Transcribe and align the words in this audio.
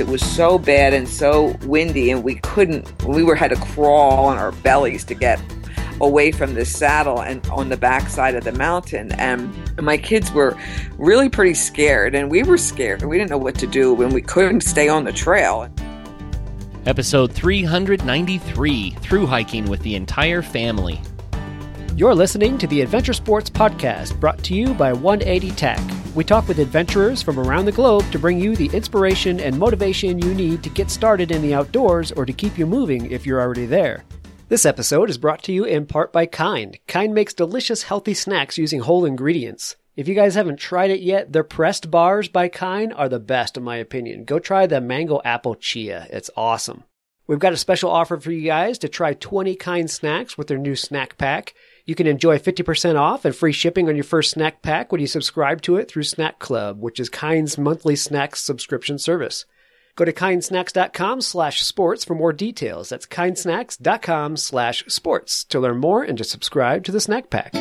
It 0.00 0.06
was 0.06 0.24
so 0.24 0.58
bad 0.58 0.94
and 0.94 1.06
so 1.06 1.54
windy, 1.66 2.10
and 2.10 2.24
we 2.24 2.36
couldn't. 2.36 3.04
We 3.04 3.22
were 3.22 3.34
had 3.34 3.50
to 3.50 3.56
crawl 3.56 4.28
on 4.28 4.38
our 4.38 4.50
bellies 4.50 5.04
to 5.04 5.14
get 5.14 5.38
away 6.00 6.32
from 6.32 6.54
the 6.54 6.64
saddle 6.64 7.20
and 7.20 7.46
on 7.48 7.68
the 7.68 7.76
backside 7.76 8.34
of 8.34 8.44
the 8.44 8.52
mountain. 8.52 9.12
And 9.12 9.52
my 9.78 9.98
kids 9.98 10.32
were 10.32 10.56
really 10.96 11.28
pretty 11.28 11.52
scared, 11.52 12.14
and 12.14 12.30
we 12.30 12.42
were 12.42 12.56
scared. 12.56 13.02
We 13.02 13.18
didn't 13.18 13.30
know 13.30 13.36
what 13.36 13.56
to 13.56 13.66
do 13.66 13.92
when 13.92 14.08
we 14.08 14.22
couldn't 14.22 14.62
stay 14.62 14.88
on 14.88 15.04
the 15.04 15.12
trail. 15.12 15.68
Episode 16.86 17.30
393 17.30 18.90
Through 19.02 19.26
Hiking 19.26 19.66
with 19.66 19.82
the 19.82 19.96
Entire 19.96 20.40
Family. 20.40 20.98
You're 21.94 22.14
listening 22.14 22.56
to 22.56 22.66
the 22.66 22.80
Adventure 22.80 23.12
Sports 23.12 23.50
Podcast, 23.50 24.18
brought 24.18 24.42
to 24.44 24.54
you 24.54 24.72
by 24.72 24.94
180 24.94 25.50
Tech. 25.50 25.99
We 26.16 26.24
talk 26.24 26.48
with 26.48 26.58
adventurers 26.58 27.22
from 27.22 27.38
around 27.38 27.66
the 27.66 27.72
globe 27.72 28.04
to 28.10 28.18
bring 28.18 28.40
you 28.40 28.56
the 28.56 28.68
inspiration 28.72 29.38
and 29.38 29.56
motivation 29.56 30.18
you 30.18 30.34
need 30.34 30.60
to 30.64 30.68
get 30.68 30.90
started 30.90 31.30
in 31.30 31.40
the 31.40 31.54
outdoors 31.54 32.10
or 32.10 32.26
to 32.26 32.32
keep 32.32 32.58
you 32.58 32.66
moving 32.66 33.12
if 33.12 33.24
you're 33.24 33.40
already 33.40 33.64
there. 33.64 34.02
This 34.48 34.66
episode 34.66 35.08
is 35.08 35.18
brought 35.18 35.44
to 35.44 35.52
you 35.52 35.62
in 35.62 35.86
part 35.86 36.12
by 36.12 36.26
Kind. 36.26 36.80
Kind 36.88 37.14
makes 37.14 37.32
delicious, 37.32 37.84
healthy 37.84 38.14
snacks 38.14 38.58
using 38.58 38.80
whole 38.80 39.04
ingredients. 39.04 39.76
If 39.94 40.08
you 40.08 40.16
guys 40.16 40.34
haven't 40.34 40.56
tried 40.56 40.90
it 40.90 41.00
yet, 41.00 41.32
their 41.32 41.44
pressed 41.44 41.92
bars 41.92 42.26
by 42.26 42.48
Kind 42.48 42.92
are 42.94 43.08
the 43.08 43.20
best 43.20 43.56
in 43.56 43.62
my 43.62 43.76
opinion. 43.76 44.24
Go 44.24 44.40
try 44.40 44.66
the 44.66 44.80
mango 44.80 45.20
apple 45.24 45.54
chia. 45.54 46.08
It's 46.10 46.30
awesome. 46.36 46.82
We've 47.28 47.38
got 47.38 47.52
a 47.52 47.56
special 47.56 47.88
offer 47.88 48.18
for 48.18 48.32
you 48.32 48.42
guys 48.42 48.78
to 48.78 48.88
try 48.88 49.14
20 49.14 49.54
Kind 49.54 49.88
snacks 49.88 50.36
with 50.36 50.48
their 50.48 50.58
new 50.58 50.74
snack 50.74 51.16
pack. 51.18 51.54
You 51.84 51.94
can 51.94 52.06
enjoy 52.06 52.38
50% 52.38 52.98
off 52.98 53.24
and 53.24 53.34
free 53.34 53.52
shipping 53.52 53.88
on 53.88 53.96
your 53.96 54.04
first 54.04 54.30
snack 54.30 54.62
pack 54.62 54.92
when 54.92 55.00
you 55.00 55.06
subscribe 55.06 55.62
to 55.62 55.76
it 55.76 55.88
through 55.90 56.04
Snack 56.04 56.38
Club, 56.38 56.80
which 56.80 57.00
is 57.00 57.08
Kind's 57.08 57.58
monthly 57.58 57.96
snacks 57.96 58.40
subscription 58.40 58.98
service. 58.98 59.44
Go 59.96 60.04
to 60.04 60.12
kindsnacks.com 60.12 61.20
slash 61.20 61.62
sports 61.62 62.04
for 62.04 62.14
more 62.14 62.32
details. 62.32 62.88
That's 62.88 63.06
kindsnacks.com 63.06 64.36
slash 64.36 64.84
sports 64.86 65.44
to 65.44 65.60
learn 65.60 65.78
more 65.78 66.02
and 66.02 66.16
to 66.18 66.24
subscribe 66.24 66.84
to 66.84 66.92
the 66.92 67.00
snack 67.00 67.28
pack. 67.28 67.52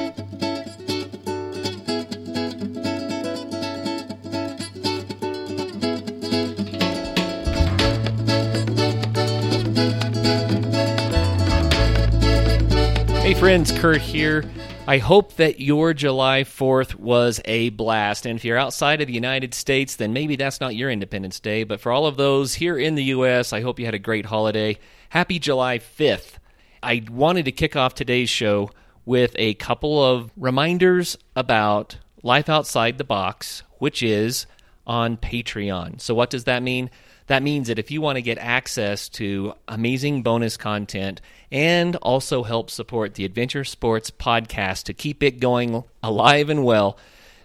Hey 13.30 13.36
friends, 13.36 13.72
Kurt 13.72 14.02
here. 14.02 14.44
I 14.88 14.98
hope 14.98 15.36
that 15.36 15.60
your 15.60 15.94
July 15.94 16.46
4th 16.46 16.96
was 16.96 17.40
a 17.46 17.70
blast. 17.70 18.26
And 18.26 18.40
if 18.40 18.44
you're 18.44 18.58
outside 18.58 19.02
of 19.02 19.08
the 19.08 19.14
United 19.14 19.54
States, 19.54 19.98
then 19.98 20.14
maybe 20.14 20.36
that's 20.36 20.60
not 20.60 20.76
your 20.76 20.90
Independence 20.90 21.40
Day. 21.40 21.64
But 21.64 21.80
for 21.80 21.92
all 21.92 22.08
of 22.08 22.18
those 22.18 22.56
here 22.56 22.76
in 22.76 22.96
the 22.96 23.04
U.S., 23.04 23.54
I 23.54 23.62
hope 23.62 23.78
you 23.78 23.86
had 23.86 23.94
a 23.94 24.00
great 24.00 24.26
holiday. 24.26 24.80
Happy 25.10 25.38
July 25.38 25.78
5th. 25.78 26.40
I 26.82 27.04
wanted 27.08 27.46
to 27.46 27.52
kick 27.52 27.76
off 27.76 27.94
today's 27.94 28.32
show 28.32 28.72
with 29.06 29.34
a 29.36 29.54
couple 29.54 30.04
of 30.04 30.32
reminders 30.36 31.16
about 31.36 31.98
Life 32.24 32.50
Outside 32.50 32.98
the 32.98 33.04
Box, 33.04 33.62
which 33.78 34.02
is 34.02 34.48
on 34.88 35.18
Patreon. 35.18 36.02
So, 36.02 36.16
what 36.16 36.32
does 36.32 36.46
that 36.46 36.64
mean? 36.64 36.90
That 37.30 37.44
means 37.44 37.68
that 37.68 37.78
if 37.78 37.92
you 37.92 38.02
want 38.02 38.16
to 38.16 38.24
get 38.24 38.40
access 38.40 39.08
to 39.10 39.54
amazing 39.68 40.24
bonus 40.24 40.58
content 40.58 41.22
and 41.52 41.96
also 41.98 42.42
help 42.42 42.72
support 42.72 43.14
the 43.14 43.24
Adventure 43.24 43.64
Sports 43.64 44.10
podcast 44.10 44.86
to 44.86 44.96
keep 44.96 45.22
it 45.22 45.40
going 45.40 45.84
alive 46.02 46.50
and 46.50 46.64
well, 46.66 46.98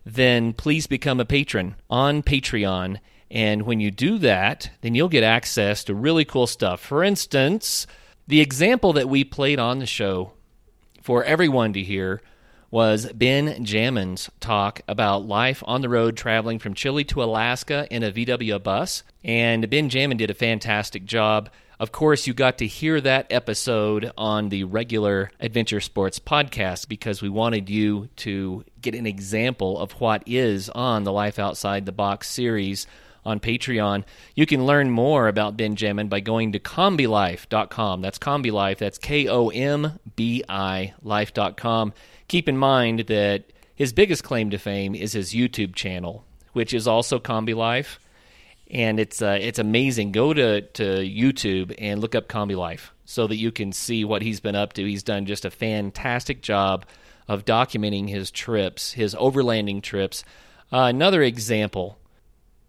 then 0.06 0.54
please 0.54 0.86
become 0.86 1.20
a 1.20 1.26
patron 1.26 1.74
on 1.90 2.22
Patreon. 2.22 2.96
And 3.30 3.66
when 3.66 3.78
you 3.78 3.90
do 3.90 4.16
that, 4.20 4.70
then 4.80 4.94
you'll 4.94 5.10
get 5.10 5.22
access 5.22 5.84
to 5.84 5.94
really 5.94 6.24
cool 6.24 6.46
stuff. 6.46 6.80
For 6.80 7.04
instance, 7.04 7.86
the 8.26 8.40
example 8.40 8.94
that 8.94 9.10
we 9.10 9.22
played 9.22 9.58
on 9.58 9.80
the 9.80 9.86
show 9.86 10.32
for 11.02 11.24
everyone 11.24 11.74
to 11.74 11.82
hear 11.82 12.22
was 12.74 13.06
Ben 13.12 13.64
Jamin's 13.64 14.28
talk 14.40 14.80
about 14.88 15.24
life 15.24 15.62
on 15.64 15.80
the 15.80 15.88
road 15.88 16.16
traveling 16.16 16.58
from 16.58 16.74
Chile 16.74 17.04
to 17.04 17.22
Alaska 17.22 17.86
in 17.88 18.02
a 18.02 18.10
VW 18.10 18.60
bus. 18.60 19.04
And 19.22 19.70
Ben 19.70 19.88
Jamin 19.88 20.16
did 20.16 20.28
a 20.28 20.34
fantastic 20.34 21.04
job. 21.04 21.50
Of 21.78 21.92
course, 21.92 22.26
you 22.26 22.34
got 22.34 22.58
to 22.58 22.66
hear 22.66 23.00
that 23.00 23.28
episode 23.30 24.10
on 24.18 24.48
the 24.48 24.64
regular 24.64 25.30
Adventure 25.38 25.80
Sports 25.80 26.18
podcast 26.18 26.88
because 26.88 27.22
we 27.22 27.28
wanted 27.28 27.70
you 27.70 28.08
to 28.16 28.64
get 28.82 28.96
an 28.96 29.06
example 29.06 29.78
of 29.78 29.92
what 30.00 30.24
is 30.26 30.68
on 30.68 31.04
the 31.04 31.12
Life 31.12 31.38
Outside 31.38 31.86
the 31.86 31.92
Box 31.92 32.28
series 32.28 32.88
on 33.24 33.38
Patreon. 33.38 34.02
You 34.34 34.46
can 34.46 34.66
learn 34.66 34.90
more 34.90 35.28
about 35.28 35.56
Ben 35.56 35.76
Jamin 35.76 36.08
by 36.08 36.18
going 36.18 36.50
to 36.52 36.58
kombilife.com. 36.58 38.00
That's 38.02 38.18
Kombilife. 38.18 38.78
That's 38.78 38.98
K 38.98 39.28
O 39.28 39.50
M 39.50 40.00
B 40.16 40.42
I 40.48 40.94
life.com 41.04 41.92
keep 42.28 42.48
in 42.48 42.56
mind 42.56 43.00
that 43.08 43.44
his 43.74 43.92
biggest 43.92 44.24
claim 44.24 44.50
to 44.50 44.58
fame 44.58 44.94
is 44.94 45.12
his 45.12 45.32
YouTube 45.32 45.74
channel, 45.74 46.24
which 46.52 46.72
is 46.72 46.86
also 46.86 47.18
Kombi 47.18 47.54
Life, 47.54 47.98
and 48.70 49.00
it's 49.00 49.20
uh, 49.20 49.38
it's 49.40 49.58
amazing. 49.58 50.12
Go 50.12 50.32
to 50.32 50.62
to 50.62 50.82
YouTube 50.82 51.74
and 51.78 52.00
look 52.00 52.14
up 52.14 52.28
Kombi 52.28 52.56
Life 52.56 52.92
so 53.04 53.26
that 53.26 53.36
you 53.36 53.50
can 53.50 53.72
see 53.72 54.04
what 54.04 54.22
he's 54.22 54.40
been 54.40 54.54
up 54.54 54.72
to. 54.74 54.84
He's 54.84 55.02
done 55.02 55.26
just 55.26 55.44
a 55.44 55.50
fantastic 55.50 56.40
job 56.40 56.86
of 57.28 57.44
documenting 57.44 58.08
his 58.08 58.30
trips, 58.30 58.92
his 58.92 59.14
overlanding 59.14 59.82
trips. 59.82 60.24
Uh, 60.72 60.86
another 60.88 61.22
example: 61.22 61.98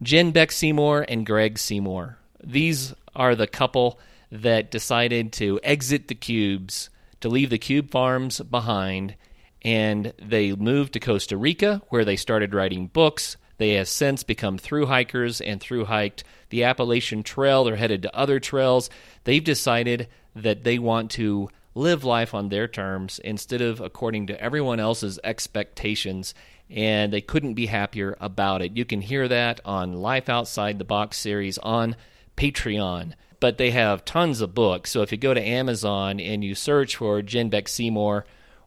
Jen 0.02 0.32
Beck 0.32 0.52
Seymour 0.52 1.06
and 1.08 1.26
Greg 1.26 1.58
Seymour. 1.58 2.18
These 2.44 2.94
are 3.16 3.36
the 3.36 3.48
couple 3.48 4.00
that 4.32 4.72
decided 4.72 5.32
to 5.34 5.60
exit 5.64 6.08
the 6.08 6.16
cubes, 6.16 6.90
to 7.22 7.30
leave 7.30 7.50
the 7.50 7.58
cube 7.58 7.92
farms 7.92 8.42
behind 8.42 9.16
and 9.66 10.14
they 10.22 10.54
moved 10.54 10.94
to 10.94 11.00
Costa 11.00 11.36
Rica, 11.36 11.82
where 11.90 12.06
they 12.06 12.16
started 12.16 12.54
writing 12.54 12.86
books. 12.86 13.36
They 13.58 13.72
have 13.72 13.88
since 13.88 14.22
become 14.22 14.60
through 14.60 14.86
hikers 14.86 15.42
and 15.42 15.60
through 15.60 15.86
hiked 15.86 16.24
the 16.52 16.64
Appalachian 16.64 17.24
Trail. 17.24 17.64
They're 17.64 17.76
headed 17.76 18.04
to 18.04 18.16
other 18.16 18.40
trails. 18.40 18.92
They've 19.24 19.44
decided 19.44 20.08
that 20.36 20.64
they 20.64 20.78
want 20.78 21.10
to 21.12 21.50
live 21.74 22.04
life 22.04 22.36
on 22.36 22.50
their 22.50 22.68
terms 22.68 23.18
instead 23.20 23.62
of 23.62 23.82
according 23.82 24.28
to 24.28 24.40
everyone 24.40 24.80
else's 24.80 25.20
expectations, 25.24 26.36
and 26.70 27.12
they 27.12 27.22
couldn't 27.22 27.56
be 27.56 27.66
happier 27.66 28.16
about 28.22 28.62
it. 28.62 28.78
You 28.78 28.86
can 28.86 29.02
hear 29.02 29.28
that 29.28 29.62
on 29.66 29.94
Life 29.94 30.30
Outside 30.30 30.78
the 30.78 30.86
Box 30.86 31.18
series 31.18 31.58
on 31.58 31.96
Patreon. 32.38 33.14
But 33.40 33.58
they 33.58 33.72
have 33.72 34.06
tons 34.06 34.42
of 34.42 34.54
books. 34.54 34.92
So 34.92 35.02
if 35.02 35.12
you 35.12 35.18
go 35.18 35.34
to 35.34 35.42
Amazon 35.42 36.20
and 36.20 36.44
you 36.44 36.54
search 36.54 36.98
for 36.98 37.24
Jen 37.24 37.50
Beck 37.50 37.68
Seymour, 37.68 38.26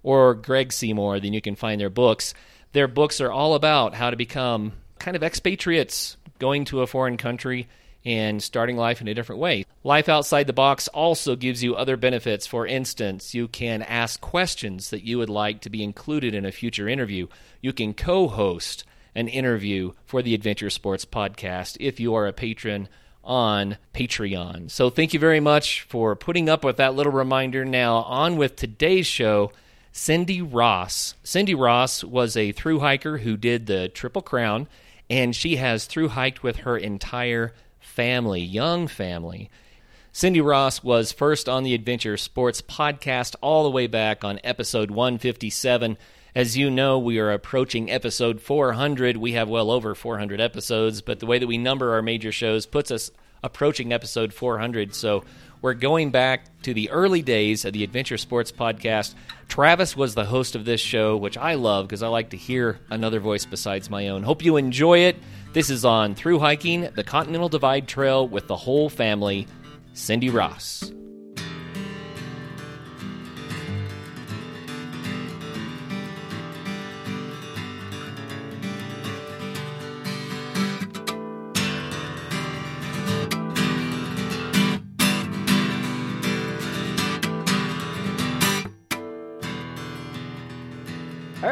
or 0.08 0.32
Greg 0.32 0.72
Seymour, 0.72 1.20
then 1.20 1.34
you 1.34 1.42
can 1.42 1.54
find 1.54 1.78
their 1.78 1.90
books. 1.90 2.32
Their 2.72 2.88
books 2.88 3.20
are 3.20 3.30
all 3.30 3.54
about 3.54 3.94
how 3.94 4.08
to 4.08 4.16
become 4.16 4.72
kind 4.98 5.14
of 5.14 5.22
expatriates 5.22 6.16
going 6.38 6.64
to 6.64 6.80
a 6.80 6.86
foreign 6.86 7.18
country 7.18 7.68
and 8.06 8.42
starting 8.42 8.78
life 8.78 9.02
in 9.02 9.08
a 9.08 9.12
different 9.12 9.38
way. 9.38 9.66
Life 9.84 10.08
Outside 10.08 10.46
the 10.46 10.54
Box 10.54 10.88
also 10.88 11.36
gives 11.36 11.62
you 11.62 11.76
other 11.76 11.98
benefits. 11.98 12.46
For 12.46 12.66
instance, 12.66 13.34
you 13.34 13.48
can 13.48 13.82
ask 13.82 14.18
questions 14.22 14.88
that 14.88 15.04
you 15.04 15.18
would 15.18 15.28
like 15.28 15.60
to 15.60 15.70
be 15.70 15.84
included 15.84 16.34
in 16.34 16.46
a 16.46 16.52
future 16.52 16.88
interview. 16.88 17.26
You 17.60 17.74
can 17.74 17.92
co 17.92 18.28
host 18.28 18.84
an 19.14 19.28
interview 19.28 19.92
for 20.06 20.22
the 20.22 20.32
Adventure 20.32 20.70
Sports 20.70 21.04
Podcast 21.04 21.76
if 21.80 22.00
you 22.00 22.14
are 22.14 22.26
a 22.26 22.32
patron 22.32 22.88
on 23.22 23.76
Patreon. 23.92 24.70
So 24.70 24.88
thank 24.88 25.12
you 25.12 25.20
very 25.20 25.40
much 25.40 25.82
for 25.82 26.16
putting 26.16 26.48
up 26.48 26.64
with 26.64 26.78
that 26.78 26.94
little 26.94 27.12
reminder. 27.12 27.66
Now, 27.66 27.96
on 28.04 28.38
with 28.38 28.56
today's 28.56 29.06
show. 29.06 29.52
Cindy 29.92 30.42
Ross. 30.42 31.14
Cindy 31.22 31.54
Ross 31.54 32.04
was 32.04 32.36
a 32.36 32.52
through 32.52 32.80
hiker 32.80 33.18
who 33.18 33.36
did 33.36 33.66
the 33.66 33.88
Triple 33.88 34.22
Crown, 34.22 34.68
and 35.10 35.34
she 35.34 35.56
has 35.56 35.86
through 35.86 36.08
hiked 36.08 36.42
with 36.42 36.58
her 36.58 36.76
entire 36.76 37.52
family, 37.80 38.40
young 38.40 38.86
family. 38.86 39.50
Cindy 40.12 40.40
Ross 40.40 40.82
was 40.82 41.12
first 41.12 41.48
on 41.48 41.62
the 41.62 41.74
Adventure 41.74 42.16
Sports 42.16 42.62
podcast 42.62 43.36
all 43.40 43.64
the 43.64 43.70
way 43.70 43.86
back 43.86 44.24
on 44.24 44.40
episode 44.42 44.90
157. 44.90 45.96
As 46.34 46.56
you 46.56 46.70
know, 46.70 46.98
we 46.98 47.18
are 47.18 47.32
approaching 47.32 47.90
episode 47.90 48.40
400. 48.40 49.16
We 49.16 49.32
have 49.32 49.48
well 49.48 49.70
over 49.70 49.94
400 49.94 50.40
episodes, 50.40 51.02
but 51.02 51.20
the 51.20 51.26
way 51.26 51.38
that 51.38 51.46
we 51.46 51.58
number 51.58 51.92
our 51.92 52.02
major 52.02 52.32
shows 52.32 52.66
puts 52.66 52.90
us 52.90 53.10
approaching 53.42 53.92
episode 53.92 54.32
400. 54.32 54.94
So 54.94 55.24
we're 55.60 55.74
going 55.74 56.10
back 56.10 56.44
to 56.62 56.72
the 56.72 56.90
early 56.90 57.22
days 57.22 57.64
of 57.64 57.72
the 57.72 57.84
Adventure 57.84 58.16
Sports 58.18 58.52
Podcast. 58.52 59.14
Travis 59.48 59.96
was 59.96 60.14
the 60.14 60.24
host 60.24 60.54
of 60.54 60.64
this 60.64 60.80
show, 60.80 61.16
which 61.16 61.36
I 61.36 61.54
love 61.54 61.86
because 61.86 62.02
I 62.02 62.08
like 62.08 62.30
to 62.30 62.36
hear 62.36 62.78
another 62.90 63.20
voice 63.20 63.44
besides 63.44 63.90
my 63.90 64.08
own. 64.08 64.22
Hope 64.22 64.44
you 64.44 64.56
enjoy 64.56 65.00
it. 65.00 65.16
This 65.52 65.70
is 65.70 65.84
on 65.84 66.14
Through 66.14 66.38
Hiking 66.40 66.82
the 66.94 67.04
Continental 67.04 67.48
Divide 67.48 67.88
Trail 67.88 68.28
with 68.28 68.46
the 68.46 68.56
whole 68.56 68.88
family, 68.88 69.46
Cindy 69.94 70.30
Ross. 70.30 70.92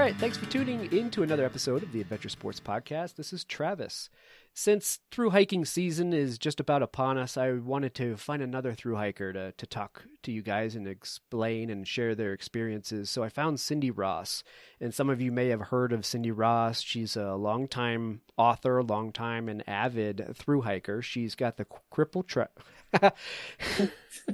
Right, 0.06 0.16
thanks 0.18 0.36
for 0.36 0.46
tuning 0.46 0.84
in 0.92 1.10
to 1.10 1.24
another 1.24 1.44
episode 1.44 1.82
of 1.82 1.90
the 1.90 2.00
Adventure 2.00 2.28
Sports 2.28 2.60
Podcast. 2.60 3.16
This 3.16 3.32
is 3.32 3.42
Travis. 3.42 4.08
Since 4.54 5.00
through 5.10 5.30
hiking 5.30 5.64
season 5.64 6.12
is 6.12 6.38
just 6.38 6.60
about 6.60 6.80
upon 6.80 7.18
us, 7.18 7.36
I 7.36 7.54
wanted 7.54 7.92
to 7.96 8.16
find 8.16 8.40
another 8.40 8.72
through 8.72 8.94
hiker 8.94 9.32
to, 9.32 9.50
to 9.50 9.66
talk 9.66 10.04
to 10.22 10.30
you 10.30 10.42
guys 10.42 10.76
and 10.76 10.86
explain 10.86 11.70
and 11.70 11.88
share 11.88 12.14
their 12.14 12.32
experiences. 12.32 13.10
So 13.10 13.24
I 13.24 13.28
found 13.28 13.58
Cindy 13.58 13.90
Ross, 13.90 14.44
and 14.80 14.94
some 14.94 15.10
of 15.10 15.20
you 15.20 15.32
may 15.32 15.48
have 15.48 15.60
heard 15.60 15.92
of 15.92 16.06
Cindy 16.06 16.30
Ross. 16.30 16.82
She's 16.82 17.16
a 17.16 17.34
longtime 17.34 18.20
author, 18.36 18.84
longtime 18.84 19.48
and 19.48 19.68
avid 19.68 20.36
through 20.36 20.60
hiker. 20.60 21.02
She's 21.02 21.34
got 21.34 21.56
the 21.56 21.66
cripple 21.92 22.24
tra- 22.24 22.50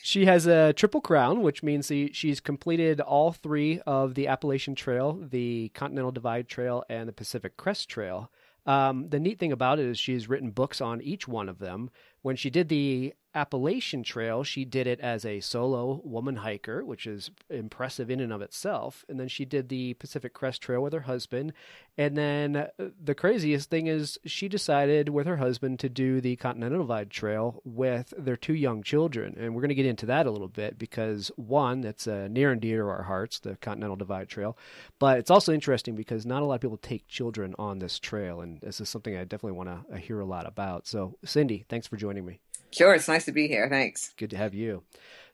She 0.06 0.26
has 0.26 0.46
a 0.46 0.74
triple 0.74 1.00
crown, 1.00 1.40
which 1.40 1.62
means 1.62 1.90
she's 2.12 2.38
completed 2.38 3.00
all 3.00 3.32
three 3.32 3.80
of 3.86 4.14
the 4.14 4.28
Appalachian 4.28 4.74
Trail, 4.74 5.14
the 5.14 5.70
Continental 5.70 6.12
Divide 6.12 6.46
Trail, 6.46 6.84
and 6.90 7.08
the 7.08 7.12
Pacific 7.14 7.56
Crest 7.56 7.88
Trail. 7.88 8.30
Um, 8.66 9.08
the 9.08 9.18
neat 9.18 9.38
thing 9.38 9.50
about 9.50 9.78
it 9.78 9.86
is 9.86 9.98
she's 9.98 10.28
written 10.28 10.50
books 10.50 10.82
on 10.82 11.00
each 11.00 11.26
one 11.26 11.48
of 11.48 11.58
them. 11.58 11.88
When 12.20 12.36
she 12.36 12.50
did 12.50 12.68
the 12.68 13.14
Appalachian 13.34 14.02
Trail, 14.04 14.44
she 14.44 14.64
did 14.64 14.86
it 14.86 15.00
as 15.00 15.24
a 15.24 15.40
solo 15.40 16.00
woman 16.04 16.36
hiker, 16.36 16.84
which 16.84 17.06
is 17.06 17.30
impressive 17.50 18.10
in 18.10 18.20
and 18.20 18.32
of 18.32 18.40
itself. 18.42 19.04
And 19.08 19.18
then 19.18 19.28
she 19.28 19.44
did 19.44 19.68
the 19.68 19.94
Pacific 19.94 20.32
Crest 20.32 20.62
Trail 20.62 20.82
with 20.82 20.92
her 20.92 21.00
husband. 21.00 21.52
And 21.98 22.16
then 22.16 22.56
uh, 22.56 22.68
the 23.02 23.14
craziest 23.14 23.70
thing 23.70 23.88
is 23.88 24.18
she 24.24 24.48
decided 24.48 25.08
with 25.08 25.26
her 25.26 25.38
husband 25.38 25.80
to 25.80 25.88
do 25.88 26.20
the 26.20 26.36
Continental 26.36 26.80
Divide 26.80 27.10
Trail 27.10 27.60
with 27.64 28.14
their 28.16 28.36
two 28.36 28.54
young 28.54 28.82
children. 28.82 29.36
And 29.38 29.54
we're 29.54 29.62
going 29.62 29.68
to 29.68 29.74
get 29.74 29.86
into 29.86 30.06
that 30.06 30.26
a 30.26 30.30
little 30.30 30.48
bit 30.48 30.78
because 30.78 31.32
one, 31.36 31.80
that's 31.80 32.06
uh, 32.06 32.28
near 32.30 32.52
and 32.52 32.60
dear 32.60 32.82
to 32.82 32.88
our 32.88 33.02
hearts, 33.02 33.40
the 33.40 33.56
Continental 33.56 33.96
Divide 33.96 34.28
Trail. 34.28 34.56
But 35.00 35.18
it's 35.18 35.30
also 35.30 35.52
interesting 35.52 35.96
because 35.96 36.24
not 36.24 36.42
a 36.42 36.44
lot 36.44 36.56
of 36.56 36.60
people 36.60 36.76
take 36.76 37.08
children 37.08 37.54
on 37.58 37.80
this 37.80 37.98
trail. 37.98 38.40
And 38.40 38.60
this 38.60 38.80
is 38.80 38.88
something 38.88 39.16
I 39.16 39.24
definitely 39.24 39.58
want 39.58 39.68
to 39.68 39.94
uh, 39.94 39.98
hear 39.98 40.20
a 40.20 40.24
lot 40.24 40.46
about. 40.46 40.86
So, 40.86 41.16
Cindy, 41.24 41.64
thanks 41.68 41.88
for 41.88 41.96
joining 41.96 42.24
me. 42.24 42.40
Sure, 42.74 42.94
it's 42.94 43.08
nice 43.08 43.24
to 43.26 43.32
be 43.32 43.46
here. 43.46 43.68
Thanks. 43.68 44.12
Good 44.16 44.30
to 44.30 44.36
have 44.36 44.52
you. 44.52 44.82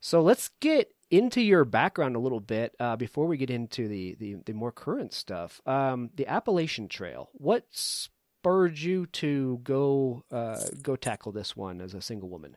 So 0.00 0.20
let's 0.20 0.50
get 0.60 0.92
into 1.10 1.40
your 1.40 1.64
background 1.64 2.16
a 2.16 2.20
little 2.20 2.40
bit 2.40 2.74
uh, 2.78 2.96
before 2.96 3.26
we 3.26 3.36
get 3.36 3.50
into 3.50 3.88
the, 3.88 4.14
the, 4.18 4.34
the 4.46 4.52
more 4.52 4.72
current 4.72 5.14
stuff. 5.14 5.60
Um, 5.66 6.10
the 6.14 6.26
Appalachian 6.26 6.88
Trail. 6.88 7.30
What 7.32 7.64
spurred 7.70 8.78
you 8.78 9.06
to 9.06 9.60
go 9.62 10.24
uh, 10.30 10.60
go 10.82 10.96
tackle 10.96 11.32
this 11.32 11.56
one 11.56 11.80
as 11.80 11.94
a 11.94 12.02
single 12.02 12.28
woman? 12.28 12.56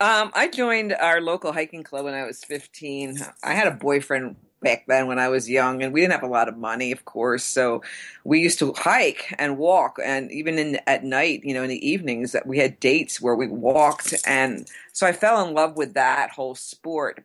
Um, 0.00 0.30
I 0.34 0.48
joined 0.48 0.92
our 0.92 1.20
local 1.20 1.52
hiking 1.52 1.82
club 1.82 2.04
when 2.04 2.14
I 2.14 2.24
was 2.24 2.44
15. 2.44 3.18
I 3.42 3.54
had 3.54 3.66
a 3.66 3.72
boyfriend 3.72 4.36
back 4.60 4.84
then 4.86 5.06
when 5.06 5.18
I 5.18 5.28
was 5.28 5.48
young, 5.48 5.82
and 5.82 5.92
we 5.92 6.00
didn't 6.00 6.12
have 6.12 6.22
a 6.22 6.26
lot 6.26 6.48
of 6.48 6.56
money, 6.56 6.92
of 6.92 7.04
course. 7.04 7.44
So 7.44 7.82
we 8.24 8.40
used 8.40 8.58
to 8.60 8.72
hike 8.72 9.34
and 9.38 9.58
walk, 9.58 9.98
and 10.04 10.30
even 10.32 10.58
in 10.58 10.80
at 10.86 11.04
night, 11.04 11.42
you 11.44 11.54
know, 11.54 11.62
in 11.62 11.68
the 11.68 11.88
evenings, 11.88 12.32
that 12.32 12.46
we 12.46 12.58
had 12.58 12.80
dates 12.80 13.20
where 13.20 13.34
we 13.34 13.48
walked, 13.48 14.14
and 14.26 14.68
so 14.92 15.06
I 15.06 15.12
fell 15.12 15.46
in 15.46 15.54
love 15.54 15.76
with 15.76 15.94
that 15.94 16.30
whole 16.30 16.54
sport 16.54 17.24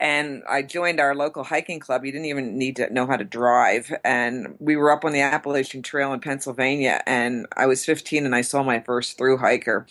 and 0.00 0.42
I 0.48 0.62
joined 0.62 0.98
our 0.98 1.14
local 1.14 1.44
hiking 1.44 1.78
club. 1.78 2.04
You 2.04 2.10
didn't 2.10 2.26
even 2.26 2.58
need 2.58 2.76
to 2.76 2.92
know 2.92 3.06
how 3.06 3.16
to 3.16 3.24
drive. 3.24 3.92
And 4.04 4.56
we 4.58 4.74
were 4.74 4.90
up 4.90 5.04
on 5.04 5.12
the 5.12 5.20
Appalachian 5.20 5.82
Trail 5.82 6.12
in 6.12 6.20
Pennsylvania. 6.20 7.00
And 7.06 7.46
I 7.56 7.66
was 7.66 7.84
15 7.84 8.26
and 8.26 8.34
I 8.34 8.40
saw 8.40 8.64
my 8.64 8.80
first 8.80 9.16
through 9.16 9.38
hiker. 9.38 9.86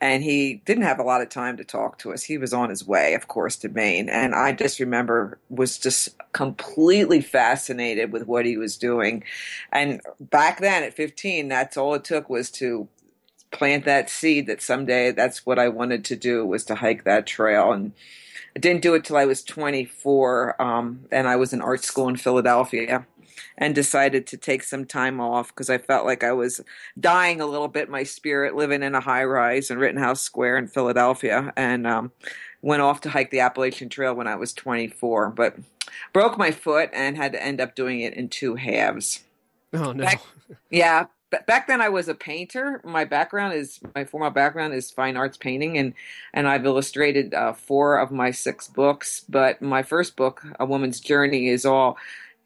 And 0.00 0.22
he 0.22 0.62
didn't 0.64 0.84
have 0.84 0.98
a 0.98 1.04
lot 1.04 1.20
of 1.20 1.28
time 1.28 1.58
to 1.58 1.64
talk 1.64 1.98
to 1.98 2.12
us. 2.12 2.22
He 2.22 2.38
was 2.38 2.54
on 2.54 2.70
his 2.70 2.86
way, 2.86 3.12
of 3.12 3.28
course, 3.28 3.56
to 3.58 3.68
Maine. 3.68 4.08
And 4.08 4.34
I 4.34 4.52
just 4.52 4.80
remember 4.80 5.38
was 5.50 5.78
just 5.78 6.08
completely 6.32 7.20
fascinated 7.20 8.10
with 8.10 8.26
what 8.26 8.46
he 8.46 8.56
was 8.56 8.78
doing. 8.78 9.22
And 9.70 10.00
back 10.18 10.60
then 10.60 10.82
at 10.82 10.94
15, 10.94 11.48
that's 11.48 11.76
all 11.76 11.94
it 11.94 12.04
took 12.04 12.30
was 12.30 12.50
to 12.52 12.88
plant 13.50 13.84
that 13.84 14.08
seed 14.08 14.46
that 14.46 14.62
someday 14.62 15.12
that's 15.12 15.44
what 15.44 15.58
I 15.58 15.68
wanted 15.68 16.06
to 16.06 16.16
do 16.16 16.46
was 16.46 16.64
to 16.64 16.74
hike 16.74 17.04
that 17.04 17.26
trail. 17.26 17.70
And 17.70 17.92
I 18.54 18.58
didn't 18.58 18.82
do 18.82 18.94
it 18.94 19.04
till 19.04 19.16
I 19.16 19.24
was 19.24 19.42
24, 19.42 20.60
um, 20.60 21.06
and 21.10 21.26
I 21.26 21.36
was 21.36 21.52
in 21.52 21.62
art 21.62 21.84
school 21.84 22.08
in 22.08 22.16
Philadelphia, 22.16 23.06
and 23.56 23.74
decided 23.74 24.26
to 24.26 24.36
take 24.36 24.62
some 24.62 24.84
time 24.84 25.20
off 25.20 25.48
because 25.48 25.70
I 25.70 25.78
felt 25.78 26.04
like 26.04 26.22
I 26.22 26.32
was 26.32 26.60
dying 26.98 27.40
a 27.40 27.46
little 27.46 27.68
bit, 27.68 27.88
my 27.88 28.02
spirit, 28.02 28.54
living 28.54 28.82
in 28.82 28.94
a 28.94 29.00
high 29.00 29.24
rise 29.24 29.70
in 29.70 29.78
Rittenhouse 29.78 30.20
Square 30.20 30.58
in 30.58 30.68
Philadelphia, 30.68 31.52
and 31.56 31.86
um, 31.86 32.12
went 32.60 32.82
off 32.82 33.00
to 33.02 33.10
hike 33.10 33.30
the 33.30 33.40
Appalachian 33.40 33.88
Trail 33.88 34.14
when 34.14 34.26
I 34.26 34.36
was 34.36 34.52
24, 34.52 35.30
but 35.30 35.56
broke 36.12 36.36
my 36.36 36.50
foot 36.50 36.90
and 36.92 37.16
had 37.16 37.32
to 37.32 37.42
end 37.42 37.60
up 37.60 37.74
doing 37.74 38.00
it 38.00 38.14
in 38.14 38.28
two 38.28 38.56
halves. 38.56 39.24
Oh 39.72 39.92
no! 39.92 40.04
Back, 40.04 40.22
yeah, 40.70 41.06
back 41.46 41.66
then 41.66 41.80
I 41.80 41.88
was 41.88 42.08
a 42.08 42.14
painter. 42.14 42.80
My 42.84 43.04
background 43.04 43.54
is 43.54 43.80
my 43.94 44.04
formal 44.04 44.30
background 44.30 44.74
is 44.74 44.90
fine 44.90 45.16
arts 45.16 45.36
painting, 45.36 45.78
and 45.78 45.94
and 46.32 46.46
I've 46.46 46.64
illustrated 46.64 47.34
uh, 47.34 47.52
four 47.52 47.98
of 47.98 48.10
my 48.10 48.30
six 48.30 48.68
books. 48.68 49.24
But 49.28 49.62
my 49.62 49.82
first 49.82 50.16
book, 50.16 50.44
A 50.60 50.66
Woman's 50.66 51.00
Journey, 51.00 51.48
is 51.48 51.64
all 51.64 51.96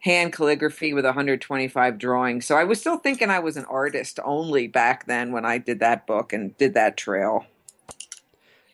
hand 0.01 0.33
calligraphy 0.33 0.93
with 0.93 1.05
125 1.05 1.99
drawings. 1.99 2.47
So 2.47 2.57
I 2.57 2.65
was 2.65 2.81
still 2.81 2.99
thinking 2.99 3.29
I 3.29 3.41
was 3.41 3.57
an 3.57 3.65
artist 3.65 4.21
only 4.25 4.69
back 4.69 5.07
then 5.07 5.33
when 5.33 5.45
I 5.45 5.59
did 5.59 5.81
that 5.81 6.07
book 6.07 6.33
and 6.33 6.57
did 6.57 6.75
that 6.75 6.97
trail. 6.97 7.45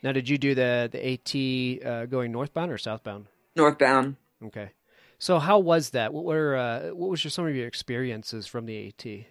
Now, 0.03 0.13
did 0.13 0.29
you 0.29 0.37
do 0.37 0.55
the 0.55 0.89
the 0.93 1.13
AT 1.13 1.87
uh, 1.87 2.07
going 2.07 2.33
northbound 2.33 2.71
or 2.71 2.79
southbound? 2.79 3.27
Northbound. 3.57 4.17
Okay. 4.45 4.71
So 5.19 5.39
how 5.39 5.61
was 5.61 5.91
that? 5.91 6.13
What 6.13 6.25
were 6.25 6.57
uh, 6.57 6.95
what 6.95 7.09
was 7.09 7.23
your, 7.23 7.31
some 7.31 7.47
of 7.47 7.55
your 7.55 7.69
experiences 7.69 8.47
from 8.47 8.67
the 8.67 8.89
AT? 8.89 9.27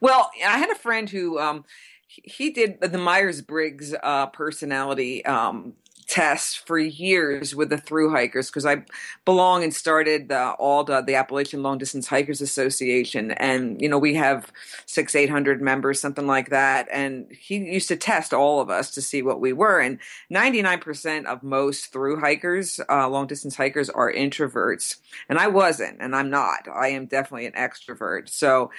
Well, 0.00 0.30
I 0.44 0.58
had 0.58 0.70
a 0.70 0.74
friend 0.74 1.08
who 1.08 1.38
um, 1.38 1.64
he 2.06 2.50
did 2.50 2.80
the 2.80 2.98
Myers 2.98 3.40
Briggs 3.40 3.94
uh, 4.02 4.26
personality 4.26 5.24
um, 5.24 5.74
test 6.12 6.66
for 6.66 6.78
years 6.78 7.54
with 7.54 7.70
the 7.70 7.78
through 7.78 8.10
hikers 8.10 8.48
because 8.50 8.66
I 8.66 8.84
belong 9.24 9.62
and 9.62 9.72
started 9.72 10.28
the 10.28 10.54
ALDHA, 10.60 11.06
the 11.06 11.14
Appalachian 11.14 11.62
Long 11.62 11.78
Distance 11.78 12.06
Hikers 12.06 12.42
Association, 12.42 13.30
and 13.30 13.80
you 13.80 13.88
know 13.88 13.98
we 13.98 14.14
have 14.14 14.52
six, 14.84 15.14
eight 15.14 15.30
hundred 15.30 15.62
members, 15.62 16.00
something 16.00 16.26
like 16.26 16.50
that. 16.50 16.86
And 16.92 17.32
he 17.32 17.56
used 17.56 17.88
to 17.88 17.96
test 17.96 18.34
all 18.34 18.60
of 18.60 18.68
us 18.68 18.90
to 18.90 19.00
see 19.00 19.22
what 19.22 19.40
we 19.40 19.54
were, 19.54 19.80
and 19.80 19.98
ninety 20.28 20.60
nine 20.60 20.80
percent 20.80 21.26
of 21.26 21.42
most 21.42 21.92
through 21.92 22.20
hikers, 22.20 22.78
uh, 22.90 23.08
long 23.08 23.26
distance 23.26 23.56
hikers, 23.56 23.88
are 23.88 24.12
introverts, 24.12 24.96
and 25.30 25.38
I 25.38 25.46
wasn't, 25.46 25.96
and 26.00 26.14
I'm 26.14 26.28
not. 26.28 26.68
I 26.68 26.88
am 26.88 27.06
definitely 27.06 27.46
an 27.46 27.52
extrovert. 27.52 28.28
So 28.28 28.70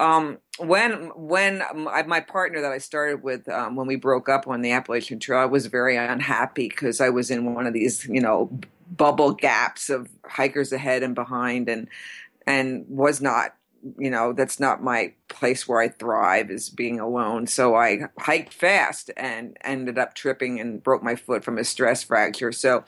um, 0.00 0.38
when 0.58 1.10
when 1.14 1.62
my, 2.06 2.20
partner 2.20 2.60
that 2.62 2.72
I 2.72 2.78
started 2.78 3.22
with 3.22 3.48
um, 3.48 3.76
when 3.76 3.86
we 3.86 3.96
broke 3.96 4.28
up 4.28 4.48
on 4.48 4.62
the 4.62 4.72
Appalachian 4.72 5.18
Trail, 5.18 5.40
I 5.40 5.44
was 5.44 5.66
very 5.66 5.96
unhappy 5.96 6.68
because 6.68 7.00
I 7.00 7.10
was 7.10 7.30
in 7.30 7.54
one 7.54 7.66
of 7.66 7.74
these 7.74 8.06
you 8.06 8.20
know 8.20 8.58
bubble 8.90 9.32
gaps 9.32 9.90
of 9.90 10.08
hikers 10.26 10.72
ahead 10.72 11.02
and 11.02 11.14
behind, 11.14 11.68
and 11.68 11.88
and 12.46 12.84
was 12.88 13.20
not 13.20 13.54
you 13.98 14.10
know 14.10 14.32
that's 14.32 14.60
not 14.60 14.82
my 14.82 15.12
place 15.28 15.68
where 15.68 15.80
I 15.80 15.88
thrive 15.88 16.50
is 16.50 16.70
being 16.70 16.98
alone. 16.98 17.46
So 17.46 17.74
I 17.74 18.08
hiked 18.18 18.54
fast 18.54 19.10
and 19.16 19.56
ended 19.62 19.98
up 19.98 20.14
tripping 20.14 20.58
and 20.58 20.82
broke 20.82 21.02
my 21.02 21.16
foot 21.16 21.44
from 21.44 21.58
a 21.58 21.64
stress 21.64 22.02
fracture. 22.02 22.52
So 22.52 22.84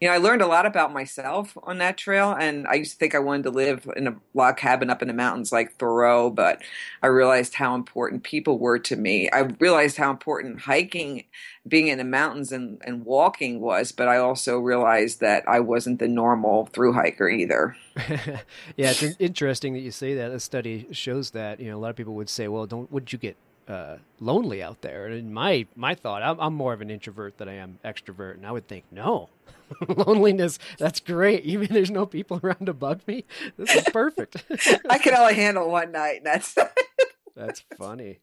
you 0.00 0.08
know, 0.08 0.14
I 0.14 0.18
learned 0.18 0.42
a 0.42 0.46
lot 0.46 0.66
about 0.66 0.92
myself 0.92 1.56
on 1.62 1.78
that 1.78 1.96
trail. 1.96 2.32
And 2.32 2.66
I 2.66 2.74
used 2.74 2.92
to 2.92 2.98
think 2.98 3.14
I 3.14 3.18
wanted 3.18 3.44
to 3.44 3.50
live 3.50 3.88
in 3.96 4.06
a 4.06 4.16
log 4.34 4.56
cabin 4.56 4.90
up 4.90 5.02
in 5.02 5.08
the 5.08 5.14
mountains 5.14 5.52
like 5.52 5.76
Thoreau, 5.76 6.30
but 6.30 6.62
I 7.02 7.06
realized 7.08 7.54
how 7.54 7.74
important 7.74 8.22
people 8.22 8.58
were 8.58 8.78
to 8.80 8.96
me. 8.96 9.30
I 9.30 9.40
realized 9.40 9.96
how 9.96 10.10
important 10.10 10.60
hiking, 10.60 11.24
being 11.66 11.88
in 11.88 11.98
the 11.98 12.04
mountains 12.04 12.52
and, 12.52 12.80
and 12.84 13.04
walking 13.04 13.60
was, 13.60 13.92
but 13.92 14.08
I 14.08 14.18
also 14.18 14.58
realized 14.58 15.20
that 15.20 15.44
I 15.48 15.60
wasn't 15.60 15.98
the 15.98 16.08
normal 16.08 16.66
through 16.66 16.92
hiker 16.92 17.28
either. 17.28 17.76
yeah, 18.76 18.90
it's 18.90 19.02
interesting 19.18 19.74
that 19.74 19.80
you 19.80 19.90
say 19.90 20.14
that. 20.14 20.30
A 20.30 20.40
study 20.40 20.86
shows 20.90 21.30
that, 21.30 21.60
you 21.60 21.70
know, 21.70 21.76
a 21.76 21.80
lot 21.80 21.90
of 21.90 21.96
people 21.96 22.14
would 22.14 22.28
say, 22.28 22.48
well, 22.48 22.66
don't, 22.66 22.90
would 22.90 23.12
you 23.12 23.18
get 23.18 23.36
uh, 23.68 23.96
lonely 24.20 24.62
out 24.62 24.82
there. 24.82 25.06
And 25.06 25.32
my 25.32 25.66
my 25.74 25.94
thought, 25.94 26.22
I'm, 26.22 26.38
I'm, 26.40 26.54
more 26.54 26.72
of 26.72 26.80
an 26.80 26.90
introvert 26.90 27.38
than 27.38 27.48
I 27.48 27.54
am 27.54 27.78
extrovert, 27.84 28.34
and 28.34 28.46
I 28.46 28.52
would 28.52 28.68
think, 28.68 28.84
no, 28.90 29.30
loneliness. 29.88 30.58
That's 30.78 31.00
great. 31.00 31.44
Even 31.44 31.68
there's 31.72 31.90
no 31.90 32.06
people 32.06 32.40
around 32.42 32.66
to 32.66 32.74
bug 32.74 33.00
me. 33.06 33.24
This 33.56 33.74
is 33.74 33.84
perfect. 33.84 34.44
I 34.90 34.98
can 34.98 35.14
only 35.14 35.34
handle 35.34 35.70
one 35.70 35.92
night. 35.92 36.18
And 36.18 36.26
That's 36.26 36.54
that's 37.36 37.64
funny. 37.76 38.20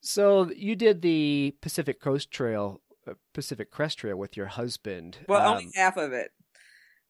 So 0.00 0.50
you 0.50 0.76
did 0.76 1.02
the 1.02 1.54
Pacific 1.60 2.00
Coast 2.00 2.30
Trail, 2.30 2.80
uh, 3.06 3.14
Pacific 3.32 3.70
Crest 3.70 3.98
Trail 3.98 4.16
with 4.16 4.36
your 4.36 4.46
husband. 4.46 5.18
Well, 5.28 5.40
um, 5.40 5.58
only 5.58 5.70
half 5.74 5.96
of 5.96 6.12
it. 6.12 6.32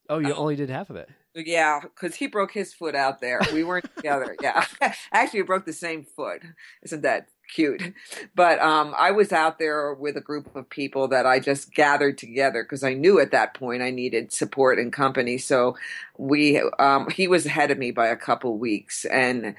Oh, 0.08 0.18
you 0.18 0.34
um, 0.34 0.38
only 0.38 0.56
did 0.56 0.70
half 0.70 0.90
of 0.90 0.96
it. 0.96 1.08
Yeah, 1.34 1.80
because 1.82 2.16
he 2.16 2.26
broke 2.26 2.52
his 2.52 2.74
foot 2.74 2.94
out 2.94 3.20
there. 3.20 3.40
We 3.52 3.62
weren't 3.62 3.94
together. 3.96 4.36
Yeah, 4.42 4.64
actually, 5.12 5.42
we 5.42 5.46
broke 5.46 5.64
the 5.64 5.72
same 5.72 6.02
foot. 6.02 6.42
Isn't 6.82 7.02
that 7.02 7.28
cute. 7.52 7.94
But 8.34 8.60
um, 8.60 8.94
I 8.96 9.10
was 9.10 9.32
out 9.32 9.58
there 9.58 9.92
with 9.94 10.16
a 10.16 10.20
group 10.20 10.54
of 10.54 10.68
people 10.70 11.08
that 11.08 11.26
I 11.26 11.40
just 11.40 11.74
gathered 11.74 12.18
together 12.18 12.62
because 12.62 12.82
I 12.82 12.94
knew 12.94 13.20
at 13.20 13.32
that 13.32 13.54
point 13.54 13.82
I 13.82 13.90
needed 13.90 14.32
support 14.32 14.78
and 14.78 14.92
company. 14.92 15.38
So 15.38 15.76
we, 16.16 16.60
um, 16.78 17.08
he 17.10 17.28
was 17.28 17.46
ahead 17.46 17.70
of 17.70 17.78
me 17.78 17.90
by 17.90 18.08
a 18.08 18.16
couple 18.16 18.56
weeks, 18.58 19.04
and 19.04 19.44
it 19.46 19.56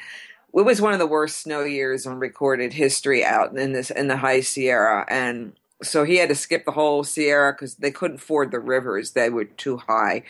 was 0.51 0.81
one 0.81 0.93
of 0.93 0.99
the 0.99 1.07
worst 1.07 1.37
snow 1.37 1.63
years 1.63 2.05
in 2.05 2.19
recorded 2.19 2.73
history 2.73 3.23
out 3.23 3.57
in 3.57 3.71
this 3.73 3.91
in 3.91 4.07
the 4.07 4.17
high 4.17 4.41
Sierra, 4.41 5.05
and 5.07 5.53
so 5.81 6.03
he 6.03 6.17
had 6.17 6.29
to 6.29 6.35
skip 6.35 6.65
the 6.65 6.71
whole 6.71 7.03
Sierra 7.03 7.53
because 7.53 7.75
they 7.75 7.91
couldn't 7.91 8.17
ford 8.17 8.51
the 8.51 8.59
rivers; 8.59 9.11
they 9.11 9.29
were 9.29 9.45
too 9.45 9.77
high 9.77 10.23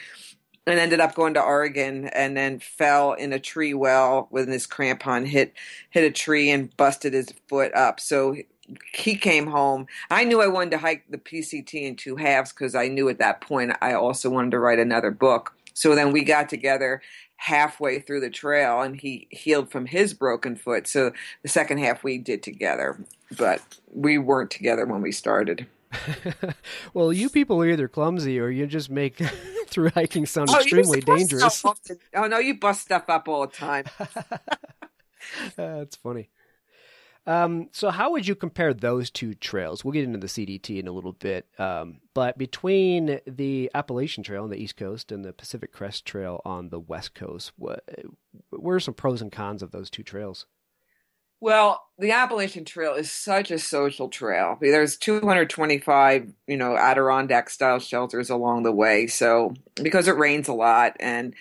and 0.67 0.79
ended 0.79 0.99
up 0.99 1.15
going 1.15 1.33
to 1.33 1.41
Oregon 1.41 2.07
and 2.07 2.37
then 2.37 2.59
fell 2.59 3.13
in 3.13 3.33
a 3.33 3.39
tree 3.39 3.73
well 3.73 4.27
with 4.31 4.47
his 4.47 4.67
crampon 4.67 5.25
hit 5.25 5.53
hit 5.89 6.03
a 6.03 6.11
tree 6.11 6.51
and 6.51 6.75
busted 6.77 7.13
his 7.13 7.33
foot 7.47 7.73
up. 7.73 7.99
So 7.99 8.35
he 8.93 9.15
came 9.15 9.47
home. 9.47 9.87
I 10.09 10.23
knew 10.23 10.41
I 10.41 10.47
wanted 10.47 10.71
to 10.71 10.77
hike 10.77 11.05
the 11.09 11.17
PCT 11.17 11.73
in 11.73 11.95
two 11.95 12.15
halves 12.15 12.53
because 12.53 12.75
I 12.75 12.87
knew 12.87 13.09
at 13.09 13.19
that 13.19 13.41
point 13.41 13.73
I 13.81 13.93
also 13.93 14.29
wanted 14.29 14.51
to 14.51 14.59
write 14.59 14.79
another 14.79 15.11
book. 15.11 15.53
So 15.73 15.95
then 15.95 16.11
we 16.11 16.23
got 16.23 16.47
together 16.47 17.01
halfway 17.37 17.99
through 17.99 18.19
the 18.19 18.29
trail 18.29 18.81
and 18.81 18.95
he 18.95 19.27
healed 19.31 19.71
from 19.71 19.87
his 19.87 20.13
broken 20.13 20.55
foot. 20.55 20.87
So 20.87 21.11
the 21.41 21.49
second 21.49 21.79
half 21.79 22.03
we 22.03 22.19
did 22.19 22.43
together, 22.43 23.03
but 23.35 23.61
we 23.91 24.19
weren't 24.19 24.51
together 24.51 24.85
when 24.85 25.01
we 25.01 25.11
started. 25.11 25.65
well, 26.93 27.11
you 27.11 27.29
people 27.29 27.61
are 27.61 27.69
either 27.69 27.87
clumsy 27.87 28.39
or 28.39 28.49
you 28.49 28.67
just 28.67 28.89
make 28.89 29.17
through 29.67 29.89
hiking 29.89 30.25
sound 30.25 30.49
oh, 30.51 30.57
extremely 30.57 31.01
dangerous. 31.01 31.63
Oh 32.15 32.27
no, 32.27 32.37
you 32.39 32.59
bust 32.59 32.81
stuff 32.81 33.09
up 33.09 33.27
all 33.27 33.47
the 33.47 33.53
time. 33.53 33.85
That's 35.55 35.95
funny. 35.95 36.29
Um, 37.27 37.69
so, 37.71 37.91
how 37.91 38.11
would 38.11 38.27
you 38.27 38.33
compare 38.33 38.73
those 38.73 39.11
two 39.11 39.35
trails? 39.35 39.85
We'll 39.85 39.91
get 39.91 40.05
into 40.05 40.17
the 40.17 40.27
CDT 40.27 40.79
in 40.79 40.87
a 40.87 40.91
little 40.91 41.13
bit, 41.13 41.45
um, 41.59 41.99
but 42.15 42.35
between 42.35 43.19
the 43.27 43.69
Appalachian 43.75 44.23
Trail 44.23 44.43
on 44.43 44.49
the 44.49 44.57
East 44.57 44.75
Coast 44.75 45.11
and 45.11 45.23
the 45.23 45.31
Pacific 45.31 45.71
Crest 45.71 46.03
Trail 46.03 46.41
on 46.43 46.69
the 46.69 46.79
West 46.79 47.13
Coast, 47.13 47.51
what, 47.57 47.87
what 48.49 48.71
are 48.71 48.79
some 48.79 48.95
pros 48.95 49.21
and 49.21 49.31
cons 49.31 49.61
of 49.61 49.69
those 49.69 49.91
two 49.91 50.01
trails? 50.01 50.47
Well, 51.41 51.81
the 51.97 52.11
Appalachian 52.11 52.65
Trail 52.65 52.93
is 52.93 53.11
such 53.11 53.49
a 53.49 53.57
social 53.57 54.09
trail. 54.09 54.57
There's 54.61 54.95
225, 54.95 56.31
you 56.47 56.57
know, 56.57 56.77
Adirondack 56.77 57.49
style 57.49 57.79
shelters 57.79 58.29
along 58.29 58.63
the 58.63 58.71
way. 58.71 59.07
So 59.07 59.53
because 59.81 60.07
it 60.07 60.17
rains 60.17 60.47
a 60.47 60.53
lot 60.53 60.95
and 60.99 61.33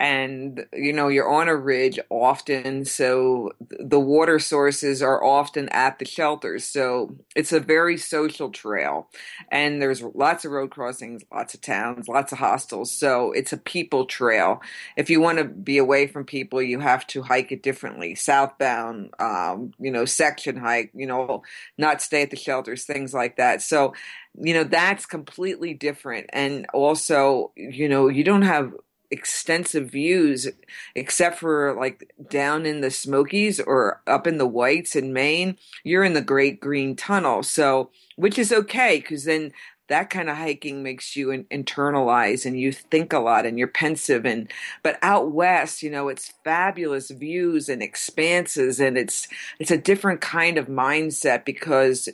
and 0.00 0.66
you 0.72 0.94
know 0.94 1.08
you're 1.08 1.30
on 1.30 1.48
a 1.48 1.54
ridge 1.54 1.98
often 2.08 2.86
so 2.86 3.50
the 3.60 4.00
water 4.00 4.38
sources 4.38 5.02
are 5.02 5.22
often 5.22 5.68
at 5.68 5.98
the 5.98 6.06
shelters. 6.06 6.64
So 6.64 7.16
it's 7.36 7.52
a 7.52 7.60
very 7.60 7.98
social 7.98 8.50
trail. 8.50 9.08
And 9.52 9.80
there's 9.82 10.02
lots 10.02 10.44
of 10.46 10.52
road 10.52 10.70
crossings 10.70 11.22
lots 11.32 11.54
of 11.54 11.60
towns 11.60 12.08
lots 12.08 12.32
of 12.32 12.38
hostels. 12.38 12.90
So 12.92 13.32
it's 13.32 13.52
a 13.52 13.58
people 13.58 14.06
trail. 14.06 14.62
If 14.96 15.10
you 15.10 15.20
want 15.20 15.38
to 15.38 15.44
be 15.44 15.76
away 15.78 16.06
from 16.06 16.24
people 16.24 16.62
you 16.62 16.80
have 16.80 17.06
to 17.08 17.22
hike 17.22 17.52
it 17.52 17.62
differently. 17.62 18.14
Southbound 18.14 19.10
um, 19.20 19.72
you 19.78 19.90
know 19.90 20.06
section 20.06 20.56
hike 20.56 20.90
you 20.94 21.06
know 21.06 21.42
not 21.78 22.00
stay 22.02 22.22
at 22.22 22.30
the 22.30 22.36
shelters 22.36 22.84
things 22.84 23.12
like 23.12 23.36
that. 23.36 23.60
So 23.62 23.92
you 24.34 24.54
know 24.54 24.64
that's 24.64 25.04
completely 25.06 25.74
different. 25.74 26.30
And 26.32 26.66
also 26.72 27.52
you 27.56 27.88
know 27.88 28.08
you 28.08 28.24
don't 28.24 28.42
have 28.42 28.72
extensive 29.10 29.90
views 29.90 30.48
except 30.94 31.38
for 31.38 31.74
like 31.78 32.12
down 32.28 32.66
in 32.66 32.80
the 32.80 32.90
Smokies 32.90 33.60
or 33.60 34.02
up 34.06 34.26
in 34.26 34.38
the 34.38 34.46
Whites 34.46 34.94
in 34.94 35.12
Maine, 35.12 35.56
you're 35.84 36.04
in 36.04 36.14
the 36.14 36.20
Great 36.20 36.60
Green 36.60 36.96
Tunnel. 36.96 37.42
So, 37.42 37.90
which 38.16 38.38
is 38.38 38.52
okay 38.52 38.98
because 38.98 39.24
then 39.24 39.52
that 39.90 40.08
kind 40.08 40.30
of 40.30 40.36
hiking 40.36 40.84
makes 40.84 41.16
you 41.16 41.32
in, 41.32 41.44
internalize 41.46 42.46
and 42.46 42.58
you 42.58 42.70
think 42.70 43.12
a 43.12 43.18
lot 43.18 43.44
and 43.44 43.58
you're 43.58 43.68
pensive 43.68 44.24
and 44.24 44.50
but 44.82 44.96
out 45.02 45.32
west 45.32 45.82
you 45.82 45.90
know 45.90 46.08
it's 46.08 46.32
fabulous 46.44 47.10
views 47.10 47.68
and 47.68 47.82
expanses 47.82 48.80
and 48.80 48.96
it's 48.96 49.26
it's 49.58 49.72
a 49.72 49.76
different 49.76 50.20
kind 50.20 50.56
of 50.56 50.68
mindset 50.68 51.44
because 51.44 52.08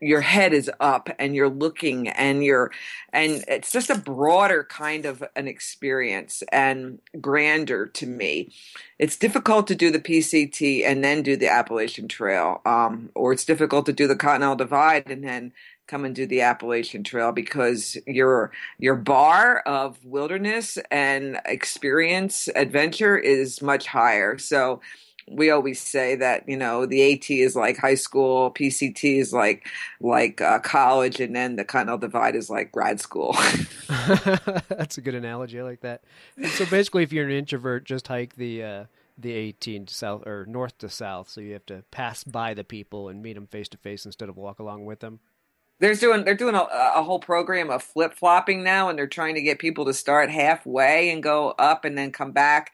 your 0.00 0.20
head 0.22 0.52
is 0.52 0.70
up 0.80 1.10
and 1.18 1.34
you're 1.34 1.48
looking 1.48 2.08
and 2.08 2.42
you're 2.42 2.70
and 3.12 3.44
it's 3.48 3.70
just 3.70 3.90
a 3.90 3.98
broader 3.98 4.64
kind 4.64 5.04
of 5.04 5.22
an 5.36 5.46
experience 5.46 6.42
and 6.50 6.98
grander 7.20 7.86
to 7.86 8.06
me. 8.06 8.52
It's 8.98 9.16
difficult 9.16 9.66
to 9.68 9.74
do 9.74 9.90
the 9.90 10.00
pct 10.00 10.84
and 10.84 11.04
then 11.04 11.22
do 11.22 11.36
the 11.36 11.48
appalachian 11.48 12.08
trail 12.08 12.62
um, 12.64 13.10
or 13.14 13.32
it's 13.32 13.44
difficult 13.44 13.86
to 13.86 13.92
do 13.92 14.06
the 14.06 14.16
continental 14.16 14.56
divide 14.56 15.10
and 15.10 15.22
then 15.22 15.52
come 15.90 16.04
and 16.04 16.14
do 16.14 16.24
the 16.24 16.40
appalachian 16.40 17.02
trail 17.02 17.32
because 17.32 17.98
your 18.06 18.52
your 18.78 18.94
bar 18.94 19.58
of 19.60 20.02
wilderness 20.04 20.78
and 20.90 21.40
experience 21.44 22.48
adventure 22.54 23.18
is 23.18 23.60
much 23.60 23.86
higher. 23.86 24.38
So 24.38 24.80
we 25.28 25.50
always 25.50 25.80
say 25.80 26.16
that 26.16 26.48
you 26.48 26.56
know 26.56 26.86
the 26.86 27.12
AT 27.12 27.30
is 27.30 27.56
like 27.56 27.76
high 27.76 27.94
school, 27.94 28.50
PCT 28.50 29.18
is 29.18 29.32
like 29.32 29.66
like 30.00 30.40
uh, 30.40 30.58
college, 30.60 31.20
and 31.20 31.34
then 31.34 31.56
the 31.56 31.64
Continental 31.64 31.98
Divide 31.98 32.36
is 32.36 32.50
like 32.50 32.72
grad 32.72 33.00
school. 33.00 33.36
That's 34.68 34.98
a 34.98 35.00
good 35.00 35.14
analogy. 35.14 35.60
I 35.60 35.62
like 35.62 35.80
that. 35.80 36.02
So 36.50 36.66
basically, 36.66 37.02
if 37.02 37.12
you're 37.12 37.26
an 37.26 37.32
introvert, 37.32 37.84
just 37.84 38.08
hike 38.08 38.36
the 38.36 38.62
uh, 38.62 38.84
the 39.18 39.50
AT 39.50 39.90
south 39.90 40.26
or 40.26 40.46
north 40.46 40.78
to 40.78 40.88
south, 40.88 41.28
so 41.28 41.40
you 41.40 41.52
have 41.52 41.66
to 41.66 41.84
pass 41.90 42.24
by 42.24 42.54
the 42.54 42.64
people 42.64 43.08
and 43.08 43.22
meet 43.22 43.34
them 43.34 43.46
face 43.46 43.68
to 43.68 43.78
face 43.78 44.06
instead 44.06 44.28
of 44.28 44.36
walk 44.36 44.58
along 44.58 44.84
with 44.84 45.00
them. 45.00 45.20
They're 45.78 45.94
doing 45.94 46.24
they're 46.24 46.34
doing 46.34 46.54
a, 46.54 46.66
a 46.96 47.02
whole 47.02 47.20
program 47.20 47.70
of 47.70 47.82
flip 47.82 48.14
flopping 48.14 48.62
now, 48.62 48.88
and 48.88 48.98
they're 48.98 49.06
trying 49.06 49.34
to 49.34 49.42
get 49.42 49.58
people 49.58 49.86
to 49.86 49.94
start 49.94 50.30
halfway 50.30 51.10
and 51.10 51.22
go 51.22 51.54
up 51.58 51.84
and 51.84 51.96
then 51.96 52.12
come 52.12 52.32
back 52.32 52.72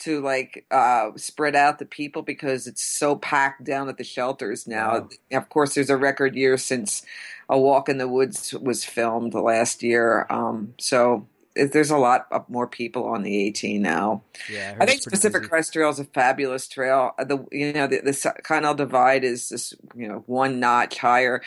to 0.00 0.20
like 0.20 0.66
uh, 0.70 1.10
spread 1.16 1.56
out 1.56 1.78
the 1.78 1.84
people 1.84 2.22
because 2.22 2.66
it's 2.66 2.82
so 2.82 3.16
packed 3.16 3.64
down 3.64 3.88
at 3.88 3.98
the 3.98 4.04
shelters 4.04 4.66
now. 4.66 5.00
Wow. 5.00 5.08
Of 5.38 5.48
course, 5.48 5.74
there's 5.74 5.90
a 5.90 5.96
record 5.96 6.34
year 6.34 6.56
since 6.56 7.02
A 7.48 7.58
Walk 7.58 7.88
in 7.88 7.98
the 7.98 8.08
Woods 8.08 8.52
was 8.54 8.84
filmed 8.84 9.34
last 9.34 9.82
year. 9.82 10.26
Um, 10.30 10.74
so 10.78 11.26
there's 11.54 11.90
a 11.90 11.98
lot 11.98 12.26
of 12.30 12.48
more 12.48 12.66
people 12.66 13.06
on 13.06 13.22
the 13.22 13.48
AT 13.48 13.62
now. 13.80 14.22
Yeah, 14.50 14.76
I, 14.78 14.84
I 14.84 14.86
think 14.86 15.02
Pacific 15.02 15.42
busy. 15.42 15.48
Crest 15.48 15.72
Trail 15.72 15.90
is 15.90 15.98
a 15.98 16.04
fabulous 16.04 16.68
trail. 16.68 17.12
Uh, 17.18 17.24
the 17.24 17.44
you 17.50 17.72
know 17.72 17.86
the, 17.86 18.00
the 18.00 18.34
Continental 18.42 18.74
Divide 18.74 19.24
is 19.24 19.48
just 19.48 19.74
you 19.94 20.08
know 20.08 20.22
one 20.26 20.60
notch 20.60 20.98
higher. 20.98 21.42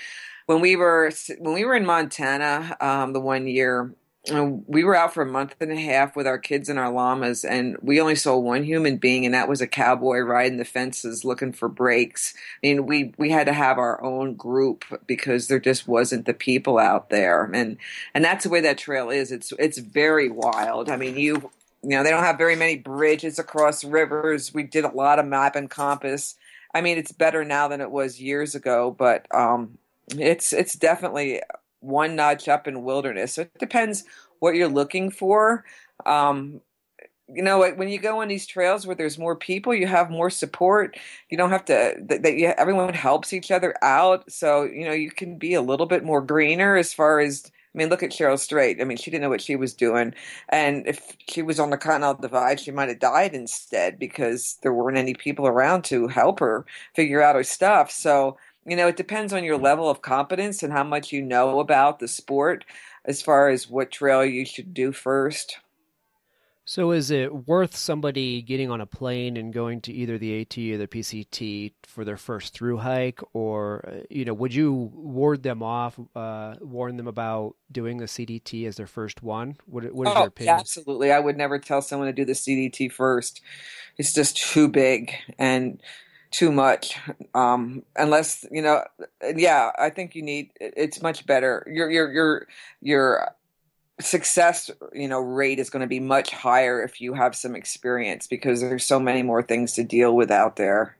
When 0.48 0.60
we 0.60 0.76
were 0.76 1.12
when 1.40 1.54
we 1.54 1.64
were 1.64 1.76
in 1.76 1.86
Montana, 1.86 2.76
um, 2.82 3.14
the 3.14 3.22
one 3.22 3.48
year 3.48 3.94
we 4.30 4.84
were 4.84 4.96
out 4.96 5.16
for 5.16 5.24
a 5.24 5.26
month 5.26 5.56
and 5.60 5.72
a 5.72 5.80
half 5.80 6.16
with 6.16 6.28
our 6.28 6.38
kids 6.38 6.70
and 6.70 6.78
our 6.78 6.92
llamas, 6.92 7.44
and 7.44 7.76
we 7.82 8.00
only 8.00 8.16
saw 8.16 8.38
one 8.38 8.64
human 8.64 8.98
being, 8.98 9.26
and 9.26 9.34
that 9.34 9.50
was 9.50 9.62
a 9.62 9.68
cowboy 9.68 10.20
riding 10.20 10.58
the 10.58 10.66
fences 10.66 11.26
looking 11.26 11.52
for 11.52 11.68
breaks. 11.68 12.36
I 12.64 12.68
mean, 12.68 12.86
we 12.86 13.16
we 13.18 13.32
had 13.32 13.48
to 13.48 13.54
have 13.54 13.80
our 13.80 14.02
own 14.04 14.36
group 14.36 14.86
because 15.08 15.48
there 15.48 15.60
just 15.60 15.88
wasn't 15.88 16.28
the 16.28 16.36
people 16.36 16.78
out 16.78 17.10
there, 17.10 17.46
and 17.46 17.78
and 18.14 18.24
that's 18.24 18.44
the 18.44 18.52
way 18.52 18.62
that 18.62 18.78
trail 18.78 19.10
is. 19.10 19.32
It's 19.32 19.54
it's 19.58 19.80
very 19.80 20.30
wild. 20.30 20.90
I 20.90 20.98
mean, 20.98 21.18
you 21.18 21.50
you 21.82 21.90
know 21.90 22.04
they 22.04 22.12
don't 22.12 22.24
have 22.24 22.38
very 22.38 22.56
many 22.56 22.78
bridges 22.78 23.40
across 23.40 23.84
rivers. 23.84 24.54
We 24.54 24.64
did 24.64 24.86
a 24.86 24.96
lot 24.96 25.18
of 25.18 25.26
map 25.26 25.56
and 25.56 25.68
compass. 25.70 26.36
I 26.76 26.82
mean, 26.82 27.00
it's 27.00 27.12
better 27.12 27.44
now 27.44 27.68
than 27.68 27.82
it 27.82 27.90
was 27.90 28.22
years 28.22 28.54
ago, 28.54 28.96
but 28.98 29.26
um, 29.34 29.80
it's 30.10 30.54
it's 30.54 30.76
definitely 30.76 31.42
one 31.82 32.16
notch 32.16 32.48
up 32.48 32.68
in 32.68 32.84
wilderness. 32.84 33.34
So 33.34 33.42
it 33.42 33.60
depends 33.60 34.06
what 34.40 34.56
you're 34.56 34.68
looking 34.68 35.12
for. 35.12 35.66
Um, 36.06 36.62
you 37.34 37.42
know, 37.42 37.72
when 37.76 37.90
you 37.90 38.00
go 38.00 38.22
on 38.22 38.28
these 38.28 38.46
trails 38.46 38.86
where 38.86 38.96
there's 38.96 39.18
more 39.18 39.36
people, 39.36 39.74
you 39.74 39.88
have 39.88 40.10
more 40.10 40.30
support. 40.30 40.98
You 41.30 41.38
don't 41.38 41.52
have 41.52 41.66
to 41.66 41.96
that, 42.08 42.34
you, 42.34 42.48
everyone 42.58 42.94
helps 42.94 43.34
each 43.34 43.52
other 43.52 43.76
out. 43.82 44.30
So 44.30 44.64
you 44.64 44.86
know, 44.86 44.94
you 44.94 45.12
can 45.12 45.38
be 45.38 45.54
a 45.54 45.62
little 45.62 45.86
bit 45.86 46.04
more 46.04 46.22
greener 46.22 46.76
as 46.76 46.94
far 46.94 47.20
as. 47.20 47.52
I 47.74 47.78
mean, 47.78 47.88
look 47.88 48.04
at 48.04 48.12
Cheryl 48.12 48.38
Strayed. 48.38 48.82
I 48.82 48.84
mean, 48.84 48.98
she 48.98 49.10
didn't 49.10 49.22
know 49.22 49.30
what 49.30 49.40
she 49.40 49.56
was 49.56 49.74
doing, 49.74 50.14
and 50.50 50.86
if 50.86 51.16
she 51.30 51.42
was 51.42 51.58
on 51.58 51.70
the 51.70 51.78
Continental 51.78 52.22
Divide, 52.22 52.60
she 52.60 52.70
might 52.70 52.90
have 52.90 53.00
died 53.00 53.34
instead 53.34 53.98
because 53.98 54.58
there 54.62 54.74
weren't 54.74 54.98
any 54.98 55.14
people 55.14 55.48
around 55.48 55.84
to 55.86 56.10
help 56.10 56.42
her 56.42 56.66
figure 56.96 57.22
out 57.22 57.38
her 57.38 57.46
stuff. 57.46 57.90
So 57.90 58.38
you 58.66 58.76
know, 58.76 58.88
it 58.88 58.98
depends 58.98 59.34
on 59.34 59.44
your 59.44 59.58
level 59.58 59.90
of 59.90 60.02
competence 60.02 60.64
and 60.64 60.72
how 60.72 60.84
much 60.84 61.12
you 61.12 61.22
know 61.22 61.60
about 61.60 62.00
the 62.00 62.08
sport 62.08 62.64
as 63.06 63.22
far 63.22 63.50
as 63.50 63.70
what 63.70 63.92
trail 63.92 64.24
you 64.24 64.46
should 64.46 64.74
do 64.74 64.92
first. 64.92 65.58
So, 66.64 66.92
is 66.92 67.10
it 67.10 67.48
worth 67.48 67.76
somebody 67.76 68.42
getting 68.44 68.70
on 68.70 68.82
a 68.82 68.86
plane 68.86 69.36
and 69.36 69.52
going 69.52 69.82
to 69.82 69.92
either 69.92 70.20
the 70.20 70.42
AT 70.42 70.58
or 70.58 70.78
the 70.78 70.88
PCT 70.88 71.74
for 71.84 72.06
their 72.06 72.18
first 72.18 72.54
through 72.54 72.78
hike, 72.78 73.20
or 73.34 73.84
uh, 73.86 74.06
you 74.12 74.26
know, 74.26 74.34
would 74.36 74.54
you 74.54 74.72
ward 74.72 75.42
them 75.42 75.64
off, 75.64 76.00
uh, 76.16 76.54
warn 76.62 76.98
them 76.98 77.08
about 77.08 77.56
doing 77.72 77.98
the 77.98 78.06
CDT 78.06 78.68
as 78.68 78.78
their 78.78 78.88
first 78.88 79.24
one? 79.24 79.58
What, 79.66 79.92
what 79.92 80.08
is 80.08 80.14
oh, 80.16 80.20
your 80.20 80.28
opinion? 80.28 80.56
Absolutely, 80.60 81.12
I 81.12 81.20
would 81.20 81.36
never 81.36 81.58
tell 81.58 81.82
someone 81.82 82.08
to 82.08 82.14
do 82.14 82.26
the 82.26 82.34
CDT 82.34 82.92
first. 82.92 83.42
It's 83.98 84.14
just 84.14 84.38
too 84.38 84.68
big, 84.68 85.14
and 85.40 85.82
too 86.32 86.52
much. 86.52 86.98
Um, 87.36 87.84
unless 87.96 88.46
you 88.52 88.62
know, 88.62 88.84
yeah, 89.36 89.72
I 89.78 89.90
think 89.90 90.16
you 90.16 90.22
need. 90.22 90.52
It's 90.60 91.02
much 91.02 91.26
better. 91.26 91.66
Your 91.72 91.90
your 91.92 92.12
your 92.12 92.48
your 92.82 93.36
success 94.00 94.72
you 94.94 95.08
know 95.08 95.20
rate 95.20 95.60
is 95.60 95.70
going 95.70 95.82
to 95.82 95.88
be 95.88 96.00
much 96.00 96.32
higher 96.32 96.82
if 96.82 97.00
you 97.00 97.14
have 97.14 97.36
some 97.36 97.56
experience 97.56 98.26
because 98.26 98.60
there's 98.60 98.84
so 98.84 99.00
many 99.00 99.22
more 99.22 99.44
things 99.44 99.74
to 99.74 99.84
deal 99.84 100.16
with 100.16 100.32
out 100.32 100.56
there. 100.56 100.98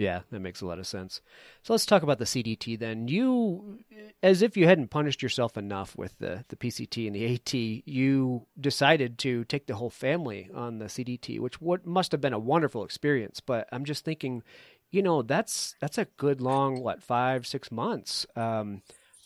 Yeah, 0.00 0.20
that 0.30 0.40
makes 0.40 0.62
a 0.62 0.66
lot 0.66 0.78
of 0.78 0.86
sense. 0.86 1.20
So 1.62 1.74
let's 1.74 1.84
talk 1.84 2.02
about 2.02 2.18
the 2.18 2.24
CDT 2.24 2.78
then. 2.78 3.06
You, 3.06 3.80
as 4.22 4.40
if 4.40 4.56
you 4.56 4.64
hadn't 4.64 4.88
punished 4.88 5.22
yourself 5.22 5.58
enough 5.58 5.94
with 5.94 6.18
the, 6.18 6.42
the 6.48 6.56
PCT 6.56 7.06
and 7.06 7.14
the 7.14 7.34
AT, 7.34 7.52
you 7.86 8.46
decided 8.58 9.18
to 9.18 9.44
take 9.44 9.66
the 9.66 9.74
whole 9.74 9.90
family 9.90 10.48
on 10.54 10.78
the 10.78 10.86
CDT, 10.86 11.38
which 11.38 11.60
what 11.60 11.84
must 11.84 12.12
have 12.12 12.20
been 12.22 12.32
a 12.32 12.38
wonderful 12.38 12.82
experience. 12.82 13.40
But 13.40 13.68
I'm 13.72 13.84
just 13.84 14.02
thinking, 14.02 14.42
you 14.90 15.02
know, 15.02 15.20
that's 15.20 15.74
that's 15.82 15.98
a 15.98 16.06
good 16.16 16.40
long 16.40 16.80
what 16.80 17.02
five 17.02 17.46
six 17.46 17.70
months. 17.70 18.24
Um, 18.34 18.80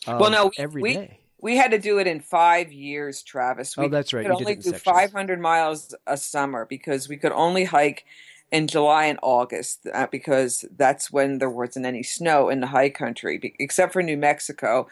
well, 0.09 0.33
no, 0.33 0.51
every 0.59 0.83
we, 0.83 0.95
day. 0.95 1.21
We 1.41 1.57
had 1.57 1.71
to 1.71 1.79
do 1.79 2.01
it 2.01 2.09
in 2.09 2.19
five 2.19 2.73
years, 2.73 3.23
Travis. 3.23 3.77
We 3.77 3.85
oh, 3.85 3.89
that's 3.91 4.13
right. 4.13 4.25
could 4.25 4.33
only 4.33 4.45
did 4.45 4.51
it 4.51 4.67
in 4.67 4.73
do 4.73 4.79
sections. 4.79 4.97
500 5.13 5.39
miles 5.39 5.95
a 6.05 6.17
summer 6.17 6.67
because 6.67 7.09
we 7.09 7.17
could 7.17 7.31
only 7.31 7.63
hike 7.63 8.07
in 8.55 8.69
July 8.69 9.07
and 9.07 9.19
August 9.21 9.85
uh, 9.93 10.07
because 10.13 10.65
that's 10.77 11.11
when 11.11 11.39
there 11.39 11.51
wasn't 11.51 11.85
any 11.85 12.05
snow 12.05 12.49
in 12.49 12.61
the 12.61 12.69
high 12.69 12.89
country, 12.89 13.37
be- 13.37 13.57
except 13.59 13.93
for 13.93 14.01
New 14.01 14.17
Mexico. 14.17 14.87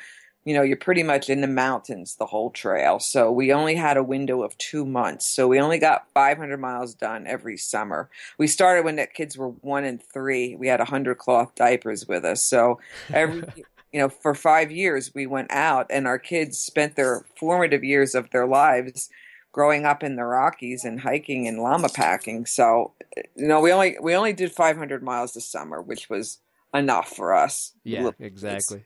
You 0.45 0.55
know, 0.55 0.63
you're 0.63 0.77
pretty 0.77 1.05
much 1.05 1.31
in 1.31 1.43
the 1.43 1.47
mountains 1.47 2.17
the 2.17 2.27
whole 2.27 2.51
trail. 2.51 2.99
So 2.99 3.31
we 3.31 3.53
only 3.53 3.77
had 3.77 3.97
a 3.97 4.03
window 4.03 4.43
of 4.43 4.59
two 4.59 4.85
months. 4.85 5.25
So 5.29 5.47
we 5.47 5.61
only 5.61 5.79
got 5.79 6.09
500 6.13 6.59
miles 6.59 6.93
done 6.95 7.29
every 7.29 7.57
summer. 7.57 8.11
We 8.37 8.49
started 8.49 8.85
when 8.85 8.97
the 8.97 9.07
kids 9.07 9.39
were 9.39 9.51
one 9.51 9.85
and 9.85 10.03
three. 10.03 10.57
We 10.57 10.67
had 10.67 10.81
100 10.81 11.19
cloth 11.19 11.55
diapers 11.55 12.09
with 12.09 12.25
us. 12.25 12.43
So 12.43 12.81
every. 13.13 13.45
you 13.93 14.01
know, 14.01 14.09
for 14.09 14.35
five 14.35 14.73
years 14.73 15.15
we 15.15 15.27
went 15.27 15.53
out 15.53 15.87
and 15.91 16.07
our 16.07 16.19
kids 16.19 16.57
spent 16.57 16.97
their 16.97 17.27
formative 17.37 17.85
years 17.85 18.15
of 18.15 18.31
their 18.31 18.47
lives 18.47 19.11
growing 19.53 19.85
up 19.85 20.03
in 20.03 20.17
the 20.17 20.25
Rockies 20.25 20.85
and 20.85 21.01
hiking 21.01 21.47
and 21.47 21.59
llama 21.59 21.89
packing. 21.89 22.47
So, 22.47 22.93
you 23.37 23.47
know, 23.47 23.61
we 23.61 23.71
only 23.71 23.97
we 24.01 24.15
only 24.15 24.33
did 24.33 24.53
500 24.53 25.03
miles 25.03 25.35
this 25.35 25.47
summer, 25.47 25.81
which 25.81 26.11
was 26.11 26.39
enough 26.75 27.15
for 27.15 27.35
us. 27.35 27.73
Yeah, 27.85 28.11
exactly. 28.19 28.85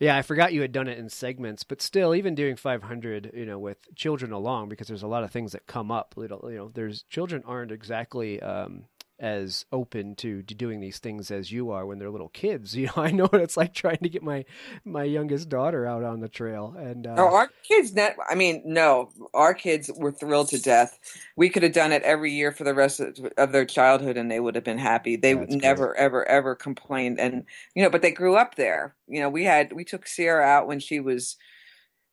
Yeah, 0.00 0.16
I 0.16 0.22
forgot 0.22 0.52
you 0.52 0.60
had 0.60 0.70
done 0.70 0.86
it 0.86 0.98
in 0.98 1.08
segments, 1.08 1.64
but 1.64 1.82
still, 1.82 2.14
even 2.14 2.36
doing 2.36 2.54
500, 2.54 3.32
you 3.34 3.46
know, 3.46 3.58
with 3.58 3.78
children 3.96 4.30
along, 4.30 4.68
because 4.68 4.86
there's 4.86 5.02
a 5.02 5.08
lot 5.08 5.24
of 5.24 5.32
things 5.32 5.52
that 5.52 5.66
come 5.66 5.90
up. 5.90 6.14
Little, 6.16 6.48
you 6.50 6.56
know, 6.56 6.70
there's 6.72 7.02
children 7.04 7.42
aren't 7.44 7.72
exactly 7.72 8.40
um, 8.40 8.84
as 9.20 9.64
open 9.72 10.14
to, 10.16 10.42
to 10.42 10.54
doing 10.54 10.80
these 10.80 10.98
things 10.98 11.30
as 11.30 11.50
you 11.50 11.70
are 11.70 11.84
when 11.84 11.98
they're 11.98 12.10
little 12.10 12.28
kids. 12.28 12.76
You 12.78 12.86
know, 12.86 13.02
I 13.02 13.10
know 13.10 13.26
what 13.26 13.40
it's 13.40 13.56
like 13.56 13.74
trying 13.74 13.98
to 13.98 14.08
get 14.08 14.22
my 14.22 14.44
my 14.84 15.02
youngest 15.02 15.48
daughter 15.48 15.84
out 15.84 16.04
on 16.04 16.20
the 16.20 16.28
trail, 16.28 16.76
and 16.78 17.08
uh, 17.08 17.14
No, 17.16 17.26
our 17.26 17.50
kids, 17.64 17.92
net, 17.92 18.16
I 18.30 18.36
mean, 18.36 18.62
no, 18.64 19.10
our 19.34 19.52
kids 19.52 19.90
were 19.96 20.12
thrilled 20.12 20.48
to 20.50 20.62
death. 20.62 20.98
We 21.34 21.48
could 21.48 21.64
have 21.64 21.72
done 21.72 21.90
it 21.90 22.02
every 22.02 22.32
year 22.32 22.52
for 22.52 22.62
the 22.62 22.74
rest 22.74 23.00
of, 23.00 23.18
of 23.36 23.50
their 23.50 23.64
childhood, 23.64 24.16
and 24.16 24.30
they 24.30 24.38
would 24.38 24.54
have 24.54 24.62
been 24.62 24.78
happy. 24.78 25.16
They 25.16 25.34
never, 25.34 25.96
ever, 25.96 26.26
ever 26.28 26.54
complained. 26.54 27.18
And 27.18 27.44
you 27.74 27.82
know, 27.82 27.90
but 27.90 28.02
they 28.02 28.12
grew 28.12 28.36
up 28.36 28.54
there. 28.54 28.94
You 29.08 29.20
know, 29.20 29.28
we 29.28 29.42
had 29.44 29.72
we 29.72 29.84
took 29.84 30.06
Sierra 30.06 30.44
out 30.44 30.68
when 30.68 30.78
she 30.78 31.00
was 31.00 31.36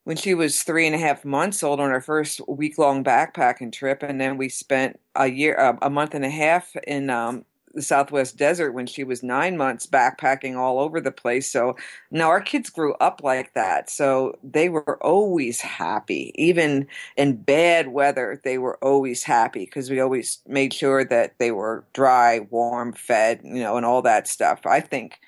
when 0.06 0.16
she 0.16 0.34
was 0.34 0.64
three 0.64 0.86
and 0.86 0.96
a 0.96 1.00
half 1.00 1.26
months 1.26 1.64
old 1.64 1.80
on 1.80 1.90
her 1.90 2.00
first 2.00 2.40
week 2.48 2.78
long 2.78 3.04
backpacking 3.04 3.74
trip, 3.74 4.02
and 4.02 4.22
then 4.22 4.38
we 4.38 4.48
spent 4.50 5.00
a 5.16 5.28
year, 5.28 5.60
uh, 5.60 5.76
a 5.82 5.90
month 5.90 6.14
and 6.14 6.24
a 6.24 6.30
half 6.30 6.76
in 6.88 7.10
um, 7.10 7.44
the 7.74 7.82
Southwest 7.82 8.38
desert 8.38 8.72
when 8.72 8.86
she 8.86 9.04
was 9.04 9.24
nine 9.24 9.58
months 9.58 9.88
backpacking 9.88 10.56
all 10.56 10.80
over 10.80 11.02
the 11.02 11.12
place. 11.12 11.52
So 11.52 11.76
now 12.12 12.30
our 12.30 12.40
kids 12.40 12.70
grew 12.70 12.94
up 12.96 13.22
like 13.24 13.54
that. 13.56 13.90
So 13.90 14.38
they 14.44 14.70
were 14.70 15.04
always 15.04 15.60
happy. 15.60 16.32
Even 16.36 16.88
in 17.18 17.38
bad 17.38 17.88
weather, 17.90 18.40
they 18.44 18.60
were 18.60 18.78
always 18.84 19.24
happy 19.24 19.66
because 19.66 19.90
we 19.90 20.00
always 20.00 20.40
made 20.48 20.72
sure 20.74 21.04
that 21.04 21.38
they 21.40 21.52
were 21.52 21.84
dry, 21.94 22.42
warm, 22.52 22.94
fed, 22.94 23.42
you 23.44 23.56
know, 23.56 23.76
and 23.76 23.86
all 23.86 24.04
that 24.04 24.28
stuff. 24.28 24.66
I 24.66 24.80
think 24.80 25.20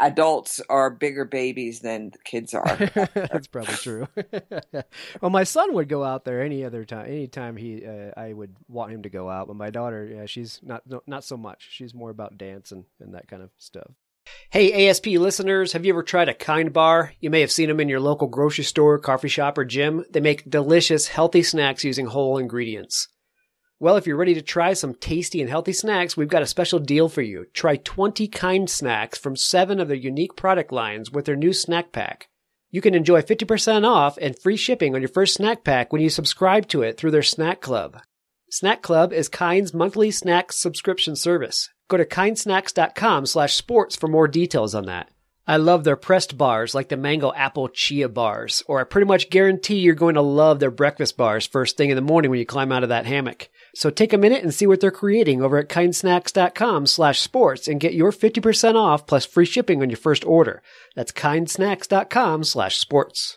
adults 0.00 0.60
are 0.68 0.90
bigger 0.90 1.24
babies 1.24 1.80
than 1.80 2.12
kids 2.24 2.54
are. 2.54 2.76
That's 3.14 3.46
probably 3.46 3.74
true. 3.74 4.08
well, 5.20 5.30
my 5.30 5.44
son 5.44 5.74
would 5.74 5.88
go 5.88 6.04
out 6.04 6.24
there 6.24 6.42
any 6.42 6.64
other 6.64 6.84
time. 6.84 7.06
Anytime 7.06 7.56
he, 7.56 7.84
uh, 7.84 8.12
I 8.16 8.32
would 8.32 8.54
want 8.68 8.92
him 8.92 9.02
to 9.02 9.08
go 9.08 9.30
out. 9.30 9.48
But 9.48 9.56
my 9.56 9.70
daughter, 9.70 10.04
yeah, 10.06 10.26
she's 10.26 10.60
not 10.62 10.82
no, 10.86 11.02
not 11.06 11.24
so 11.24 11.36
much. 11.36 11.68
She's 11.70 11.94
more 11.94 12.10
about 12.10 12.38
dance 12.38 12.72
and, 12.72 12.84
and 13.00 13.14
that 13.14 13.28
kind 13.28 13.42
of 13.42 13.50
stuff. 13.58 13.90
Hey, 14.50 14.88
ASP 14.88 15.06
listeners, 15.06 15.72
have 15.72 15.84
you 15.84 15.92
ever 15.92 16.02
tried 16.02 16.28
a 16.28 16.34
Kind 16.34 16.72
Bar? 16.72 17.12
You 17.20 17.30
may 17.30 17.40
have 17.40 17.52
seen 17.52 17.68
them 17.68 17.78
in 17.78 17.88
your 17.88 18.00
local 18.00 18.26
grocery 18.26 18.64
store, 18.64 18.98
coffee 18.98 19.28
shop, 19.28 19.56
or 19.56 19.64
gym. 19.64 20.04
They 20.10 20.20
make 20.20 20.50
delicious, 20.50 21.08
healthy 21.08 21.44
snacks 21.44 21.84
using 21.84 22.06
whole 22.06 22.38
ingredients. 22.38 23.08
Well, 23.78 23.98
if 23.98 24.06
you're 24.06 24.16
ready 24.16 24.32
to 24.32 24.40
try 24.40 24.72
some 24.72 24.94
tasty 24.94 25.42
and 25.42 25.50
healthy 25.50 25.74
snacks, 25.74 26.16
we've 26.16 26.28
got 26.30 26.40
a 26.40 26.46
special 26.46 26.78
deal 26.78 27.10
for 27.10 27.20
you. 27.20 27.44
Try 27.52 27.76
20 27.76 28.26
kind 28.28 28.70
snacks 28.70 29.18
from 29.18 29.36
seven 29.36 29.80
of 29.80 29.88
their 29.88 29.96
unique 29.98 30.34
product 30.34 30.72
lines 30.72 31.10
with 31.10 31.26
their 31.26 31.36
new 31.36 31.52
snack 31.52 31.92
pack. 31.92 32.28
You 32.70 32.80
can 32.80 32.94
enjoy 32.94 33.20
50% 33.20 33.86
off 33.86 34.16
and 34.16 34.38
free 34.38 34.56
shipping 34.56 34.94
on 34.94 35.02
your 35.02 35.10
first 35.10 35.34
snack 35.34 35.62
pack 35.62 35.92
when 35.92 36.00
you 36.00 36.08
subscribe 36.08 36.68
to 36.68 36.80
it 36.80 36.96
through 36.96 37.10
their 37.10 37.22
Snack 37.22 37.60
Club. 37.60 38.00
Snack 38.50 38.80
Club 38.80 39.12
is 39.12 39.28
Kind's 39.28 39.74
monthly 39.74 40.10
snack 40.10 40.52
subscription 40.52 41.14
service. 41.14 41.68
Go 41.88 41.98
to 41.98 42.06
kindsnacks.com 42.06 43.26
slash 43.26 43.54
sports 43.54 43.94
for 43.94 44.08
more 44.08 44.26
details 44.26 44.74
on 44.74 44.86
that. 44.86 45.10
I 45.46 45.58
love 45.58 45.84
their 45.84 45.96
pressed 45.96 46.36
bars 46.36 46.74
like 46.74 46.88
the 46.88 46.96
mango 46.96 47.32
apple 47.32 47.68
chia 47.68 48.08
bars, 48.08 48.64
or 48.66 48.80
I 48.80 48.84
pretty 48.84 49.06
much 49.06 49.30
guarantee 49.30 49.80
you're 49.80 49.94
going 49.94 50.14
to 50.14 50.22
love 50.22 50.60
their 50.60 50.70
breakfast 50.70 51.16
bars 51.16 51.46
first 51.46 51.76
thing 51.76 51.90
in 51.90 51.96
the 51.96 52.02
morning 52.02 52.30
when 52.30 52.40
you 52.40 52.46
climb 52.46 52.72
out 52.72 52.82
of 52.82 52.88
that 52.88 53.06
hammock. 53.06 53.48
So 53.76 53.90
take 53.90 54.14
a 54.14 54.18
minute 54.18 54.42
and 54.42 54.54
see 54.54 54.66
what 54.66 54.80
they're 54.80 54.90
creating 54.90 55.42
over 55.42 55.58
at 55.58 55.68
kindsnacks.com 55.68 56.86
slash 56.86 57.20
sports 57.20 57.68
and 57.68 57.78
get 57.78 57.92
your 57.92 58.10
50% 58.10 58.74
off 58.74 59.06
plus 59.06 59.26
free 59.26 59.44
shipping 59.44 59.82
on 59.82 59.90
your 59.90 59.98
first 59.98 60.24
order. 60.24 60.62
That's 60.94 61.12
kindsnacks.com 61.12 62.44
slash 62.44 62.78
sports. 62.78 63.36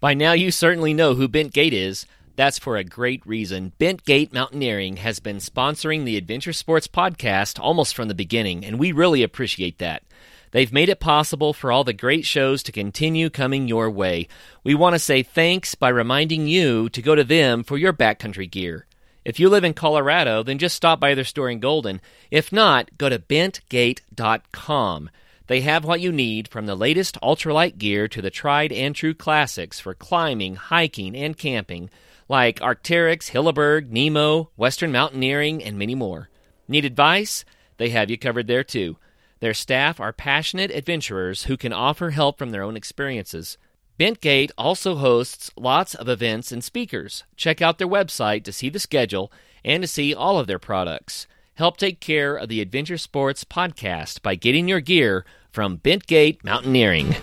By 0.00 0.14
now, 0.14 0.32
you 0.32 0.50
certainly 0.50 0.92
know 0.92 1.14
who 1.14 1.28
Bentgate 1.28 1.70
is. 1.70 2.04
That's 2.34 2.58
for 2.58 2.76
a 2.76 2.82
great 2.82 3.24
reason. 3.24 3.74
Bentgate 3.78 4.32
Mountaineering 4.32 4.96
has 4.96 5.20
been 5.20 5.36
sponsoring 5.36 6.04
the 6.04 6.16
Adventure 6.16 6.52
Sports 6.52 6.88
podcast 6.88 7.60
almost 7.60 7.94
from 7.94 8.08
the 8.08 8.16
beginning, 8.16 8.64
and 8.64 8.76
we 8.76 8.90
really 8.90 9.22
appreciate 9.22 9.78
that. 9.78 10.02
They've 10.50 10.72
made 10.72 10.88
it 10.88 10.98
possible 10.98 11.52
for 11.52 11.70
all 11.70 11.84
the 11.84 11.92
great 11.92 12.26
shows 12.26 12.60
to 12.64 12.72
continue 12.72 13.30
coming 13.30 13.68
your 13.68 13.88
way. 13.88 14.26
We 14.64 14.74
want 14.74 14.94
to 14.94 14.98
say 14.98 15.22
thanks 15.22 15.76
by 15.76 15.90
reminding 15.90 16.48
you 16.48 16.88
to 16.88 17.00
go 17.00 17.14
to 17.14 17.22
them 17.22 17.62
for 17.62 17.78
your 17.78 17.92
backcountry 17.92 18.50
gear. 18.50 18.88
If 19.28 19.38
you 19.38 19.50
live 19.50 19.62
in 19.62 19.74
Colorado, 19.74 20.42
then 20.42 20.56
just 20.56 20.74
stop 20.74 20.98
by 20.98 21.14
their 21.14 21.22
store 21.22 21.50
in 21.50 21.60
Golden. 21.60 22.00
If 22.30 22.50
not, 22.50 22.96
go 22.96 23.10
to 23.10 23.18
bentgate.com. 23.18 25.10
They 25.48 25.60
have 25.60 25.84
what 25.84 26.00
you 26.00 26.12
need 26.12 26.48
from 26.48 26.64
the 26.64 26.74
latest 26.74 27.18
ultralight 27.22 27.76
gear 27.76 28.08
to 28.08 28.22
the 28.22 28.30
tried 28.30 28.72
and 28.72 28.96
true 28.96 29.12
classics 29.12 29.78
for 29.78 29.92
climbing, 29.92 30.54
hiking, 30.54 31.14
and 31.14 31.36
camping, 31.36 31.90
like 32.26 32.58
Arcteryx, 32.60 33.32
Hilleberg, 33.32 33.90
Nemo, 33.90 34.48
Western 34.56 34.92
Mountaineering, 34.92 35.62
and 35.62 35.78
many 35.78 35.94
more. 35.94 36.30
Need 36.66 36.86
advice? 36.86 37.44
They 37.76 37.90
have 37.90 38.08
you 38.08 38.16
covered 38.16 38.46
there 38.46 38.64
too. 38.64 38.96
Their 39.40 39.52
staff 39.52 40.00
are 40.00 40.14
passionate 40.14 40.70
adventurers 40.70 41.44
who 41.44 41.58
can 41.58 41.74
offer 41.74 42.10
help 42.12 42.38
from 42.38 42.48
their 42.48 42.62
own 42.62 42.78
experiences. 42.78 43.58
Bentgate 43.98 44.52
also 44.56 44.94
hosts 44.94 45.50
lots 45.56 45.94
of 45.96 46.08
events 46.08 46.52
and 46.52 46.62
speakers. 46.62 47.24
Check 47.36 47.60
out 47.60 47.78
their 47.78 47.88
website 47.88 48.44
to 48.44 48.52
see 48.52 48.68
the 48.68 48.78
schedule 48.78 49.32
and 49.64 49.82
to 49.82 49.88
see 49.88 50.14
all 50.14 50.38
of 50.38 50.46
their 50.46 50.60
products. 50.60 51.26
Help 51.54 51.76
take 51.76 51.98
care 51.98 52.36
of 52.36 52.48
the 52.48 52.60
Adventure 52.60 52.98
Sports 52.98 53.42
podcast 53.42 54.22
by 54.22 54.36
getting 54.36 54.68
your 54.68 54.80
gear 54.80 55.24
from 55.50 55.78
Bentgate 55.78 56.44
Mountaineering. 56.44 57.16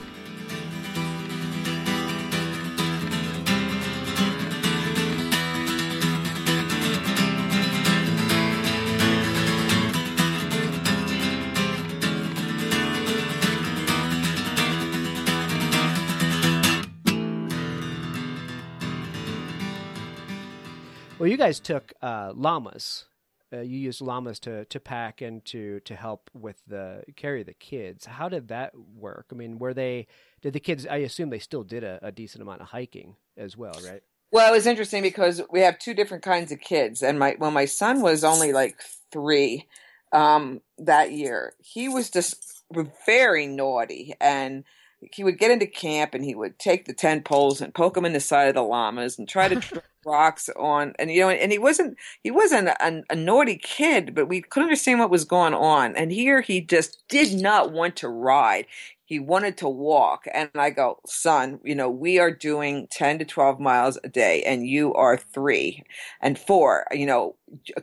Well, 21.26 21.32
you 21.32 21.38
guys 21.38 21.60
took 21.60 21.92
uh, 22.04 22.34
llamas. 22.36 23.06
Uh, 23.52 23.62
you 23.62 23.80
used 23.80 24.00
llamas 24.00 24.38
to, 24.42 24.66
to 24.66 24.80
pack 24.80 25.22
and 25.24 25.44
to, 25.46 25.80
to 25.80 25.96
help 25.96 26.30
with 26.36 26.62
the 26.68 27.02
carry 27.16 27.42
the 27.42 27.56
kids. 27.56 28.06
How 28.06 28.30
did 28.30 28.50
that 28.50 28.74
work? 28.96 29.26
I 29.32 29.36
mean, 29.36 29.58
were 29.58 29.74
they 29.74 30.06
did 30.44 30.54
the 30.54 30.60
kids? 30.60 30.86
I 30.86 30.98
assume 30.98 31.32
they 31.32 31.40
still 31.40 31.64
did 31.64 31.84
a, 31.84 31.98
a 32.04 32.12
decent 32.12 32.44
amount 32.44 32.62
of 32.62 32.68
hiking 32.68 33.16
as 33.38 33.58
well, 33.58 33.74
right? 33.84 34.04
Well, 34.32 34.48
it 34.48 34.56
was 34.56 34.68
interesting 34.68 35.02
because 35.02 35.42
we 35.50 35.62
have 35.62 35.80
two 35.80 35.96
different 35.96 36.22
kinds 36.24 36.52
of 36.52 36.60
kids, 36.60 37.02
and 37.02 37.18
my 37.18 37.34
when 37.40 37.54
my 37.54 37.66
son 37.66 38.04
was 38.04 38.24
only 38.24 38.54
like 38.54 38.80
three, 39.12 39.68
um, 40.12 40.62
that 40.78 41.12
year. 41.12 41.54
He 41.58 41.90
was 41.90 42.12
just 42.12 42.64
very 43.08 43.48
naughty 43.48 44.14
and 44.22 44.64
he 45.02 45.24
would 45.24 45.38
get 45.38 45.52
into 45.52 45.68
camp 45.68 46.14
and 46.14 46.24
he 46.24 46.36
would 46.36 46.58
take 46.60 46.86
the 46.86 46.94
tent 46.94 47.26
poles 47.26 47.62
and 47.62 47.74
poke 47.74 47.96
them 47.96 48.06
in 48.06 48.14
the 48.14 48.20
side 48.20 48.48
of 48.48 48.56
the 48.56 48.64
llamas 48.64 49.18
and 49.18 49.28
try 49.28 49.48
to 49.48 49.82
rocks 50.06 50.50
on 50.56 50.94
and 51.00 51.10
you 51.10 51.20
know 51.20 51.30
and 51.30 51.52
he 51.52 51.58
wasn't 51.58 51.98
he 52.22 52.30
wasn't 52.30 52.68
a, 52.68 53.04
a, 53.10 53.16
naughty 53.16 53.58
kid 53.58 54.14
but 54.14 54.28
we 54.28 54.40
couldn't 54.40 54.68
understand 54.68 55.00
what 55.00 55.10
was 55.10 55.26
going 55.26 55.54
on. 55.54 55.96
And 55.96 56.12
here 56.12 56.42
he 56.42 56.62
just 56.62 57.04
did 57.10 57.42
not 57.42 57.72
want 57.72 57.96
to 57.98 58.08
ride. 58.08 58.68
He 59.06 59.18
wanted 59.18 59.58
to 59.58 59.70
walk. 59.70 60.26
And 60.32 60.52
i 60.54 60.70
go 60.70 61.00
son 61.08 61.60
you 61.64 61.74
know 61.74 61.90
we 61.90 62.20
are 62.20 62.32
doing 62.32 62.88
10 62.92 63.20
to 63.20 63.26
12 63.26 63.60
miles 63.60 63.98
a 64.04 64.10
day 64.10 64.44
and 64.44 64.68
you 64.68 64.94
are 64.94 65.18
three 65.18 65.84
and 66.22 66.38
four. 66.38 66.86
You 66.92 67.08
know 67.08 67.36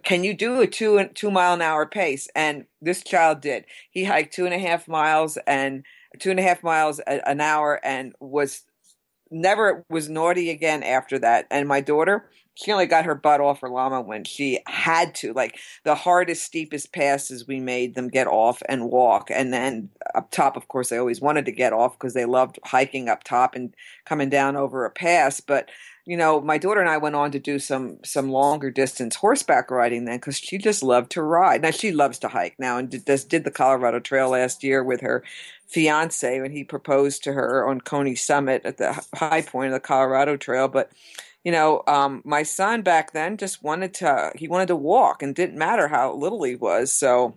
can 0.04 0.22
you 0.22 0.32
do 0.32 0.60
a 0.60 0.66
two 0.68 1.08
two 1.14 1.30
mile 1.30 1.54
an 1.54 1.62
hour 1.62 1.86
pace? 1.86 2.28
And 2.36 2.66
this 2.80 3.02
child 3.02 3.40
did. 3.40 3.64
He 3.90 4.04
hiked 4.04 4.32
two 4.32 4.44
and 4.44 4.54
a 4.54 4.58
half 4.58 4.86
miles 4.86 5.38
and 5.46 5.82
two 6.18 6.30
and 6.30 6.40
a 6.40 6.42
half 6.42 6.62
miles 6.62 7.00
a, 7.00 7.28
an 7.28 7.40
hour 7.40 7.80
and 7.84 8.14
was 8.20 8.62
never 9.30 9.84
was 9.88 10.08
naughty 10.08 10.50
again 10.50 10.82
after 10.82 11.18
that. 11.18 11.46
And 11.50 11.66
my 11.66 11.80
daughter 11.80 12.28
she 12.54 12.70
only 12.70 12.86
got 12.86 13.06
her 13.06 13.14
butt 13.14 13.40
off 13.40 13.60
her 13.60 13.68
llama 13.68 14.00
when 14.00 14.24
she 14.24 14.60
had 14.66 15.14
to. 15.16 15.32
Like 15.32 15.58
the 15.84 15.94
hardest, 15.94 16.44
steepest 16.44 16.92
passes, 16.92 17.46
we 17.46 17.60
made 17.60 17.94
them 17.94 18.08
get 18.08 18.26
off 18.26 18.62
and 18.68 18.90
walk. 18.90 19.30
And 19.30 19.52
then 19.52 19.88
up 20.14 20.30
top, 20.30 20.56
of 20.56 20.68
course, 20.68 20.90
they 20.90 20.98
always 20.98 21.20
wanted 21.20 21.46
to 21.46 21.52
get 21.52 21.72
off 21.72 21.98
because 21.98 22.14
they 22.14 22.24
loved 22.24 22.58
hiking 22.64 23.08
up 23.08 23.24
top 23.24 23.54
and 23.54 23.74
coming 24.04 24.28
down 24.28 24.56
over 24.56 24.84
a 24.84 24.90
pass. 24.90 25.40
But 25.40 25.70
you 26.04 26.16
know, 26.16 26.40
my 26.40 26.58
daughter 26.58 26.80
and 26.80 26.90
I 26.90 26.96
went 26.96 27.14
on 27.14 27.30
to 27.30 27.38
do 27.38 27.58
some 27.58 27.98
some 28.04 28.28
longer 28.28 28.70
distance 28.70 29.16
horseback 29.16 29.70
riding 29.70 30.04
then 30.04 30.16
because 30.16 30.36
she 30.36 30.58
just 30.58 30.82
loved 30.82 31.12
to 31.12 31.22
ride. 31.22 31.62
Now 31.62 31.70
she 31.70 31.92
loves 31.92 32.18
to 32.20 32.28
hike 32.28 32.56
now 32.58 32.76
and 32.76 32.90
did, 32.90 33.04
did 33.28 33.44
the 33.44 33.52
Colorado 33.52 34.00
Trail 34.00 34.30
last 34.30 34.64
year 34.64 34.82
with 34.82 35.00
her 35.00 35.22
fiance 35.68 36.40
when 36.40 36.50
he 36.50 36.64
proposed 36.64 37.22
to 37.24 37.32
her 37.32 37.68
on 37.68 37.80
Coney 37.80 38.16
Summit 38.16 38.62
at 38.64 38.78
the 38.78 39.00
high 39.14 39.42
point 39.42 39.68
of 39.68 39.74
the 39.74 39.80
Colorado 39.80 40.36
Trail. 40.36 40.66
But 40.66 40.90
you 41.44 41.52
know, 41.52 41.82
um, 41.86 42.22
my 42.24 42.42
son 42.42 42.82
back 42.82 43.12
then 43.12 43.36
just 43.36 43.62
wanted 43.62 43.94
to, 43.94 44.32
he 44.36 44.48
wanted 44.48 44.68
to 44.68 44.76
walk 44.76 45.22
and 45.22 45.34
didn't 45.34 45.58
matter 45.58 45.88
how 45.88 46.14
little 46.14 46.42
he 46.44 46.54
was. 46.54 46.92
So 46.92 47.34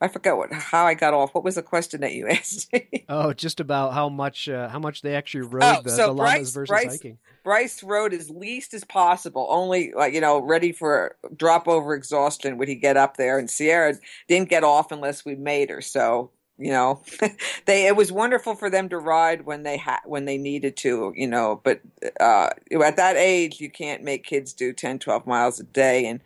I 0.00 0.08
forget 0.08 0.36
what, 0.36 0.52
how 0.52 0.86
I 0.86 0.94
got 0.94 1.12
off. 1.12 1.34
What 1.34 1.44
was 1.44 1.56
the 1.56 1.62
question 1.62 2.00
that 2.00 2.14
you 2.14 2.26
asked 2.30 2.72
me? 2.72 3.04
Oh, 3.08 3.32
just 3.34 3.60
about 3.60 3.92
how 3.92 4.08
much, 4.08 4.48
uh, 4.48 4.68
how 4.68 4.78
much 4.78 5.02
they 5.02 5.14
actually 5.14 5.42
rode 5.42 5.62
oh, 5.62 5.82
the, 5.82 5.90
so 5.90 6.08
the 6.08 6.14
Bryce, 6.14 6.52
versus 6.52 6.68
Bryce, 6.68 6.90
hiking. 6.92 7.18
Bryce 7.44 7.82
rode 7.82 8.14
as 8.14 8.30
least 8.30 8.72
as 8.72 8.84
possible, 8.84 9.46
only 9.50 9.92
like, 9.94 10.14
you 10.14 10.20
know, 10.22 10.40
ready 10.40 10.72
for 10.72 11.16
drop 11.36 11.68
over 11.68 11.94
exhaustion 11.94 12.56
would 12.56 12.68
he 12.68 12.74
get 12.74 12.96
up 12.96 13.18
there 13.18 13.38
and 13.38 13.50
Sierra 13.50 13.94
didn't 14.28 14.48
get 14.48 14.64
off 14.64 14.92
unless 14.92 15.26
we 15.26 15.34
made 15.34 15.68
her. 15.68 15.82
So 15.82 16.30
you 16.58 16.70
know 16.70 17.00
they 17.66 17.86
it 17.86 17.96
was 17.96 18.12
wonderful 18.12 18.54
for 18.54 18.70
them 18.70 18.88
to 18.88 18.98
ride 18.98 19.46
when 19.46 19.62
they 19.62 19.76
had 19.76 20.00
when 20.04 20.24
they 20.24 20.38
needed 20.38 20.76
to 20.76 21.12
you 21.16 21.26
know 21.26 21.60
but 21.64 21.80
uh 22.20 22.50
at 22.84 22.96
that 22.96 23.16
age 23.16 23.60
you 23.60 23.70
can't 23.70 24.02
make 24.02 24.24
kids 24.24 24.52
do 24.52 24.72
10 24.72 24.98
12 24.98 25.26
miles 25.26 25.60
a 25.60 25.64
day 25.64 26.06
and 26.06 26.20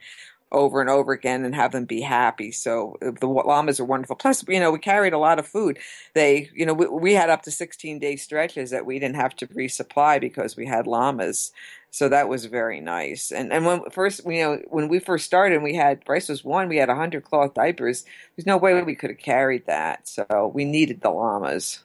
over 0.53 0.81
and 0.81 0.89
over 0.89 1.13
again 1.13 1.45
and 1.45 1.55
have 1.55 1.73
them 1.73 1.85
be 1.85 2.01
happy. 2.01 2.53
So 2.53 2.97
uh, 3.05 3.11
the 3.21 3.27
llamas 3.27 3.81
are 3.81 3.85
wonderful. 3.85 4.17
Plus 4.17 4.45
you 4.49 4.61
know 4.61 4.71
we 4.71 4.79
carried 4.79 5.13
a 5.13 5.19
lot 5.19 5.39
of 5.39 5.47
food. 5.47 5.79
They 6.15 6.51
you 6.55 6.65
know 6.65 6.75
we, 6.75 6.87
we 6.87 7.15
had 7.15 7.31
up 7.31 7.43
to 7.43 7.51
16 7.51 7.99
day 7.99 8.17
stretches 8.17 8.71
that 8.71 8.87
we 8.87 8.99
didn't 8.99 9.17
have 9.17 9.35
to 9.37 9.47
resupply 9.49 10.21
because 10.21 10.57
we 10.57 10.67
had 10.67 10.87
llamas 10.87 11.53
so 11.91 12.09
that 12.09 12.29
was 12.29 12.45
very 12.47 12.81
nice. 12.81 13.33
And 13.33 13.53
and 13.53 13.65
when 13.65 13.91
first 13.91 14.25
you 14.27 14.43
know 14.43 14.63
when 14.69 14.89
we 14.89 14.99
first 14.99 15.25
started, 15.25 15.63
we 15.63 15.75
had 15.75 16.05
Bryce 16.05 16.29
was 16.29 16.45
one. 16.45 16.69
We 16.69 16.77
had 16.77 16.89
hundred 16.89 17.25
cloth 17.25 17.55
diapers. 17.55 18.05
There's 18.37 18.47
no 18.47 18.57
way 18.57 18.81
we 18.83 18.95
could 18.95 19.11
have 19.11 19.19
carried 19.19 19.67
that. 19.67 20.09
So 20.09 20.51
we 20.55 20.65
needed 20.65 21.01
the 21.01 21.11
llamas. 21.11 21.81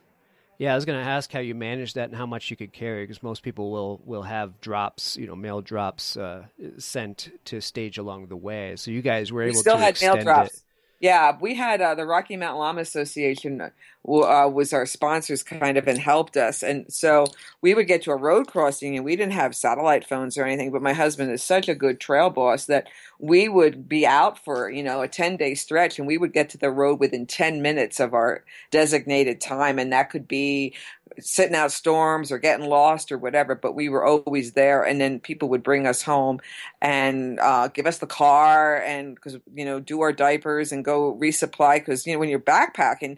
Yeah, 0.62 0.74
I 0.74 0.76
was 0.76 0.86
going 0.86 1.04
to 1.04 1.10
ask 1.10 1.32
how 1.32 1.40
you 1.40 1.56
managed 1.56 1.96
that 1.96 2.10
and 2.10 2.16
how 2.16 2.28
much 2.28 2.52
you 2.52 2.56
could 2.56 2.72
carry 2.72 3.04
because 3.04 3.24
most 3.24 3.42
people 3.42 3.72
will 3.72 4.00
will 4.06 4.22
have 4.22 4.62
drops, 4.62 5.18
you 5.18 5.26
know, 5.26 5.36
mail 5.36 5.60
drops 5.60 6.16
uh, 6.18 6.44
sent 6.78 7.32
to 7.46 7.62
stage 7.62 7.98
along 7.98 8.28
the 8.28 8.36
way. 8.36 8.76
So 8.76 8.92
you 8.92 9.02
guys 9.02 9.32
were 9.32 9.42
we 9.42 9.50
able 9.50 9.62
still 9.62 9.78
to 9.78 9.82
had 9.82 10.00
mail 10.00 10.18
drops. 10.18 10.54
it. 10.54 10.62
Yeah, 11.02 11.36
we 11.42 11.56
had 11.56 11.82
uh, 11.82 11.96
the 11.96 12.06
Rocky 12.06 12.38
Mountain 12.38 12.60
Llama 12.60 12.82
Association 12.82 13.60
uh, 13.62 13.72
was 14.06 14.72
our 14.72 14.86
sponsors, 14.86 15.44
kind 15.44 15.78
of, 15.78 15.88
and 15.88 15.98
helped 15.98 16.38
us. 16.38 16.64
And 16.64 16.94
so 16.94 17.26
we 17.62 17.74
would 17.74 17.88
get 17.88 18.04
to 18.04 18.12
a 18.12 18.16
road 18.16 18.48
crossing, 18.48 18.96
and 18.96 19.04
we 19.04 19.16
didn't 19.16 19.34
have 19.34 19.56
satellite 19.56 20.08
phones 20.08 20.38
or 20.38 20.46
anything. 20.46 20.72
But 20.72 20.84
my 20.84 20.94
husband 20.94 21.32
is 21.32 21.44
such 21.44 21.68
a 21.68 21.76
good 21.76 22.00
trail 22.00 22.30
boss 22.30 22.66
that 22.68 22.88
we 23.20 23.50
would 23.50 23.90
be 23.90 24.08
out 24.08 24.44
for 24.46 24.70
you 24.72 24.84
know 24.84 25.02
a 25.02 25.10
ten 25.10 25.38
day 25.38 25.56
stretch, 25.56 26.00
and 26.00 26.08
we 26.08 26.20
would 26.20 26.34
get 26.34 26.50
to 26.52 26.60
the 26.60 26.72
road 26.72 27.00
within 27.00 27.26
ten 27.26 27.64
minutes 27.64 28.00
of 28.00 28.14
our 28.14 28.44
designated 28.72 29.42
time, 29.42 29.80
and 29.80 29.92
that 29.92 30.12
could 30.12 30.28
be 30.28 30.76
sitting 31.20 31.56
out 31.56 31.72
storms 31.72 32.32
or 32.32 32.38
getting 32.38 32.68
lost 32.68 33.12
or 33.12 33.18
whatever, 33.18 33.56
but 33.56 33.74
we 33.76 33.90
were 33.90 34.06
always 34.06 34.54
there. 34.54 34.84
And 34.84 35.00
then 35.00 35.20
people 35.20 35.50
would 35.50 35.64
bring 35.64 35.88
us 35.88 36.02
home 36.02 36.40
and 36.82 37.40
uh, 37.40 37.68
give 37.68 37.86
us 37.86 38.00
the 38.00 38.08
car 38.08 38.78
and 38.78 39.16
because 39.16 39.38
you 39.54 39.66
know 39.66 39.80
do 39.80 40.02
our 40.02 40.14
diapers 40.14 40.72
and 40.72 40.86
go 40.86 41.16
resupply 41.16 41.76
because 41.76 42.06
you 42.06 42.14
know 42.14 42.20
when 42.20 42.30
you're 42.30 42.40
backpacking, 42.40 43.18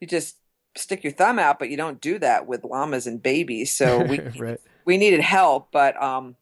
you 0.00 0.06
just 0.06 0.36
stick 0.76 1.02
your 1.02 1.12
thumb 1.12 1.38
out, 1.38 1.58
but 1.58 1.70
you 1.70 1.76
don't 1.76 2.00
do 2.00 2.18
that 2.18 2.46
with 2.46 2.64
llamas 2.64 3.06
and 3.06 3.22
babies. 3.22 3.74
So 3.74 4.02
we 4.04 4.20
right. 4.38 4.60
we 4.84 4.96
needed 4.96 5.20
help, 5.20 5.70
but 5.72 6.00
um, 6.02 6.36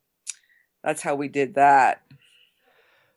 that's 0.83 1.01
how 1.01 1.15
we 1.15 1.27
did 1.27 1.55
that 1.55 2.01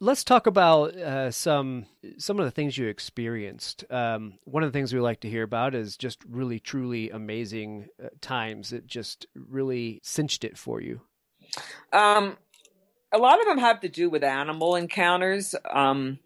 let's 0.03 0.25
talk 0.25 0.49
about 0.49 0.97
uh, 0.97 1.31
some 1.31 1.87
some 2.19 2.41
of 2.41 2.45
the 2.45 2.51
things 2.51 2.77
you 2.77 2.89
experienced. 2.89 3.85
Um, 3.89 4.35
one 4.45 4.65
of 4.65 4.73
the 4.73 4.77
things 4.77 4.93
we 4.93 5.01
like 5.01 5.21
to 5.21 5.31
hear 5.31 5.45
about 5.45 5.75
is 5.77 5.97
just 5.97 6.19
really 6.29 6.59
truly 6.59 7.09
amazing 7.11 7.87
uh, 8.03 8.09
times 8.21 8.71
that 8.71 8.87
just 8.87 9.27
really 9.35 10.01
cinched 10.03 10.43
it 10.43 10.59
for 10.59 10.81
you. 10.81 11.01
Um, 11.93 12.37
a 13.13 13.19
lot 13.19 13.41
of 13.41 13.47
them 13.47 13.59
have 13.59 13.81
to 13.81 13.89
do 13.89 14.11
with 14.11 14.25
animal 14.25 14.75
encounters. 14.75 15.55
Um, 15.71 16.19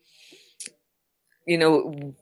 you 1.47 1.59
know, 1.59 2.15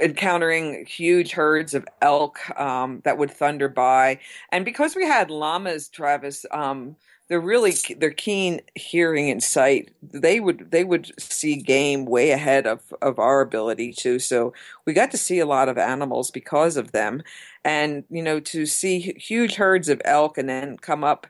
encountering 0.00 0.84
huge 0.86 1.32
herds 1.32 1.74
of 1.74 1.86
elk 2.02 2.38
um, 2.60 3.00
that 3.04 3.16
would 3.16 3.30
thunder 3.30 3.68
by, 3.68 4.20
and 4.50 4.66
because 4.66 4.94
we 4.94 5.06
had 5.06 5.30
llamas, 5.30 5.88
Travis 5.88 6.44
um, 6.50 6.96
they're 7.32 7.40
really 7.40 7.72
they're 7.96 8.10
keen 8.10 8.60
hearing 8.74 9.30
and 9.30 9.42
sight. 9.42 9.90
They 10.02 10.38
would 10.38 10.70
they 10.70 10.84
would 10.84 11.18
see 11.18 11.56
game 11.56 12.04
way 12.04 12.30
ahead 12.30 12.66
of 12.66 12.92
of 13.00 13.18
our 13.18 13.40
ability 13.40 13.94
to. 13.94 14.18
So 14.18 14.52
we 14.84 14.92
got 14.92 15.10
to 15.12 15.16
see 15.16 15.38
a 15.38 15.46
lot 15.46 15.70
of 15.70 15.78
animals 15.78 16.30
because 16.30 16.76
of 16.76 16.92
them, 16.92 17.22
and 17.64 18.04
you 18.10 18.22
know 18.22 18.38
to 18.40 18.66
see 18.66 19.00
huge 19.16 19.54
herds 19.54 19.88
of 19.88 20.02
elk 20.04 20.36
and 20.36 20.46
then 20.46 20.76
come 20.76 21.04
up 21.04 21.26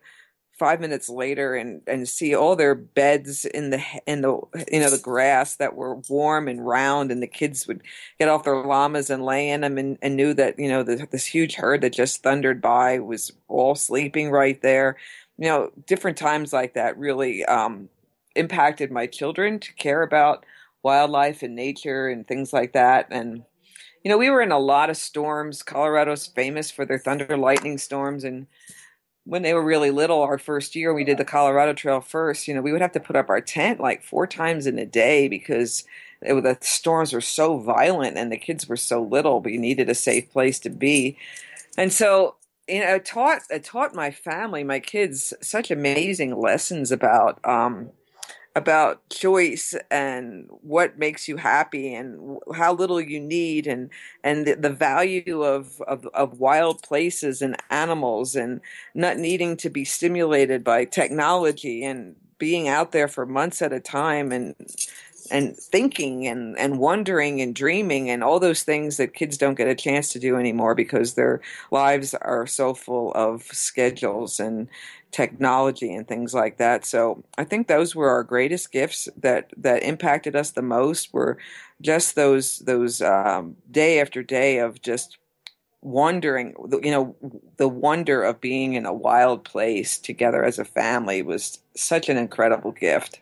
five 0.58 0.80
minutes 0.80 1.08
later 1.08 1.54
and 1.54 1.82
and 1.86 2.08
see 2.08 2.34
all 2.34 2.54
their 2.54 2.74
beds 2.74 3.44
in 3.44 3.70
the 3.70 3.82
in 4.06 4.20
the 4.22 4.30
you 4.70 4.80
know 4.80 4.90
the 4.90 4.98
grass 4.98 5.56
that 5.56 5.74
were 5.74 5.96
warm 6.08 6.46
and 6.46 6.66
round 6.66 7.10
and 7.10 7.22
the 7.22 7.26
kids 7.26 7.66
would 7.66 7.82
get 8.18 8.28
off 8.28 8.44
their 8.44 8.62
llamas 8.64 9.10
and 9.10 9.24
lay 9.24 9.48
in 9.48 9.62
them 9.62 9.78
and, 9.78 9.98
and 10.02 10.14
knew 10.14 10.34
that 10.34 10.58
you 10.58 10.68
know 10.68 10.82
the, 10.82 11.06
this 11.10 11.26
huge 11.26 11.54
herd 11.54 11.80
that 11.80 11.92
just 11.92 12.22
thundered 12.22 12.60
by 12.60 12.98
was 12.98 13.32
all 13.48 13.74
sleeping 13.74 14.30
right 14.30 14.62
there 14.62 14.96
you 15.38 15.48
know, 15.48 15.70
different 15.86 16.16
times 16.16 16.52
like 16.52 16.74
that 16.74 16.98
really 16.98 17.44
um, 17.46 17.88
impacted 18.36 18.90
my 18.90 19.06
children 19.06 19.58
to 19.60 19.72
care 19.74 20.02
about 20.02 20.44
wildlife 20.82 21.42
and 21.42 21.54
nature 21.54 22.08
and 22.08 22.26
things 22.26 22.52
like 22.52 22.72
that. 22.72 23.06
And, 23.10 23.44
you 24.04 24.10
know, 24.10 24.18
we 24.18 24.30
were 24.30 24.42
in 24.42 24.52
a 24.52 24.58
lot 24.58 24.90
of 24.90 24.96
storms. 24.96 25.62
Colorado's 25.62 26.26
famous 26.26 26.70
for 26.70 26.84
their 26.84 26.98
thunder 26.98 27.36
lightning 27.36 27.78
storms. 27.78 28.24
And 28.24 28.46
when 29.24 29.42
they 29.42 29.54
were 29.54 29.64
really 29.64 29.90
little, 29.90 30.22
our 30.22 30.38
first 30.38 30.74
year, 30.74 30.92
we 30.92 31.04
did 31.04 31.18
the 31.18 31.24
Colorado 31.24 31.72
Trail 31.72 32.00
first, 32.00 32.48
you 32.48 32.54
know, 32.54 32.60
we 32.60 32.72
would 32.72 32.80
have 32.80 32.92
to 32.92 33.00
put 33.00 33.16
up 33.16 33.30
our 33.30 33.40
tent 33.40 33.80
like 33.80 34.02
four 34.02 34.26
times 34.26 34.66
in 34.66 34.78
a 34.78 34.86
day 34.86 35.28
because 35.28 35.84
it, 36.20 36.34
the 36.42 36.58
storms 36.60 37.12
were 37.12 37.20
so 37.20 37.58
violent 37.58 38.16
and 38.16 38.32
the 38.32 38.36
kids 38.36 38.68
were 38.68 38.76
so 38.76 39.02
little, 39.02 39.40
but 39.40 39.52
you 39.52 39.58
needed 39.58 39.88
a 39.88 39.94
safe 39.94 40.30
place 40.32 40.58
to 40.60 40.70
be. 40.70 41.16
And 41.78 41.92
so 41.92 42.34
you 42.68 42.80
know, 42.80 42.94
it 42.94 43.04
taught 43.04 43.42
it 43.50 43.64
taught 43.64 43.94
my 43.94 44.10
family, 44.10 44.64
my 44.64 44.80
kids, 44.80 45.34
such 45.40 45.70
amazing 45.70 46.38
lessons 46.40 46.92
about 46.92 47.44
um, 47.44 47.90
about 48.54 49.08
choice 49.08 49.74
and 49.90 50.46
what 50.62 50.98
makes 50.98 51.26
you 51.26 51.36
happy 51.38 51.94
and 51.94 52.38
how 52.54 52.72
little 52.72 53.00
you 53.00 53.18
need 53.18 53.66
and 53.66 53.90
and 54.22 54.46
the, 54.46 54.54
the 54.54 54.70
value 54.70 55.42
of, 55.42 55.80
of 55.82 56.06
of 56.14 56.38
wild 56.38 56.82
places 56.82 57.42
and 57.42 57.56
animals 57.70 58.36
and 58.36 58.60
not 58.94 59.16
needing 59.16 59.56
to 59.56 59.70
be 59.70 59.84
stimulated 59.84 60.62
by 60.62 60.84
technology 60.84 61.82
and 61.84 62.14
being 62.42 62.66
out 62.66 62.90
there 62.90 63.06
for 63.06 63.24
months 63.24 63.62
at 63.62 63.72
a 63.72 63.78
time 63.78 64.32
and 64.32 64.56
and 65.30 65.56
thinking 65.56 66.26
and 66.26 66.58
and 66.58 66.80
wondering 66.80 67.40
and 67.40 67.54
dreaming 67.54 68.10
and 68.10 68.24
all 68.24 68.40
those 68.40 68.64
things 68.64 68.96
that 68.96 69.14
kids 69.14 69.38
don't 69.38 69.54
get 69.54 69.68
a 69.68 69.76
chance 69.76 70.12
to 70.12 70.18
do 70.18 70.36
anymore 70.36 70.74
because 70.74 71.14
their 71.14 71.40
lives 71.70 72.14
are 72.14 72.44
so 72.44 72.74
full 72.74 73.12
of 73.12 73.44
schedules 73.44 74.40
and 74.40 74.66
technology 75.12 75.94
and 75.94 76.08
things 76.08 76.34
like 76.34 76.56
that. 76.56 76.84
So 76.84 77.22
I 77.38 77.44
think 77.44 77.68
those 77.68 77.94
were 77.94 78.10
our 78.10 78.24
greatest 78.24 78.72
gifts 78.72 79.08
that 79.16 79.52
that 79.56 79.84
impacted 79.84 80.34
us 80.34 80.50
the 80.50 80.62
most 80.62 81.14
were 81.14 81.38
just 81.80 82.16
those 82.16 82.58
those 82.58 83.00
um, 83.00 83.54
day 83.70 84.00
after 84.00 84.20
day 84.24 84.58
of 84.58 84.82
just 84.82 85.16
wondering 85.82 86.54
you 86.82 86.90
know 86.90 87.16
the 87.56 87.68
wonder 87.68 88.22
of 88.22 88.40
being 88.40 88.74
in 88.74 88.86
a 88.86 88.92
wild 88.92 89.44
place 89.44 89.98
together 89.98 90.44
as 90.44 90.58
a 90.58 90.64
family 90.64 91.22
was 91.22 91.58
such 91.74 92.08
an 92.08 92.16
incredible 92.16 92.70
gift 92.70 93.20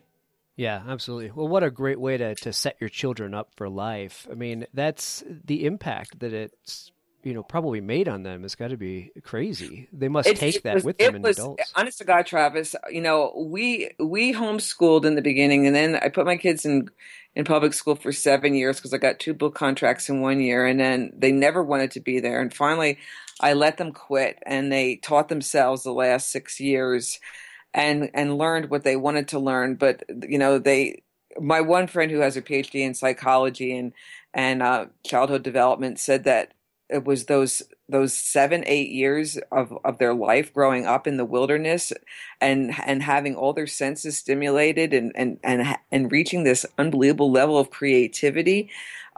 yeah, 0.57 0.83
absolutely. 0.87 1.31
Well, 1.31 1.49
what 1.49 1.65
a 1.65 1.71
great 1.71 1.99
way 1.99 2.19
to, 2.19 2.35
to 2.35 2.53
set 2.53 2.77
your 2.81 2.91
children 2.91 3.33
up 3.33 3.49
for 3.57 3.67
life. 3.71 4.29
I 4.31 4.35
mean, 4.35 4.67
that's 4.75 5.25
the 5.27 5.65
impact 5.65 6.19
that 6.19 6.35
it's 6.35 6.93
you 7.23 7.35
know 7.35 7.43
probably 7.43 7.81
made 7.81 8.09
on 8.09 8.23
them 8.23 8.43
has 8.43 8.55
got 8.55 8.69
to 8.69 8.77
be 8.77 9.13
crazy. 9.23 9.89
They 9.93 10.09
must 10.09 10.29
it, 10.29 10.37
take 10.37 10.57
it 10.57 10.63
that 10.65 10.75
was, 10.75 10.85
with 10.85 10.99
them 10.99 11.17
It 11.17 11.23
was, 11.23 11.39
adults. 11.39 11.73
Honest 11.75 11.99
to 11.99 12.05
God, 12.05 12.27
Travis, 12.27 12.75
you 12.91 13.01
know 13.01 13.33
we 13.37 13.91
we 13.99 14.33
homeschooled 14.33 15.05
in 15.05 15.15
the 15.15 15.23
beginning, 15.23 15.67
and 15.67 15.75
then 15.75 15.97
I 15.97 16.09
put 16.09 16.27
my 16.27 16.37
kids 16.37 16.65
in 16.65 16.89
in 17.35 17.45
public 17.45 17.75
school 17.75 17.95
for 17.95 18.13
seven 18.13 18.55
years 18.55 18.77
because 18.77 18.93
I 18.93 18.99
got 18.99 19.19
two 19.19 19.35
book 19.35 19.55
contracts 19.55 20.09
in 20.09 20.21
one 20.21 20.41
year, 20.41 20.67
and 20.67 20.81
then 20.81 21.13
they 21.17 21.33
never 21.33 21.63
wanted 21.63 21.93
to 21.93 22.01
be 22.01 22.21
there, 22.21 22.41
and 22.41 22.53
finally 22.53 22.99
I 23.41 23.55
let 23.55 23.77
them 23.77 23.93
quit, 23.93 24.39
and 24.45 24.73
they 24.73 24.97
taught 24.97 25.29
themselves 25.29 25.83
the 25.83 25.93
last 25.93 26.31
six 26.31 26.61
years 26.61 27.19
and 27.73 28.11
and 28.15 28.39
learned 28.39 28.71
what 28.71 28.85
they 28.85 28.97
wanted 28.97 29.29
to 29.29 29.39
learn. 29.39 29.77
But 29.77 30.03
you 30.29 30.39
know, 30.39 30.59
they 30.59 31.03
my 31.41 31.61
one 31.61 31.87
friend 31.87 32.11
who 32.11 32.21
has 32.21 32.37
a 32.37 32.43
PhD 32.43 32.81
in 32.81 32.95
psychology 32.95 33.77
and 33.77 33.93
and 34.33 34.63
uh, 34.63 34.87
childhood 35.05 35.43
development 35.43 35.99
said 35.99 36.25
that 36.25 36.53
it 36.91 37.05
was 37.05 37.27
those 37.27 37.63
those 37.91 38.15
seven 38.15 38.65
eight 38.67 38.91
years 38.91 39.39
of, 39.53 39.77
of 39.85 39.99
their 39.99 40.15
life 40.15 40.53
growing 40.53 40.87
up 40.87 41.07
in 41.07 41.17
the 41.17 41.25
wilderness 41.25 41.93
and 42.41 42.75
and 42.87 43.03
having 43.03 43.35
all 43.35 43.53
their 43.53 43.67
senses 43.67 44.17
stimulated 44.17 44.93
and 44.93 45.13
and 45.15 45.39
and, 45.43 45.77
and 45.91 46.13
reaching 46.13 46.45
this 46.45 46.65
unbelievable 46.79 47.31
level 47.31 47.59
of 47.59 47.71
creativity 47.71 48.71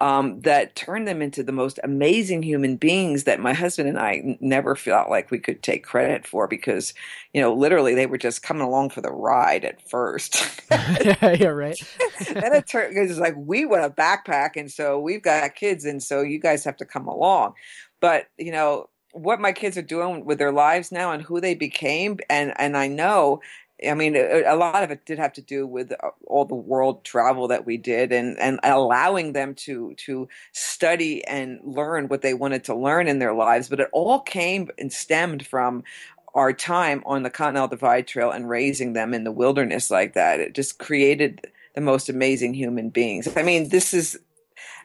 um, 0.02 0.40
that 0.40 0.74
turned 0.74 1.06
them 1.06 1.22
into 1.22 1.44
the 1.44 1.52
most 1.52 1.78
amazing 1.84 2.42
human 2.42 2.76
beings 2.76 3.22
that 3.22 3.38
my 3.38 3.52
husband 3.52 3.88
and 3.88 4.00
I 4.00 4.36
never 4.40 4.74
felt 4.74 5.08
like 5.08 5.30
we 5.30 5.38
could 5.38 5.62
take 5.62 5.84
credit 5.84 6.26
for 6.26 6.48
because, 6.48 6.92
you 7.32 7.40
know, 7.40 7.54
literally 7.54 7.94
they 7.94 8.06
were 8.06 8.18
just 8.18 8.42
coming 8.42 8.64
along 8.64 8.90
for 8.90 9.00
the 9.00 9.12
ride 9.12 9.64
at 9.64 9.88
first. 9.88 10.60
yeah, 10.70 11.30
yeah, 11.38 11.46
right. 11.46 11.80
and 12.28 12.52
it 12.52 12.66
turned 12.66 12.96
it's 12.96 13.18
like 13.20 13.34
we 13.36 13.64
want 13.64 13.84
a 13.84 13.90
backpack, 13.90 14.56
and 14.56 14.72
so 14.72 14.98
we've 14.98 15.22
got 15.22 15.54
kids, 15.54 15.84
and 15.84 16.02
so 16.02 16.20
you 16.20 16.40
guys 16.40 16.64
have 16.64 16.76
to 16.78 16.84
come 16.84 17.06
along. 17.06 17.54
But 18.02 18.28
you 18.36 18.52
know, 18.52 18.90
what 19.12 19.40
my 19.40 19.52
kids 19.52 19.78
are 19.78 19.82
doing 19.82 20.26
with 20.26 20.38
their 20.38 20.52
lives 20.52 20.92
now 20.92 21.12
and 21.12 21.22
who 21.22 21.40
they 21.40 21.54
became 21.54 22.18
and 22.28 22.52
and 22.56 22.76
I 22.76 22.88
know 22.88 23.40
I 23.88 23.94
mean, 23.94 24.16
a, 24.16 24.54
lot 24.54 24.82
of 24.82 24.90
it 24.90 25.04
did 25.06 25.18
have 25.18 25.32
to 25.34 25.42
do 25.42 25.66
with 25.66 25.92
uh, 25.92 26.10
all 26.26 26.44
the 26.44 26.54
world 26.54 27.04
travel 27.04 27.48
that 27.48 27.66
we 27.66 27.76
did, 27.76 28.12
and 28.12 28.38
and 28.38 28.60
allowing 28.62 29.32
them 29.32 29.54
to 29.56 29.94
to 30.06 30.28
study 30.52 31.24
and 31.24 31.58
learn 31.64 32.08
what 32.08 32.22
they 32.22 32.34
wanted 32.34 32.64
to 32.64 32.74
learn 32.74 33.08
in 33.08 33.18
their 33.18 33.34
lives. 33.34 33.68
But 33.68 33.80
it 33.80 33.88
all 33.92 34.20
came 34.20 34.70
and 34.78 34.92
stemmed 34.92 35.46
from 35.46 35.82
our 36.34 36.52
time 36.52 37.02
on 37.04 37.22
the 37.22 37.30
Continental 37.30 37.68
Divide 37.68 38.06
Trail 38.06 38.30
and 38.30 38.48
raising 38.48 38.92
them 38.92 39.12
in 39.12 39.24
the 39.24 39.32
wilderness 39.32 39.90
like 39.90 40.14
that. 40.14 40.40
It 40.40 40.54
just 40.54 40.78
created 40.78 41.40
the 41.74 41.80
most 41.80 42.08
amazing 42.08 42.54
human 42.54 42.88
beings. 42.88 43.28
I 43.36 43.42
mean, 43.42 43.68
this 43.68 43.92
is 43.92 44.18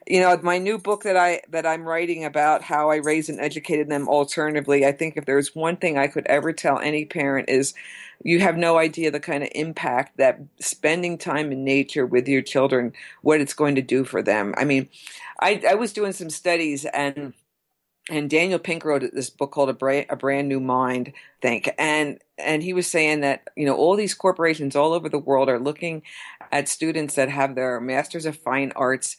you 0.08 0.20
know 0.20 0.38
my 0.42 0.58
new 0.58 0.78
book 0.78 1.04
that 1.04 1.18
i 1.18 1.42
that 1.50 1.66
i'm 1.66 1.84
writing 1.84 2.24
about 2.24 2.62
how 2.62 2.90
i 2.90 2.96
raised 2.96 3.30
and 3.30 3.40
educated 3.40 3.90
them 3.90 4.08
alternatively 4.08 4.86
i 4.86 4.92
think 4.92 5.18
if 5.18 5.26
there's 5.26 5.56
one 5.56 5.76
thing 5.76 5.98
i 5.98 6.08
could 6.08 6.26
ever 6.28 6.54
tell 6.54 6.80
any 6.80 7.06
parent 7.06 7.50
is 7.50 7.74
you 8.24 8.40
have 8.40 8.58
no 8.58 8.78
idea 8.78 9.12
the 9.12 9.20
kind 9.20 9.44
of 9.44 9.50
impact 9.54 10.18
that 10.18 10.40
spending 10.60 11.18
time 11.18 11.52
in 11.52 11.64
nature 11.64 12.06
with 12.06 12.28
your 12.28 12.42
children, 12.42 12.94
what 13.22 13.42
it's 13.42 13.54
going 13.54 13.76
to 13.76 13.82
do 13.82 14.04
for 14.04 14.22
them. 14.22 14.54
I 14.58 14.66
mean, 14.66 14.90
I, 15.40 15.62
I 15.68 15.76
was 15.76 15.94
doing 15.94 16.14
some 16.14 16.30
studies 16.30 16.86
and 16.86 17.34
and 18.10 18.30
Daniel 18.30 18.58
Pink 18.58 18.86
wrote 18.86 19.04
this 19.14 19.30
book 19.30 19.52
called 19.52 19.68
a 19.68 19.74
brand, 19.74 20.06
a 20.10 20.16
brand 20.16 20.48
New 20.48 20.62
Mind, 20.62 21.12
think, 21.42 21.70
and 21.78 22.20
and 22.38 22.64
he 22.64 22.72
was 22.72 22.88
saying 22.88 23.20
that 23.20 23.50
you 23.58 23.66
know 23.66 23.76
all 23.76 23.98
these 23.98 24.14
corporations 24.14 24.78
all 24.78 24.94
over 24.94 25.10
the 25.10 25.20
world 25.20 25.50
are 25.50 25.60
looking 25.60 26.04
at 26.50 26.70
students 26.70 27.16
that 27.16 27.30
have 27.30 27.56
their 27.56 27.82
masters 27.82 28.26
of 28.26 28.38
fine 28.38 28.72
arts 28.78 29.18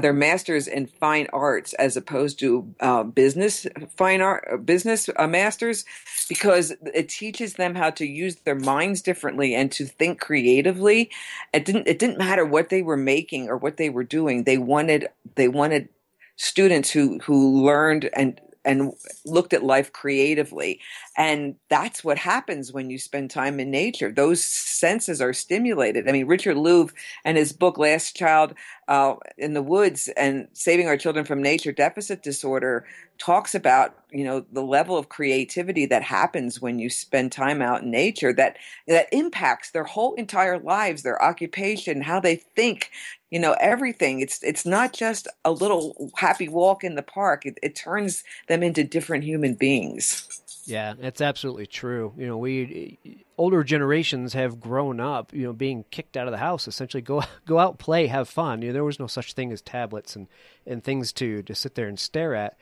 their 0.00 0.12
masters 0.12 0.66
in 0.66 0.86
fine 0.86 1.26
arts 1.32 1.72
as 1.74 1.96
opposed 1.96 2.38
to 2.38 2.74
uh, 2.80 3.02
business 3.02 3.66
fine 3.96 4.20
art 4.20 4.64
business 4.64 5.08
uh, 5.16 5.26
masters 5.26 5.84
because 6.28 6.72
it 6.94 7.08
teaches 7.08 7.54
them 7.54 7.74
how 7.74 7.90
to 7.90 8.06
use 8.06 8.36
their 8.36 8.54
minds 8.54 9.02
differently 9.02 9.54
and 9.54 9.72
to 9.72 9.86
think 9.86 10.20
creatively. 10.20 11.10
It 11.52 11.64
didn't 11.64 11.88
it 11.88 11.98
didn't 11.98 12.18
matter 12.18 12.44
what 12.44 12.68
they 12.68 12.82
were 12.82 12.96
making 12.96 13.48
or 13.48 13.56
what 13.56 13.76
they 13.76 13.90
were 13.90 14.04
doing. 14.04 14.44
They 14.44 14.58
wanted 14.58 15.08
they 15.34 15.48
wanted 15.48 15.88
students 16.36 16.90
who 16.90 17.18
who 17.18 17.64
learned 17.64 18.10
and 18.14 18.40
and 18.64 18.92
looked 19.24 19.52
at 19.52 19.62
life 19.62 19.92
creatively. 19.92 20.80
And 21.16 21.56
that's 21.68 22.04
what 22.04 22.18
happens 22.18 22.72
when 22.72 22.90
you 22.90 22.98
spend 22.98 23.30
time 23.30 23.58
in 23.58 23.70
nature. 23.70 24.12
Those 24.12 24.44
senses 24.44 25.20
are 25.20 25.32
stimulated. 25.32 26.08
I 26.08 26.12
mean, 26.12 26.26
Richard 26.26 26.56
Louv 26.56 26.92
and 27.24 27.36
his 27.36 27.52
book, 27.52 27.78
Last 27.78 28.16
Child 28.16 28.54
uh, 28.88 29.14
in 29.38 29.54
the 29.54 29.62
Woods 29.62 30.08
and 30.16 30.48
Saving 30.52 30.88
Our 30.88 30.96
Children 30.96 31.24
from 31.24 31.42
Nature 31.42 31.72
Deficit 31.72 32.22
Disorder, 32.22 32.86
talks 33.18 33.54
about, 33.54 33.94
you 34.10 34.24
know, 34.24 34.44
the 34.50 34.62
level 34.62 34.96
of 34.96 35.10
creativity 35.10 35.86
that 35.86 36.02
happens 36.02 36.60
when 36.60 36.78
you 36.78 36.88
spend 36.88 37.30
time 37.30 37.60
out 37.60 37.82
in 37.82 37.90
nature 37.90 38.32
that, 38.32 38.56
that 38.88 39.08
impacts 39.12 39.70
their 39.70 39.84
whole 39.84 40.14
entire 40.14 40.58
lives, 40.58 41.02
their 41.02 41.22
occupation, 41.22 42.00
how 42.00 42.18
they 42.18 42.36
think, 42.36 42.90
you 43.30 43.38
know 43.38 43.56
everything. 43.60 44.20
It's 44.20 44.42
it's 44.42 44.66
not 44.66 44.92
just 44.92 45.28
a 45.44 45.52
little 45.52 46.10
happy 46.16 46.48
walk 46.48 46.84
in 46.84 46.94
the 46.94 47.02
park. 47.02 47.46
It, 47.46 47.58
it 47.62 47.74
turns 47.74 48.24
them 48.48 48.62
into 48.62 48.84
different 48.84 49.24
human 49.24 49.54
beings. 49.54 50.26
Yeah 50.66 50.94
that's 50.98 51.20
absolutely 51.20 51.66
true. 51.66 52.12
You 52.16 52.26
know 52.26 52.36
we 52.36 52.98
eh, 53.04 53.10
older 53.38 53.64
generations 53.64 54.34
have 54.34 54.60
grown 54.60 55.00
up 55.00 55.32
you 55.32 55.44
know 55.44 55.52
being 55.52 55.84
kicked 55.90 56.16
out 56.16 56.26
of 56.26 56.32
the 56.32 56.38
house 56.38 56.68
essentially 56.68 57.00
go 57.02 57.22
go 57.46 57.58
out 57.58 57.78
play 57.78 58.06
have 58.06 58.28
fun. 58.28 58.62
You 58.62 58.68
know 58.68 58.74
there 58.74 58.84
was 58.84 59.00
no 59.00 59.06
such 59.06 59.32
thing 59.32 59.52
as 59.52 59.62
tablets 59.62 60.16
and 60.16 60.28
and 60.66 60.82
things 60.82 61.12
to 61.14 61.42
to 61.42 61.54
sit 61.54 61.74
there 61.74 61.88
and 61.88 61.98
stare 61.98 62.34
at 62.34 62.56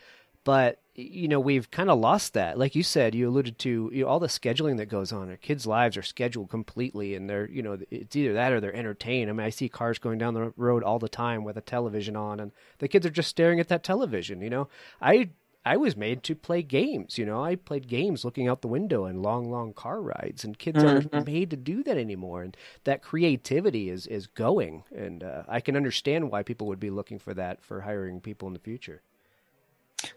but 0.48 0.80
you 0.94 1.28
know 1.28 1.38
we've 1.38 1.70
kind 1.70 1.90
of 1.90 1.98
lost 1.98 2.32
that. 2.32 2.56
Like 2.56 2.74
you 2.74 2.82
said 2.82 3.14
you 3.14 3.28
alluded 3.28 3.58
to 3.58 3.90
you 3.92 4.02
know, 4.02 4.08
all 4.08 4.18
the 4.18 4.28
scheduling 4.28 4.78
that 4.78 4.86
goes 4.86 5.12
on. 5.12 5.28
Our 5.28 5.36
kids 5.36 5.66
lives 5.66 5.94
are 5.98 6.02
scheduled 6.02 6.48
completely 6.48 7.14
and 7.14 7.28
they're 7.28 7.50
you 7.50 7.62
know 7.62 7.76
it's 7.90 8.16
either 8.16 8.32
that 8.32 8.54
or 8.54 8.58
they're 8.58 8.74
entertained. 8.74 9.28
I 9.28 9.34
mean 9.34 9.44
i 9.44 9.50
see 9.50 9.68
cars 9.68 9.98
going 9.98 10.16
down 10.16 10.32
the 10.32 10.54
road 10.56 10.82
all 10.82 10.98
the 10.98 11.06
time 11.10 11.44
with 11.44 11.58
a 11.58 11.60
television 11.60 12.16
on 12.16 12.40
and 12.40 12.52
the 12.78 12.88
kids 12.88 13.04
are 13.04 13.10
just 13.10 13.28
staring 13.28 13.60
at 13.60 13.68
that 13.68 13.84
television 13.84 14.40
you 14.40 14.48
know? 14.48 14.68
I 15.02 15.28
i 15.66 15.76
was 15.76 15.98
made 15.98 16.22
to 16.22 16.34
play 16.34 16.62
games 16.62 17.18
you 17.18 17.26
know? 17.26 17.44
I 17.44 17.56
played 17.56 17.86
games 17.86 18.24
looking 18.24 18.48
out 18.48 18.62
the 18.62 18.68
window 18.68 19.04
and 19.04 19.20
long 19.20 19.50
long 19.50 19.74
car 19.74 20.00
rides 20.00 20.44
and 20.44 20.58
kids 20.58 20.78
mm-hmm. 20.78 21.14
aren't 21.14 21.26
made 21.26 21.50
to 21.50 21.58
do 21.58 21.82
that 21.82 21.98
anymore 21.98 22.42
and 22.42 22.56
that 22.84 23.02
creativity 23.02 23.90
is 23.90 24.06
is 24.06 24.26
going 24.28 24.84
and 24.96 25.22
uh, 25.22 25.42
i 25.46 25.60
can 25.60 25.76
understand 25.76 26.30
why 26.30 26.42
people 26.42 26.68
would 26.68 26.80
be 26.80 26.88
looking 26.88 27.18
for 27.18 27.34
that 27.34 27.62
for 27.62 27.82
hiring 27.82 28.18
people 28.18 28.48
in 28.48 28.54
the 28.54 28.60
future 28.60 29.02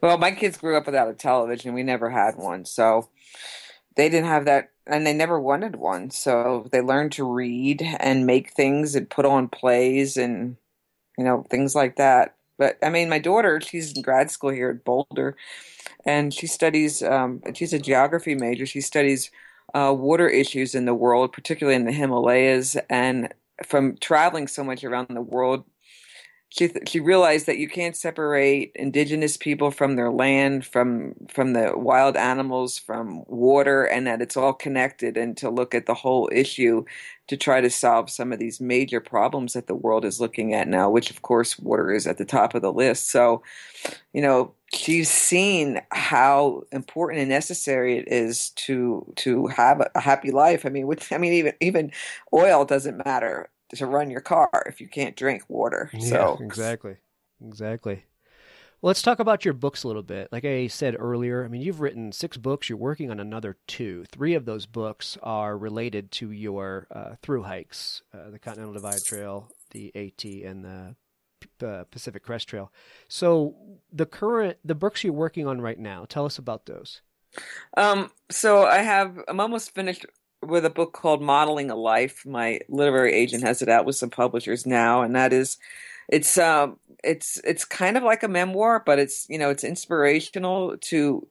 well, 0.01 0.17
my 0.17 0.31
kids 0.31 0.57
grew 0.57 0.77
up 0.77 0.85
without 0.85 1.09
a 1.09 1.13
television. 1.13 1.73
We 1.73 1.83
never 1.83 2.09
had 2.09 2.35
one. 2.35 2.65
So 2.65 3.09
they 3.95 4.09
didn't 4.09 4.27
have 4.29 4.45
that 4.45 4.71
and 4.87 5.05
they 5.05 5.13
never 5.13 5.39
wanted 5.39 5.75
one. 5.75 6.11
So 6.11 6.67
they 6.71 6.81
learned 6.81 7.11
to 7.13 7.31
read 7.31 7.81
and 7.99 8.25
make 8.25 8.51
things 8.51 8.95
and 8.95 9.09
put 9.09 9.25
on 9.25 9.47
plays 9.47 10.17
and 10.17 10.57
you 11.17 11.23
know, 11.23 11.45
things 11.49 11.75
like 11.75 11.97
that. 11.97 12.35
But 12.57 12.77
I 12.83 12.89
mean, 12.89 13.09
my 13.09 13.19
daughter, 13.19 13.59
she's 13.61 13.95
in 13.95 14.01
grad 14.01 14.31
school 14.31 14.49
here 14.51 14.69
at 14.69 14.83
Boulder 14.83 15.35
and 16.05 16.33
she 16.33 16.47
studies 16.47 17.03
um, 17.03 17.41
she's 17.53 17.73
a 17.73 17.79
geography 17.79 18.35
major. 18.35 18.65
She 18.65 18.81
studies 18.81 19.31
uh, 19.73 19.93
water 19.97 20.27
issues 20.27 20.75
in 20.75 20.85
the 20.85 20.93
world, 20.93 21.31
particularly 21.31 21.75
in 21.75 21.85
the 21.85 21.91
Himalayas 21.91 22.77
and 22.89 23.33
from 23.65 23.97
traveling 23.97 24.47
so 24.47 24.63
much 24.63 24.83
around 24.83 25.07
the 25.09 25.21
world 25.21 25.63
she 26.51 26.69
she 26.85 26.99
realized 26.99 27.45
that 27.45 27.59
you 27.59 27.69
can't 27.69 27.95
separate 27.95 28.73
indigenous 28.75 29.37
people 29.37 29.71
from 29.71 29.95
their 29.95 30.11
land, 30.11 30.65
from 30.65 31.15
from 31.29 31.53
the 31.53 31.71
wild 31.77 32.17
animals, 32.17 32.77
from 32.77 33.23
water, 33.27 33.85
and 33.85 34.05
that 34.05 34.21
it's 34.21 34.35
all 34.35 34.51
connected. 34.51 35.15
And 35.15 35.37
to 35.37 35.49
look 35.49 35.73
at 35.73 35.85
the 35.85 35.93
whole 35.93 36.29
issue 36.31 36.83
to 37.27 37.37
try 37.37 37.61
to 37.61 37.69
solve 37.69 38.09
some 38.09 38.33
of 38.33 38.39
these 38.39 38.59
major 38.59 38.99
problems 38.99 39.53
that 39.53 39.67
the 39.67 39.75
world 39.75 40.03
is 40.03 40.19
looking 40.19 40.53
at 40.53 40.67
now, 40.67 40.89
which 40.89 41.09
of 41.09 41.21
course 41.21 41.57
water 41.57 41.93
is 41.93 42.05
at 42.05 42.17
the 42.17 42.25
top 42.25 42.53
of 42.53 42.61
the 42.61 42.73
list. 42.73 43.09
So, 43.09 43.41
you 44.11 44.21
know, 44.21 44.53
she's 44.73 45.09
seen 45.09 45.81
how 45.91 46.63
important 46.73 47.21
and 47.21 47.29
necessary 47.29 47.97
it 47.97 48.09
is 48.09 48.49
to 48.51 49.05
to 49.17 49.47
have 49.47 49.87
a 49.95 50.01
happy 50.01 50.31
life. 50.31 50.65
I 50.65 50.69
mean, 50.69 50.85
with, 50.85 51.13
I 51.13 51.17
mean, 51.17 51.31
even 51.31 51.53
even 51.61 51.91
oil 52.33 52.65
doesn't 52.65 53.05
matter 53.05 53.49
to 53.75 53.85
run 53.85 54.09
your 54.09 54.21
car 54.21 54.49
if 54.65 54.81
you 54.81 54.87
can't 54.87 55.15
drink 55.15 55.43
water. 55.47 55.89
Yeah, 55.93 56.09
so 56.09 56.37
exactly, 56.41 56.97
exactly. 57.45 58.05
Well, 58.81 58.89
let's 58.89 59.03
talk 59.03 59.19
about 59.19 59.45
your 59.45 59.53
books 59.53 59.83
a 59.83 59.87
little 59.87 60.01
bit. 60.01 60.29
Like 60.31 60.43
I 60.43 60.65
said 60.65 60.95
earlier, 60.97 61.45
I 61.45 61.49
mean, 61.49 61.61
you've 61.61 61.81
written 61.81 62.11
six 62.11 62.35
books. 62.35 62.67
You're 62.67 62.79
working 62.79 63.11
on 63.11 63.19
another 63.19 63.57
two. 63.67 64.05
Three 64.11 64.33
of 64.33 64.45
those 64.45 64.65
books 64.65 65.19
are 65.21 65.55
related 65.55 66.11
to 66.13 66.31
your 66.31 66.87
uh, 66.89 67.15
through 67.21 67.43
hikes, 67.43 68.01
uh, 68.11 68.31
the 68.31 68.39
Continental 68.39 68.73
Divide 68.73 69.03
Trail, 69.03 69.51
the 69.69 69.91
AT, 69.95 70.25
and 70.25 70.65
the 70.65 70.95
uh, 71.65 71.83
Pacific 71.91 72.23
Crest 72.23 72.47
Trail. 72.47 72.71
So 73.07 73.55
the 73.93 74.07
current 74.07 74.57
the 74.65 74.73
books 74.73 75.03
you're 75.03 75.13
working 75.13 75.45
on 75.45 75.61
right 75.61 75.79
now, 75.79 76.05
tell 76.09 76.25
us 76.25 76.39
about 76.39 76.65
those. 76.65 77.01
Um, 77.77 78.11
so 78.31 78.65
I 78.65 78.79
have 78.79 79.15
I'm 79.27 79.39
almost 79.39 79.75
finished 79.75 80.07
with 80.41 80.65
a 80.65 80.69
book 80.69 80.93
called 80.93 81.21
Modeling 81.21 81.71
a 81.71 81.75
Life. 81.75 82.25
My 82.25 82.59
literary 82.69 83.13
agent 83.13 83.43
has 83.43 83.61
it 83.61 83.69
out 83.69 83.85
with 83.85 83.95
some 83.95 84.09
publishers 84.09 84.65
now, 84.65 85.01
and 85.01 85.15
that 85.15 85.33
is 85.33 85.57
it's 86.09 86.37
um 86.37 86.77
it's 87.03 87.39
it's 87.43 87.65
kind 87.65 87.97
of 87.97 88.03
like 88.03 88.23
a 88.23 88.27
memoir, 88.27 88.81
but 88.85 88.99
it's 88.99 89.27
you 89.29 89.37
know 89.37 89.49
it's 89.49 89.63
inspirational 89.63 90.77
to 90.77 91.27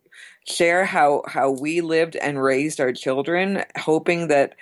share 0.47 0.85
how 0.85 1.23
how 1.27 1.51
we 1.51 1.81
lived 1.81 2.17
and 2.17 2.43
raised 2.43 2.81
our 2.81 2.93
children, 2.93 3.65
hoping 3.79 4.29
that 4.29 4.55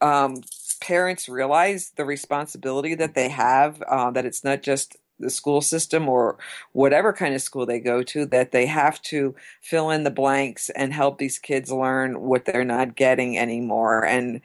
um, 0.00 0.42
parents 0.80 1.28
realize 1.28 1.92
the 1.96 2.04
responsibility 2.04 2.94
that 2.94 3.14
they 3.14 3.28
have. 3.28 3.82
Uh, 3.82 4.10
that 4.10 4.26
it's 4.26 4.44
not 4.44 4.62
just 4.62 4.96
the 5.20 5.30
school 5.30 5.60
system 5.60 6.08
or 6.08 6.36
whatever 6.72 7.12
kind 7.12 7.34
of 7.34 7.42
school 7.42 7.66
they 7.66 7.80
go 7.80 8.02
to 8.02 8.26
that 8.26 8.52
they 8.52 8.66
have 8.66 9.00
to 9.02 9.34
fill 9.60 9.90
in 9.90 10.04
the 10.04 10.10
blanks 10.10 10.70
and 10.70 10.92
help 10.92 11.18
these 11.18 11.38
kids 11.38 11.72
learn 11.72 12.20
what 12.20 12.44
they're 12.44 12.64
not 12.64 12.96
getting 12.96 13.38
anymore. 13.38 14.04
And 14.04 14.40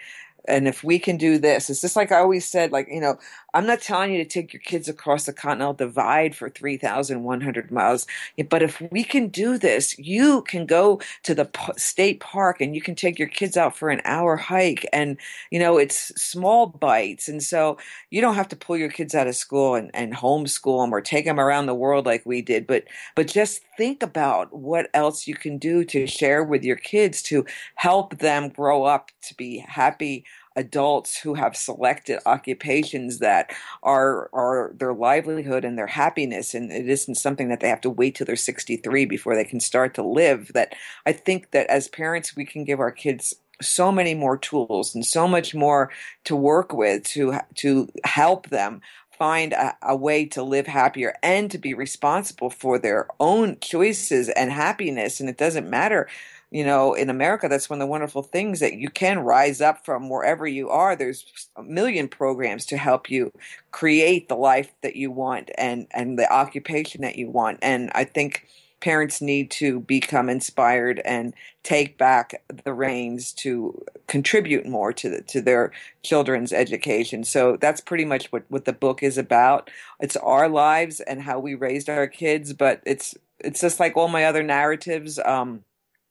and 0.48 0.68
if 0.68 0.84
we 0.84 1.00
can 1.00 1.18
do 1.18 1.38
this 1.38 1.70
it's 1.70 1.82
just 1.82 1.96
like 1.96 2.12
i 2.12 2.20
always 2.20 2.46
said 2.46 2.72
like 2.72 2.88
you 2.90 3.00
know 3.00 3.18
i'm 3.54 3.66
not 3.66 3.82
telling 3.82 4.13
you 4.13 4.24
to 4.24 4.30
take 4.30 4.54
your 4.54 4.62
kids 4.62 4.88
across 4.89 5.26
the 5.26 5.34
continental 5.34 5.74
divide 5.74 6.36
for 6.36 6.50
3100 6.50 7.72
miles 7.72 8.08
but 8.50 8.62
if 8.62 8.82
we 8.92 9.04
can 9.04 9.28
do 9.28 9.58
this 9.58 9.98
you 10.00 10.42
can 10.44 10.66
go 10.66 11.00
to 11.24 11.36
the 11.36 11.50
state 11.78 12.20
park 12.20 12.62
and 12.62 12.76
you 12.76 12.82
can 12.82 12.96
take 12.96 13.20
your 13.20 13.28
kids 13.28 13.58
out 13.58 13.76
for 13.76 13.89
an 13.89 14.02
hour 14.06 14.36
hike 14.36 14.88
and 14.92 15.18
you 15.52 15.60
know 15.60 15.78
it's 15.78 16.13
small 16.22 16.68
bites. 16.68 17.28
And 17.28 17.42
so 17.44 17.78
you 18.10 18.22
don't 18.22 18.36
have 18.36 18.48
to 18.50 18.56
pull 18.56 18.78
your 18.78 18.89
kids 18.89 19.16
out 19.16 19.28
of 19.28 19.36
school 19.36 19.76
and, 19.76 19.92
and 19.94 20.13
homeschool 20.13 20.84
them 20.84 20.94
or 20.94 21.02
take 21.02 21.26
them 21.26 21.39
around 21.39 21.66
the 21.66 21.76
world 21.76 22.06
like 22.06 22.26
we 22.26 22.42
did 22.42 22.66
but 22.68 22.84
but 23.16 23.28
just 23.28 23.62
think 23.78 24.04
about 24.04 24.54
what 24.54 24.89
else 24.94 25.28
you 25.28 25.36
can 25.36 25.58
do 25.58 25.84
to 25.86 26.08
share 26.08 26.44
with 26.44 26.63
your 26.63 26.76
kids 26.76 27.22
to 27.24 27.46
help 27.76 28.18
them 28.20 28.50
grow 28.50 28.84
up 28.84 29.12
to 29.22 29.36
be 29.36 29.58
happy 29.58 30.24
adults 30.56 31.18
who 31.18 31.34
have 31.34 31.56
selected 31.56 32.20
occupations 32.26 33.20
that 33.20 33.52
are 33.82 34.30
are 34.34 34.72
their 34.78 34.94
livelihood 34.94 35.66
and 35.66 35.78
their 35.78 35.88
happiness 35.88 36.54
and 36.54 36.72
it 36.72 36.88
isn't 36.88 37.16
something 37.16 37.50
that 37.50 37.60
they 37.60 37.70
have 37.70 37.82
to 37.82 37.89
wait 37.89 38.16
till 38.16 38.26
they're 38.26 38.36
63 38.36 39.06
before 39.06 39.36
they 39.36 39.44
can 39.44 39.60
start 39.60 39.94
to 39.94 40.04
live 40.04 40.52
that 40.54 40.74
i 41.06 41.12
think 41.12 41.52
that 41.52 41.68
as 41.68 41.88
parents 41.88 42.36
we 42.36 42.46
can 42.46 42.63
give 42.63 42.80
our 42.80 42.92
kids 42.92 43.34
so 43.62 43.92
many 43.92 44.13
more 44.13 44.38
tools 44.38 44.94
and 44.94 45.06
so 45.06 45.28
much 45.28 45.56
more 45.56 45.92
to 46.24 46.36
work 46.36 46.74
with 46.74 47.04
to 47.04 47.34
to 47.56 47.88
help 48.04 48.50
them 48.50 48.82
find 49.18 49.54
a, 49.54 49.76
a, 49.84 49.96
way 49.96 50.26
to 50.26 50.44
live 50.44 50.68
happier 50.68 51.16
and 51.22 51.52
to 51.52 51.58
be 51.58 51.74
responsible 51.74 52.50
for 52.50 52.80
their 52.80 53.08
own 53.20 53.58
choices 53.60 54.28
and 54.30 54.52
happiness. 54.52 55.20
And 55.20 55.30
it 55.30 55.38
doesn't 55.38 55.70
matter, 55.70 56.08
you 56.54 56.63
know, 56.63 56.94
in 56.94 57.10
America, 57.10 57.48
that's 57.50 57.68
one 57.68 57.82
of 57.82 57.88
the 57.88 57.89
wonderful 57.92 58.22
things 58.22 58.60
that 58.60 58.76
you 58.76 58.88
can 58.88 59.18
rise 59.18 59.60
up 59.60 59.84
from 59.84 60.08
wherever 60.08 60.46
you 60.46 60.70
are. 60.70 60.96
There's 60.96 61.50
a 61.56 61.63
million 61.63 62.08
programs 62.08 62.68
to 62.68 62.78
help 62.78 63.10
you 63.10 63.32
create 63.72 64.30
the 64.30 64.36
life 64.36 64.72
that 64.84 64.96
you 64.96 65.10
want 65.10 65.50
and, 65.58 65.88
and 65.89 66.20
the 66.20 66.32
occupation 66.32 67.02
that 67.02 67.16
you 67.16 67.28
want. 67.28 67.58
And 67.63 67.89
I 67.96 68.04
think 68.04 68.48
parents 68.82 69.20
need 69.20 69.50
to 69.50 69.80
become 69.80 70.30
inspired 70.30 71.02
and 71.06 71.34
take 71.63 71.98
back 71.98 72.44
the 72.63 72.74
reins 72.74 73.34
to 73.34 73.84
contribute 74.06 74.68
more 74.68 74.94
to 74.94 75.10
the, 75.10 75.22
to 75.24 75.42
their 75.42 75.72
children's 76.04 76.54
education. 76.54 77.24
So 77.24 77.58
that's 77.60 77.82
pretty 77.82 78.06
much 78.06 78.32
what, 78.32 78.44
what 78.50 78.66
the 78.66 78.74
book 78.74 79.02
is 79.02 79.18
about. 79.18 79.72
It's 80.00 80.18
our 80.18 80.48
lives 80.48 81.00
and 81.00 81.24
how 81.24 81.39
we 81.39 81.56
raised 81.56 81.89
our 81.89 82.06
kids, 82.06 82.54
but 82.54 82.80
it's 82.86 83.16
it's 83.39 83.60
just 83.60 83.80
like 83.80 83.98
all 83.98 84.08
my 84.08 84.24
other 84.26 84.44
narratives. 84.44 85.20
Um, 85.20 85.63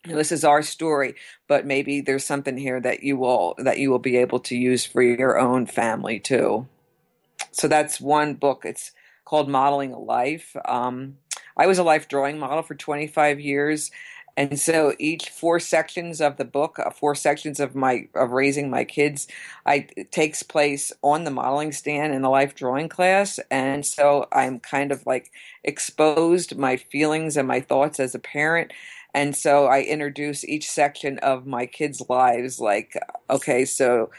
this 0.04 0.32
is 0.32 0.44
our 0.44 0.62
story, 0.62 1.14
but 1.48 1.66
maybe 1.66 2.00
there's 2.00 2.24
something 2.24 2.56
here 2.56 2.80
that 2.80 3.02
you 3.02 3.16
will 3.16 3.54
that 3.58 3.78
you 3.78 3.90
will 3.90 3.98
be 3.98 4.16
able 4.16 4.40
to 4.40 4.56
use 4.56 4.84
for 4.84 5.02
your 5.02 5.38
own 5.38 5.66
family 5.66 6.18
too. 6.18 6.66
So 7.52 7.68
that's 7.68 8.00
one 8.00 8.34
book. 8.34 8.64
It's 8.64 8.92
called 9.24 9.48
Modeling 9.48 9.92
a 9.92 9.98
Life. 9.98 10.56
Um, 10.64 11.18
I 11.56 11.66
was 11.66 11.78
a 11.78 11.84
life 11.84 12.08
drawing 12.08 12.38
model 12.38 12.62
for 12.62 12.74
25 12.74 13.38
years. 13.40 13.90
And 14.36 14.58
so 14.58 14.94
each 14.98 15.28
four 15.28 15.60
sections 15.60 16.20
of 16.20 16.38
the 16.38 16.44
book, 16.44 16.78
uh, 16.78 16.90
four 16.90 17.14
sections 17.14 17.60
of 17.60 17.74
my 17.74 18.08
of 18.14 18.30
raising 18.30 18.70
my 18.70 18.84
kids, 18.84 19.28
I 19.66 19.80
takes 20.10 20.42
place 20.42 20.90
on 21.02 21.24
the 21.24 21.30
modeling 21.30 21.72
stand 21.72 22.14
in 22.14 22.22
the 22.22 22.30
life 22.30 22.54
drawing 22.54 22.88
class, 22.88 23.38
and 23.50 23.84
so 23.84 24.28
I'm 24.32 24.58
kind 24.58 24.90
of 24.90 25.04
like 25.04 25.30
exposed 25.64 26.56
my 26.56 26.76
feelings 26.76 27.36
and 27.36 27.46
my 27.46 27.60
thoughts 27.60 28.00
as 28.00 28.14
a 28.14 28.18
parent, 28.18 28.72
and 29.14 29.37
so 29.37 29.66
I 29.66 29.83
introduce 29.83 30.44
each 30.44 30.70
section 30.70 31.18
of 31.18 31.46
my 31.46 31.66
kids' 31.66 32.03
lives, 32.09 32.61
like 32.61 32.96
okay, 33.31 33.64
so 33.64 34.11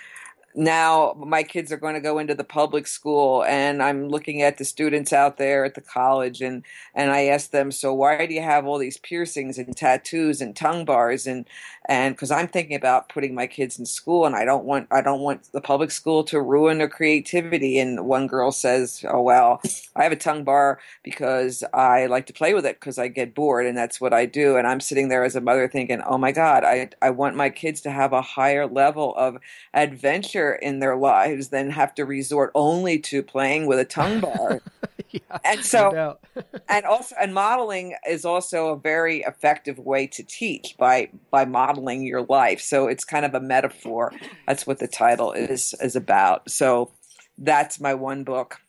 now 0.55 1.15
my 1.17 1.43
kids 1.43 1.71
are 1.71 1.77
going 1.77 1.95
to 1.95 1.99
go 1.99 2.19
into 2.19 2.35
the 2.35 2.43
public 2.43 2.87
school 2.87 3.43
and 3.45 3.81
i'm 3.81 4.09
looking 4.09 4.41
at 4.41 4.57
the 4.57 4.65
students 4.65 5.13
out 5.13 5.37
there 5.37 5.65
at 5.65 5.75
the 5.75 5.81
college 5.81 6.41
and 6.41 6.63
and 6.93 7.11
i 7.11 7.25
ask 7.25 7.51
them 7.51 7.71
so 7.71 7.93
why 7.93 8.25
do 8.25 8.33
you 8.33 8.41
have 8.41 8.65
all 8.65 8.77
these 8.77 8.97
piercings 8.97 9.57
and 9.57 9.75
tattoos 9.75 10.41
and 10.41 10.55
tongue 10.55 10.85
bars? 10.85 11.25
And 11.27 11.45
and 11.85 12.15
because 12.15 12.31
i'm 12.31 12.47
thinking 12.47 12.75
about 12.75 13.09
putting 13.09 13.35
my 13.35 13.47
kids 13.47 13.79
in 13.79 13.85
school 13.85 14.25
and 14.25 14.35
i 14.35 14.45
don't 14.45 14.65
want 14.65 14.87
i 14.91 15.01
don't 15.01 15.21
want 15.21 15.51
the 15.51 15.61
public 15.61 15.91
school 15.91 16.23
to 16.25 16.41
ruin 16.41 16.77
their 16.77 16.89
creativity. 16.89 17.79
And 17.79 18.05
one 18.05 18.27
girl 18.27 18.51
says 18.51 19.03
oh 19.09 19.21
well 19.21 19.61
i 19.95 20.03
have 20.03 20.11
a 20.11 20.17
tongue 20.17 20.43
bar 20.43 20.79
because 21.03 21.63
i 21.73 22.05
like 22.05 22.25
to 22.27 22.33
play 22.33 22.53
with 22.53 22.65
it 22.65 22.79
because 22.79 22.97
i 22.97 23.07
get 23.07 23.35
bored 23.35 23.65
and 23.65 23.77
that's 23.77 23.99
what 24.01 24.13
i 24.13 24.25
do. 24.25 24.57
And 24.57 24.67
i'm 24.67 24.79
sitting 24.79 25.09
there 25.09 25.23
as 25.23 25.35
a 25.35 25.41
mother 25.41 25.67
thinking 25.67 26.01
oh 26.01 26.17
my 26.17 26.31
god 26.31 26.63
i 26.63 26.89
i 27.01 27.09
want 27.09 27.35
my 27.35 27.49
kids 27.49 27.81
to 27.81 27.91
have 27.91 28.13
a 28.13 28.21
higher 28.21 28.67
level 28.67 29.13
of 29.15 29.37
adventure 29.73 30.42
in 30.51 30.79
their 30.79 30.95
lives 30.95 31.49
than 31.49 31.69
have 31.71 31.93
to 31.95 32.05
resort 32.05 32.51
only 32.55 32.99
to 32.99 33.23
playing 33.23 33.65
with 33.65 33.79
a 33.79 33.85
tongue 33.85 34.19
bar. 34.21 34.61
yeah, 35.09 35.19
and 35.43 35.63
so, 35.63 36.17
and 36.69 36.85
also, 36.85 37.15
and 37.19 37.33
modeling 37.33 37.95
is 38.07 38.25
also 38.25 38.69
a 38.69 38.77
very 38.77 39.21
effective 39.21 39.79
way 39.79 40.07
to 40.07 40.23
teach 40.23 40.75
by 40.77 41.09
by 41.31 41.45
modeling 41.45 42.03
your 42.03 42.23
life. 42.23 42.61
So 42.61 42.87
it's 42.87 43.03
kind 43.03 43.25
of 43.25 43.33
a 43.33 43.39
metaphor. 43.39 44.13
That's 44.47 44.67
what 44.67 44.79
the 44.79 44.87
title 44.87 45.31
is 45.31 45.73
is 45.81 45.95
about. 45.95 46.49
So 46.49 46.91
that's 47.37 47.79
my 47.79 47.93
one 47.93 48.23
book, 48.23 48.59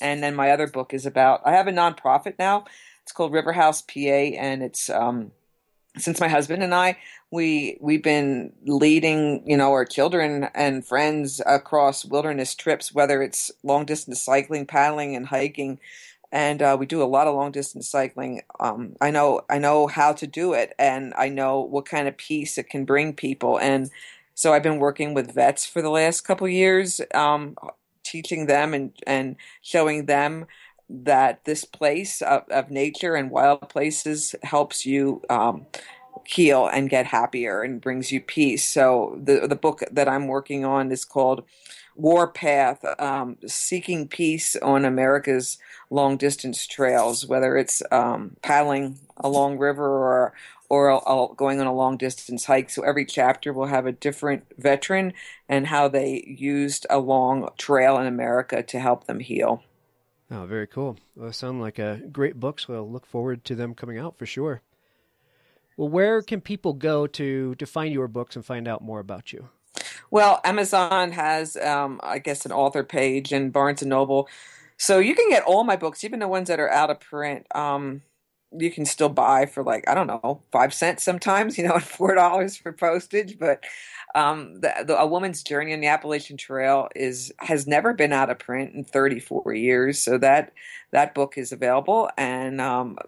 and 0.00 0.22
then 0.22 0.34
my 0.34 0.50
other 0.50 0.66
book 0.66 0.92
is 0.94 1.06
about. 1.06 1.42
I 1.44 1.52
have 1.52 1.66
a 1.66 1.72
nonprofit 1.72 2.34
now. 2.38 2.64
It's 3.02 3.12
called 3.12 3.32
River 3.32 3.52
House 3.52 3.82
PA, 3.82 3.98
and 3.98 4.62
it's 4.62 4.90
um, 4.90 5.32
since 5.98 6.20
my 6.20 6.28
husband 6.28 6.62
and 6.62 6.74
I 6.74 6.96
we 7.30 7.78
we've 7.80 8.02
been 8.02 8.52
leading 8.64 9.42
you 9.48 9.56
know 9.56 9.70
our 9.70 9.84
children 9.84 10.48
and 10.54 10.86
friends 10.86 11.40
across 11.46 12.04
wilderness 12.04 12.54
trips 12.54 12.92
whether 12.92 13.22
it's 13.22 13.50
long 13.62 13.84
distance 13.84 14.22
cycling 14.22 14.66
paddling 14.66 15.16
and 15.16 15.26
hiking. 15.26 15.78
And 16.32 16.62
uh, 16.62 16.76
we 16.78 16.86
do 16.86 17.02
a 17.02 17.04
lot 17.04 17.26
of 17.26 17.34
long 17.34 17.50
distance 17.50 17.88
cycling. 17.88 18.42
Um, 18.58 18.96
i 19.00 19.10
know 19.10 19.42
i 19.48 19.58
know 19.58 19.86
how 19.86 20.12
to 20.12 20.26
do 20.26 20.52
it 20.52 20.74
and 20.78 21.14
i 21.16 21.28
know 21.28 21.60
what 21.60 21.86
kind 21.86 22.08
of 22.08 22.16
peace 22.16 22.58
it 22.58 22.68
can 22.68 22.84
bring 22.84 23.14
people. 23.14 23.58
And 23.58 23.90
so 24.34 24.52
i've 24.52 24.62
been 24.62 24.78
working 24.78 25.14
with 25.14 25.34
vets 25.34 25.66
for 25.66 25.82
the 25.82 25.90
last 25.90 26.22
couple 26.22 26.48
years 26.48 27.00
um, 27.14 27.56
teaching 28.02 28.46
them 28.46 28.74
and 28.74 28.92
and 29.06 29.36
showing 29.62 30.06
them 30.06 30.46
that 30.92 31.44
this 31.44 31.64
place 31.64 32.20
of, 32.20 32.42
of 32.50 32.70
nature 32.70 33.14
and 33.14 33.30
wild 33.30 33.68
places 33.68 34.34
helps 34.42 34.84
you 34.84 35.22
um, 35.30 35.66
heal 36.26 36.66
and 36.66 36.90
get 36.90 37.06
happier 37.06 37.62
and 37.62 37.80
brings 37.80 38.12
you 38.12 38.20
peace. 38.20 38.64
So 38.64 39.18
the 39.22 39.46
the 39.46 39.56
book 39.56 39.82
that 39.90 40.08
I'm 40.08 40.26
working 40.26 40.64
on 40.64 40.90
is 40.92 41.04
called 41.04 41.44
Warpath: 41.96 42.84
um, 43.00 43.36
Seeking 43.46 44.08
Peace 44.08 44.56
on 44.56 44.84
America's 44.84 45.58
Long 45.90 46.16
Distance 46.16 46.66
Trails, 46.66 47.26
whether 47.26 47.56
it's 47.56 47.82
um, 47.90 48.36
paddling 48.42 48.98
along 49.16 49.58
river 49.58 49.86
or 49.86 50.32
or 50.70 51.34
going 51.34 51.60
on 51.60 51.66
a 51.66 51.74
long 51.74 51.96
distance 51.96 52.44
hike. 52.44 52.70
So 52.70 52.82
every 52.82 53.04
chapter 53.04 53.52
will 53.52 53.66
have 53.66 53.86
a 53.86 53.92
different 53.92 54.44
veteran 54.56 55.12
and 55.48 55.66
how 55.66 55.88
they 55.88 56.24
used 56.26 56.86
a 56.88 56.98
long 56.98 57.48
trail 57.58 57.98
in 57.98 58.06
America 58.06 58.62
to 58.62 58.78
help 58.78 59.06
them 59.06 59.18
heal. 59.18 59.64
Oh, 60.30 60.46
very 60.46 60.68
cool. 60.68 60.96
Well, 61.16 61.32
sound 61.32 61.60
like 61.60 61.80
a 61.80 62.00
great 62.12 62.38
book, 62.38 62.60
so 62.60 62.74
I'll 62.74 62.90
look 62.90 63.04
forward 63.04 63.44
to 63.46 63.56
them 63.56 63.74
coming 63.74 63.98
out 63.98 64.16
for 64.16 64.26
sure. 64.26 64.62
Well, 65.80 65.88
where 65.88 66.20
can 66.20 66.42
people 66.42 66.74
go 66.74 67.06
to 67.06 67.54
to 67.54 67.64
find 67.64 67.94
your 67.94 68.06
books 68.06 68.36
and 68.36 68.44
find 68.44 68.68
out 68.68 68.82
more 68.82 69.00
about 69.00 69.32
you? 69.32 69.48
Well, 70.10 70.38
Amazon 70.44 71.12
has, 71.12 71.56
um, 71.56 72.00
I 72.02 72.18
guess, 72.18 72.44
an 72.44 72.52
author 72.52 72.84
page 72.84 73.32
and 73.32 73.50
Barnes 73.50 73.80
and 73.80 73.88
Noble. 73.88 74.28
So 74.76 74.98
you 74.98 75.14
can 75.14 75.30
get 75.30 75.42
all 75.44 75.64
my 75.64 75.76
books, 75.76 76.04
even 76.04 76.18
the 76.18 76.28
ones 76.28 76.48
that 76.48 76.60
are 76.60 76.70
out 76.70 76.90
of 76.90 77.00
print. 77.00 77.46
Um, 77.54 78.02
you 78.58 78.70
can 78.70 78.84
still 78.84 79.08
buy 79.08 79.46
for 79.46 79.62
like 79.62 79.88
I 79.88 79.94
don't 79.94 80.06
know 80.06 80.42
five 80.52 80.74
cents 80.74 81.02
sometimes, 81.02 81.56
you 81.56 81.66
know, 81.66 81.74
and 81.74 81.84
four 81.84 82.14
dollars 82.14 82.56
for 82.56 82.72
postage. 82.72 83.38
But 83.38 83.64
um, 84.14 84.60
the, 84.60 84.72
the, 84.86 84.98
a 84.98 85.06
woman's 85.06 85.42
journey 85.42 85.72
on 85.72 85.80
the 85.80 85.86
Appalachian 85.86 86.36
Trail 86.36 86.88
is 86.96 87.32
has 87.38 87.66
never 87.66 87.92
been 87.92 88.12
out 88.12 88.30
of 88.30 88.38
print 88.38 88.74
in 88.74 88.84
34 88.84 89.54
years. 89.54 89.98
So 89.98 90.18
that 90.18 90.52
that 90.92 91.14
book 91.14 91.38
is 91.38 91.52
available, 91.52 92.10
and 92.18 92.60
um, 92.60 92.98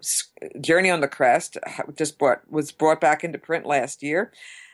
Journey 0.61 0.89
on 0.89 1.01
the 1.01 1.07
Crest 1.07 1.57
just 1.95 2.17
brought 2.17 2.49
was 2.49 2.71
brought 2.71 3.01
back 3.01 3.23
into 3.23 3.37
print 3.37 3.65
last 3.65 4.01
year 4.01 4.31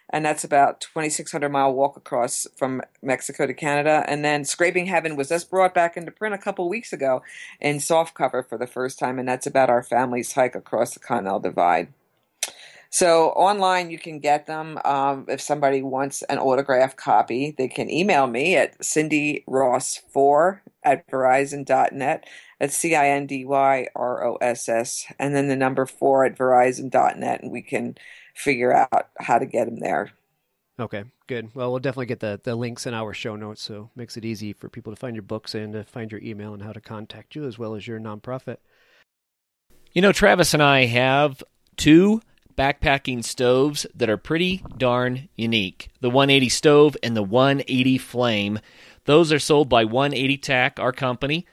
and 0.09 0.25
that's 0.25 0.43
about 0.43 0.81
2600 0.81 1.49
mile 1.49 1.73
walk 1.73 1.95
across 1.95 2.47
from 2.55 2.81
mexico 3.01 3.45
to 3.45 3.53
canada. 3.53 4.03
And 4.07 4.23
then 4.25 4.43
scraping 4.45 4.87
heaven 4.87 5.15
was 5.15 5.29
just 5.29 5.49
brought 5.49 5.73
back 5.73 5.97
into 5.97 6.11
print 6.11 6.35
a 6.35 6.39
couple 6.39 6.67
weeks 6.69 6.93
ago 6.93 7.21
in 7.59 7.77
softcover 7.77 8.47
for 8.47 8.57
the 8.57 8.67
first 8.67 8.99
time. 8.99 9.19
And 9.19 9.27
that's 9.27 9.47
about 9.47 9.69
our 9.69 9.83
family's 9.83 10.33
hike 10.33 10.55
across 10.55 10.93
the 10.93 10.99
continental 10.99 11.39
divide. 11.39 11.93
So 12.91 13.29
online 13.29 13.91
you 13.91 13.99
can 13.99 14.19
get 14.19 14.47
them 14.47 14.79
um, 14.83 15.25
if 15.27 15.39
somebody 15.41 15.83
wants 15.83 16.23
an 16.23 16.39
autograph 16.39 16.95
copy 16.95 17.53
they 17.55 17.67
can 17.67 17.87
email 17.89 18.25
me 18.25 18.55
at 18.55 18.83
cindy 18.83 19.43
ross 19.45 20.01
4 20.11 20.63
at 20.83 21.07
verizon.net 21.07 22.25
that's 22.59 22.75
c-i-n-d-y-r-o-s-s 22.75 23.45
and 25.19 25.35
then 25.35 25.49
the 25.49 25.55
number 25.55 25.85
4 25.85 26.25
at 26.25 26.35
verizon.net 26.35 27.43
and 27.43 27.51
we 27.51 27.61
can 27.61 27.95
figure 28.39 28.73
out 28.73 29.09
how 29.19 29.37
to 29.37 29.45
get 29.45 29.65
them 29.65 29.79
there. 29.79 30.11
Okay, 30.79 31.03
good. 31.27 31.53
Well, 31.53 31.71
we'll 31.71 31.81
definitely 31.81 32.05
get 32.05 32.21
the, 32.21 32.39
the 32.41 32.55
links 32.55 32.87
in 32.87 32.93
our 32.93 33.13
show 33.13 33.35
notes, 33.35 33.61
so 33.61 33.89
it 33.93 33.99
makes 33.99 34.15
it 34.15 34.23
easy 34.23 34.53
for 34.53 34.69
people 34.69 34.93
to 34.93 34.99
find 34.99 35.13
your 35.13 35.23
books 35.23 35.53
and 35.53 35.73
to 35.73 35.83
find 35.83 36.09
your 36.09 36.21
email 36.21 36.53
and 36.53 36.63
how 36.63 36.71
to 36.71 36.79
contact 36.79 37.35
you 37.35 37.45
as 37.45 37.59
well 37.59 37.75
as 37.75 37.85
your 37.85 37.99
nonprofit. 37.99 38.57
You 39.91 40.01
know, 40.01 40.13
Travis 40.13 40.53
and 40.53 40.63
I 40.63 40.85
have 40.85 41.43
two 41.75 42.21
backpacking 42.57 43.25
stoves 43.25 43.85
that 43.93 44.09
are 44.09 44.17
pretty 44.17 44.63
darn 44.77 45.29
unique 45.35 45.89
the 46.01 46.09
180 46.09 46.49
stove 46.49 46.97
and 47.03 47.15
the 47.15 47.23
180 47.23 47.97
flame. 47.97 48.59
Those 49.03 49.33
are 49.33 49.39
sold 49.39 49.67
by 49.67 49.83
180 49.83 50.37
Tac, 50.37 50.79
our 50.79 50.93
company. 50.93 51.45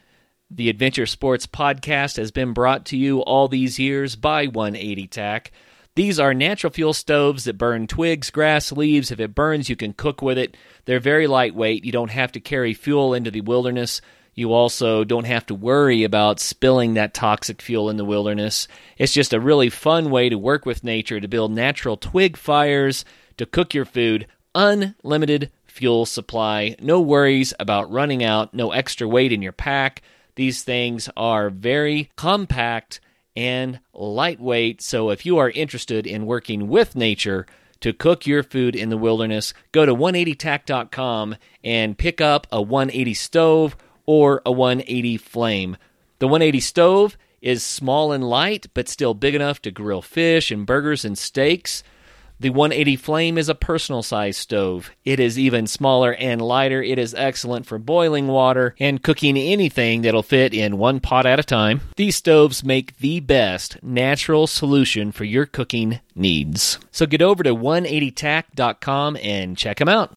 The 0.48 0.68
Adventure 0.68 1.06
Sports 1.06 1.48
podcast 1.48 2.16
has 2.16 2.30
been 2.30 2.52
brought 2.52 2.84
to 2.86 2.96
you 2.96 3.20
all 3.20 3.48
these 3.48 3.80
years 3.80 4.14
by 4.14 4.46
180 4.46 5.08
Tac. 5.08 5.50
These 5.96 6.20
are 6.20 6.34
natural 6.34 6.70
fuel 6.70 6.92
stoves 6.92 7.44
that 7.44 7.56
burn 7.56 7.86
twigs, 7.86 8.28
grass, 8.28 8.70
leaves. 8.70 9.10
If 9.10 9.18
it 9.18 9.34
burns, 9.34 9.70
you 9.70 9.76
can 9.76 9.94
cook 9.94 10.20
with 10.20 10.36
it. 10.36 10.54
They're 10.84 11.00
very 11.00 11.26
lightweight. 11.26 11.86
You 11.86 11.92
don't 11.92 12.10
have 12.10 12.32
to 12.32 12.40
carry 12.40 12.74
fuel 12.74 13.14
into 13.14 13.30
the 13.30 13.40
wilderness. 13.40 14.02
You 14.34 14.52
also 14.52 15.04
don't 15.04 15.24
have 15.24 15.46
to 15.46 15.54
worry 15.54 16.04
about 16.04 16.38
spilling 16.38 16.94
that 16.94 17.14
toxic 17.14 17.62
fuel 17.62 17.88
in 17.88 17.96
the 17.96 18.04
wilderness. 18.04 18.68
It's 18.98 19.14
just 19.14 19.32
a 19.32 19.40
really 19.40 19.70
fun 19.70 20.10
way 20.10 20.28
to 20.28 20.36
work 20.36 20.66
with 20.66 20.84
nature 20.84 21.18
to 21.18 21.28
build 21.28 21.52
natural 21.52 21.96
twig 21.96 22.36
fires, 22.36 23.06
to 23.38 23.46
cook 23.46 23.72
your 23.72 23.86
food, 23.86 24.26
unlimited 24.54 25.50
fuel 25.64 26.04
supply, 26.04 26.76
no 26.78 27.00
worries 27.00 27.54
about 27.58 27.90
running 27.90 28.22
out, 28.22 28.52
no 28.52 28.72
extra 28.72 29.08
weight 29.08 29.32
in 29.32 29.40
your 29.40 29.52
pack. 29.52 30.02
These 30.34 30.62
things 30.62 31.08
are 31.16 31.48
very 31.48 32.10
compact 32.16 33.00
and 33.36 33.80
lightweight. 33.92 34.80
So 34.80 35.10
if 35.10 35.26
you 35.26 35.38
are 35.38 35.50
interested 35.50 36.06
in 36.06 36.26
working 36.26 36.68
with 36.68 36.96
nature 36.96 37.46
to 37.80 37.92
cook 37.92 38.26
your 38.26 38.42
food 38.42 38.74
in 38.74 38.88
the 38.88 38.96
wilderness, 38.96 39.52
go 39.72 39.84
to 39.84 39.94
180tac.com 39.94 41.36
and 41.62 41.98
pick 41.98 42.20
up 42.20 42.46
a 42.50 42.62
180 42.62 43.14
stove 43.14 43.76
or 44.06 44.40
a 44.46 44.52
180 44.52 45.16
flame. 45.18 45.76
The 46.18 46.26
180 46.26 46.60
stove 46.60 47.18
is 47.42 47.62
small 47.62 48.12
and 48.12 48.24
light, 48.28 48.66
but 48.72 48.88
still 48.88 49.14
big 49.14 49.34
enough 49.34 49.60
to 49.62 49.70
grill 49.70 50.02
fish 50.02 50.50
and 50.50 50.66
burgers 50.66 51.04
and 51.04 51.18
steaks. 51.18 51.82
The 52.38 52.50
180 52.50 52.96
Flame 52.96 53.38
is 53.38 53.48
a 53.48 53.54
personal 53.54 54.02
size 54.02 54.36
stove. 54.36 54.90
It 55.06 55.18
is 55.18 55.38
even 55.38 55.66
smaller 55.66 56.12
and 56.14 56.42
lighter. 56.42 56.82
It 56.82 56.98
is 56.98 57.14
excellent 57.14 57.64
for 57.64 57.78
boiling 57.78 58.26
water 58.26 58.74
and 58.78 59.02
cooking 59.02 59.38
anything 59.38 60.02
that'll 60.02 60.22
fit 60.22 60.52
in 60.52 60.76
one 60.76 61.00
pot 61.00 61.24
at 61.24 61.40
a 61.40 61.42
time. 61.42 61.80
These 61.96 62.16
stoves 62.16 62.62
make 62.62 62.98
the 62.98 63.20
best 63.20 63.82
natural 63.82 64.46
solution 64.46 65.12
for 65.12 65.24
your 65.24 65.46
cooking 65.46 66.00
needs. 66.14 66.78
So 66.90 67.06
get 67.06 67.22
over 67.22 67.42
to 67.42 67.54
180tac.com 67.54 69.16
and 69.22 69.56
check 69.56 69.78
them 69.78 69.88
out. 69.88 70.12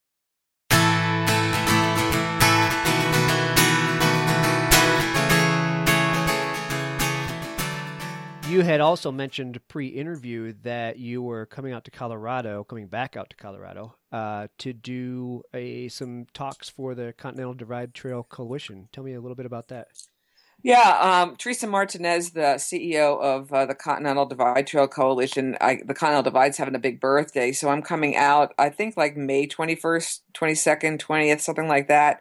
You 8.59 8.65
had 8.65 8.81
also 8.81 9.09
mentioned 9.09 9.65
pre-interview 9.69 10.53
that 10.63 10.99
you 10.99 11.21
were 11.21 11.45
coming 11.45 11.71
out 11.71 11.85
to 11.85 11.91
Colorado, 11.91 12.65
coming 12.65 12.87
back 12.87 13.15
out 13.15 13.29
to 13.29 13.37
Colorado, 13.37 13.95
uh, 14.11 14.47
to 14.57 14.73
do 14.73 15.43
a 15.53 15.87
some 15.87 16.27
talks 16.33 16.67
for 16.67 16.93
the 16.93 17.13
Continental 17.17 17.53
Divide 17.53 17.93
Trail 17.93 18.21
Coalition. 18.21 18.89
Tell 18.91 19.05
me 19.05 19.13
a 19.13 19.21
little 19.21 19.37
bit 19.37 19.45
about 19.45 19.69
that. 19.69 19.87
Yeah, 20.61 20.97
um, 20.99 21.37
Teresa 21.37 21.67
Martinez, 21.67 22.31
the 22.31 22.57
CEO 22.57 23.17
of 23.21 23.53
uh, 23.53 23.65
the 23.65 23.75
Continental 23.75 24.25
Divide 24.25 24.67
Trail 24.67 24.89
Coalition. 24.89 25.55
I, 25.61 25.75
the 25.75 25.93
Continental 25.93 26.29
Divide's 26.29 26.57
having 26.57 26.75
a 26.75 26.79
big 26.79 26.99
birthday, 26.99 27.53
so 27.53 27.69
I'm 27.69 27.81
coming 27.81 28.17
out. 28.17 28.53
I 28.59 28.67
think 28.67 28.97
like 28.97 29.15
May 29.15 29.47
21st, 29.47 30.19
22nd, 30.33 30.99
20th, 30.99 31.39
something 31.39 31.69
like 31.69 31.87
that 31.87 32.19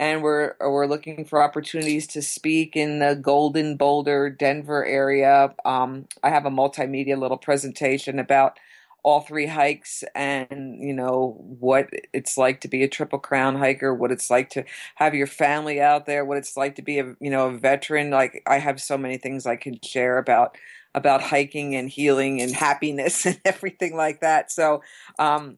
and 0.00 0.22
we're 0.22 0.54
we're 0.60 0.86
looking 0.86 1.26
for 1.26 1.42
opportunities 1.42 2.06
to 2.08 2.22
speak 2.22 2.74
in 2.74 3.00
the 3.00 3.14
Golden 3.14 3.76
Boulder, 3.76 4.30
Denver 4.30 4.84
area. 4.84 5.54
Um, 5.66 6.06
I 6.22 6.30
have 6.30 6.46
a 6.46 6.50
multimedia 6.50 7.18
little 7.18 7.36
presentation 7.36 8.18
about 8.18 8.58
all 9.02 9.20
three 9.20 9.46
hikes 9.46 10.02
and 10.14 10.78
you 10.80 10.92
know 10.92 11.36
what 11.38 11.88
it's 12.12 12.36
like 12.36 12.60
to 12.60 12.68
be 12.68 12.82
a 12.82 12.88
triple 12.88 13.18
crown 13.18 13.56
hiker 13.56 13.94
what 13.94 14.12
it's 14.12 14.28
like 14.28 14.50
to 14.50 14.62
have 14.96 15.14
your 15.14 15.26
family 15.26 15.80
out 15.80 16.04
there 16.04 16.22
what 16.22 16.36
it's 16.36 16.54
like 16.54 16.74
to 16.74 16.82
be 16.82 16.98
a 16.98 17.16
you 17.18 17.30
know 17.30 17.48
a 17.48 17.56
veteran 17.58 18.10
like 18.10 18.42
i 18.46 18.58
have 18.58 18.78
so 18.78 18.98
many 18.98 19.16
things 19.16 19.46
i 19.46 19.56
can 19.56 19.78
share 19.82 20.18
about 20.18 20.54
about 20.94 21.22
hiking 21.22 21.74
and 21.74 21.88
healing 21.88 22.42
and 22.42 22.52
happiness 22.54 23.24
and 23.26 23.40
everything 23.46 23.96
like 23.96 24.20
that 24.20 24.52
so 24.52 24.82
um, 25.18 25.56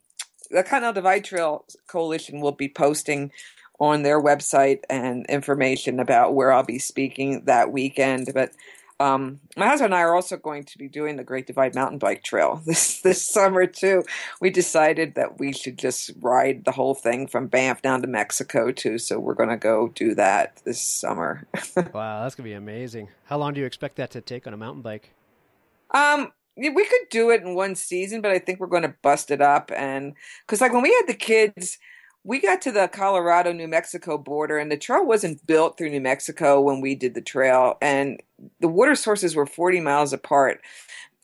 the 0.53 0.63
continental 0.63 0.93
divide 0.93 1.25
trail 1.25 1.65
coalition 1.89 2.41
will 2.41 2.53
be 2.53 2.69
posting 2.69 3.33
on 3.83 4.05
their 4.05 4.23
website 4.23 4.79
and 4.89 5.27
information 5.27 5.99
about 5.99 6.35
where 6.35 6.53
I'll 6.53 6.63
be 6.63 6.79
speaking 6.79 7.47
that 7.47 7.73
weekend. 7.73 8.31
But 8.33 8.53
um, 9.01 9.41
my 9.57 9.67
husband 9.67 9.93
and 9.93 9.97
I 9.97 10.03
are 10.03 10.15
also 10.15 10.37
going 10.37 10.63
to 10.63 10.79
be 10.79 10.87
doing 10.87 11.17
the 11.17 11.25
Great 11.25 11.49
Divide 11.49 11.75
Mountain 11.75 11.99
Bike 11.99 12.23
Trail 12.23 12.63
this 12.67 13.01
this 13.01 13.21
summer 13.21 13.67
too. 13.67 14.05
We 14.41 14.51
decided 14.51 15.17
that 15.17 15.41
we 15.41 15.53
should 15.53 15.81
just 15.81 16.13
ride 16.21 16.65
the 16.65 16.71
whole 16.71 16.95
thing 16.95 17.27
from 17.27 17.49
Banff 17.49 17.83
down 17.83 18.03
to 18.03 18.07
Mexico 18.07 18.71
too. 18.71 18.99
So 18.99 19.19
we're 19.19 19.35
going 19.35 19.49
to 19.49 19.57
go 19.57 19.89
do 19.89 20.15
that 20.15 20.63
this 20.65 20.81
summer. 20.81 21.49
wow, 21.93 22.23
that's 22.23 22.37
going 22.37 22.45
to 22.45 22.51
be 22.51 22.53
amazing. 22.53 23.09
How 23.25 23.37
long 23.37 23.53
do 23.53 23.61
you 23.61 23.67
expect 23.67 23.97
that 23.97 24.13
to 24.13 24.21
take 24.21 24.47
on 24.47 24.55
a 24.55 24.57
mountain 24.57 24.83
bike? 24.83 25.11
Um, 25.91 26.31
we 26.57 26.85
could 26.85 27.09
do 27.11 27.31
it 27.31 27.43
in 27.43 27.57
one 27.57 27.75
season, 27.75 28.21
but 28.21 28.31
I 28.31 28.39
think 28.39 28.61
we're 28.61 28.69
going 28.69 28.83
to 28.83 28.95
bust 29.03 29.33
it 29.33 29.43
up 29.43 29.73
and 29.75 30.15
because 30.47 30.61
like 30.61 30.73
when 30.73 30.83
we 30.83 30.95
had 30.95 31.09
the 31.09 31.19
kids 31.19 31.79
we 32.25 32.41
got 32.41 32.63
to 32.63 32.73
the 32.73 32.89
Colorado 32.89 33.53
New 33.53 33.69
Mexico 33.69 34.17
border, 34.17 34.59
and 34.59 34.71
the 34.71 34.77
trail 34.77 35.05
wasn't 35.05 35.45
built 35.47 35.77
through 35.77 35.91
New 35.91 36.01
Mexico 36.01 36.61
when 36.61 36.81
we 36.81 36.95
did 36.95 37.15
the 37.15 37.21
trail, 37.21 37.79
and 37.83 38.23
the 38.61 38.69
water 38.69 38.95
sources 38.95 39.35
were 39.35 39.47
40 39.47 39.81
miles 39.81 40.13
apart. 40.13 40.61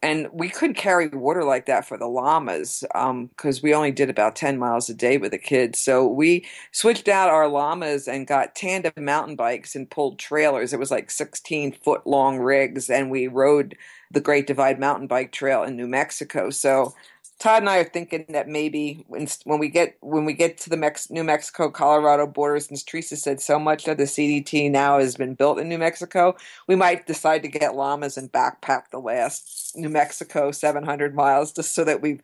And 0.01 0.29
we 0.33 0.49
couldn't 0.49 0.77
carry 0.77 1.09
water 1.09 1.43
like 1.43 1.67
that 1.67 1.85
for 1.85 1.99
the 1.99 2.07
llamas 2.07 2.85
because 2.93 3.59
um, 3.59 3.63
we 3.65 3.75
only 3.75 3.91
did 3.91 4.09
about 4.09 4.37
10 4.37 4.57
miles 4.57 4.89
a 4.89 4.95
day 4.95 5.19
with 5.19 5.33
the 5.33 5.39
kids. 5.39 5.81
So 5.81 6.07
we 6.07 6.47
switched 6.71 7.09
out 7.09 7.31
our 7.31 7.49
llamas 7.49 8.07
and 8.07 8.25
got 8.25 8.55
tandem 8.55 8.93
mountain 8.97 9.35
bikes 9.35 9.75
and 9.75 9.91
pulled 9.91 10.21
trailers. 10.21 10.73
It 10.73 10.79
was 10.79 10.93
like 10.93 11.11
16 11.11 11.73
foot 11.73 12.07
long 12.07 12.39
rigs, 12.39 12.89
and 12.89 13.11
we 13.11 13.27
rode 13.27 13.77
the 14.13 14.21
Great 14.21 14.47
Divide 14.47 14.79
Mountain 14.79 15.09
Bike 15.09 15.33
Trail 15.33 15.65
in 15.65 15.77
New 15.77 15.89
Mexico. 15.89 16.51
So 16.51 16.95
Todd 17.39 17.63
and 17.63 17.71
I 17.71 17.79
are 17.79 17.85
thinking 17.85 18.27
that 18.31 18.49
maybe 18.49 19.05
when, 19.07 19.29
when 19.45 19.61
we 19.61 19.69
get 19.69 19.97
when 20.01 20.25
we 20.25 20.33
get 20.33 20.59
to 20.59 20.71
the 20.71 20.77
Mex- 20.77 21.11
New 21.11 21.23
Mexico 21.23 21.71
Colorado 21.71 22.27
border, 22.27 22.59
since 22.59 22.83
Teresa 22.83 23.17
said 23.17 23.41
so 23.41 23.61
much 23.61 23.87
of 23.87 23.97
the 23.97 24.05
CDT 24.05 24.71
now 24.71 24.99
has 24.99 25.15
been 25.15 25.35
built 25.35 25.61
in 25.61 25.69
New 25.69 25.79
Mexico, 25.79 26.37
we 26.67 26.75
might 26.75 27.07
decide 27.07 27.43
to 27.43 27.49
get 27.49 27.77
llamas 27.77 28.17
and 28.17 28.33
backpack 28.33 28.91
the 28.91 28.99
last 28.99 29.73
New 29.77 29.89
Mexico 29.89 30.51
700 30.51 31.15
miles 31.15 31.53
just 31.53 31.75
so 31.75 31.85
that 31.85 32.03
we've 32.03 32.21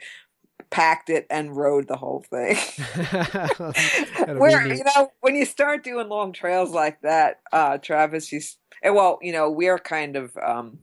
packed 0.70 1.08
it 1.10 1.26
and 1.30 1.56
rode 1.56 1.86
the 1.86 1.96
whole 1.96 2.24
thing. 2.28 2.56
Where 4.38 4.66
you 4.66 4.82
know 4.82 5.12
when 5.20 5.36
you 5.36 5.44
start 5.44 5.84
doing 5.84 6.08
long 6.08 6.32
trails 6.32 6.72
like 6.72 7.00
that, 7.02 7.40
uh, 7.52 7.78
Travis, 7.78 8.32
you 8.32 8.40
well, 8.82 9.20
you 9.22 9.32
know 9.32 9.48
we're 9.48 9.78
kind 9.78 10.16
of. 10.16 10.36
Um, 10.36 10.78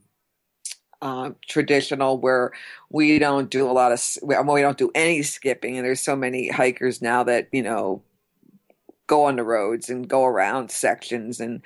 uh, 1.01 1.31
traditional 1.47 2.19
where 2.19 2.51
we 2.89 3.17
don't 3.19 3.49
do 3.49 3.69
a 3.69 3.73
lot 3.73 3.91
of 3.91 4.01
we 4.23 4.61
don't 4.61 4.77
do 4.77 4.91
any 4.93 5.23
skipping 5.23 5.77
and 5.77 5.85
there's 5.85 6.01
so 6.01 6.15
many 6.15 6.49
hikers 6.49 7.01
now 7.01 7.23
that 7.23 7.47
you 7.51 7.63
know 7.63 8.01
go 9.07 9.25
on 9.25 9.35
the 9.35 9.43
roads 9.43 9.89
and 9.89 10.07
go 10.07 10.23
around 10.23 10.71
sections 10.71 11.39
and 11.39 11.61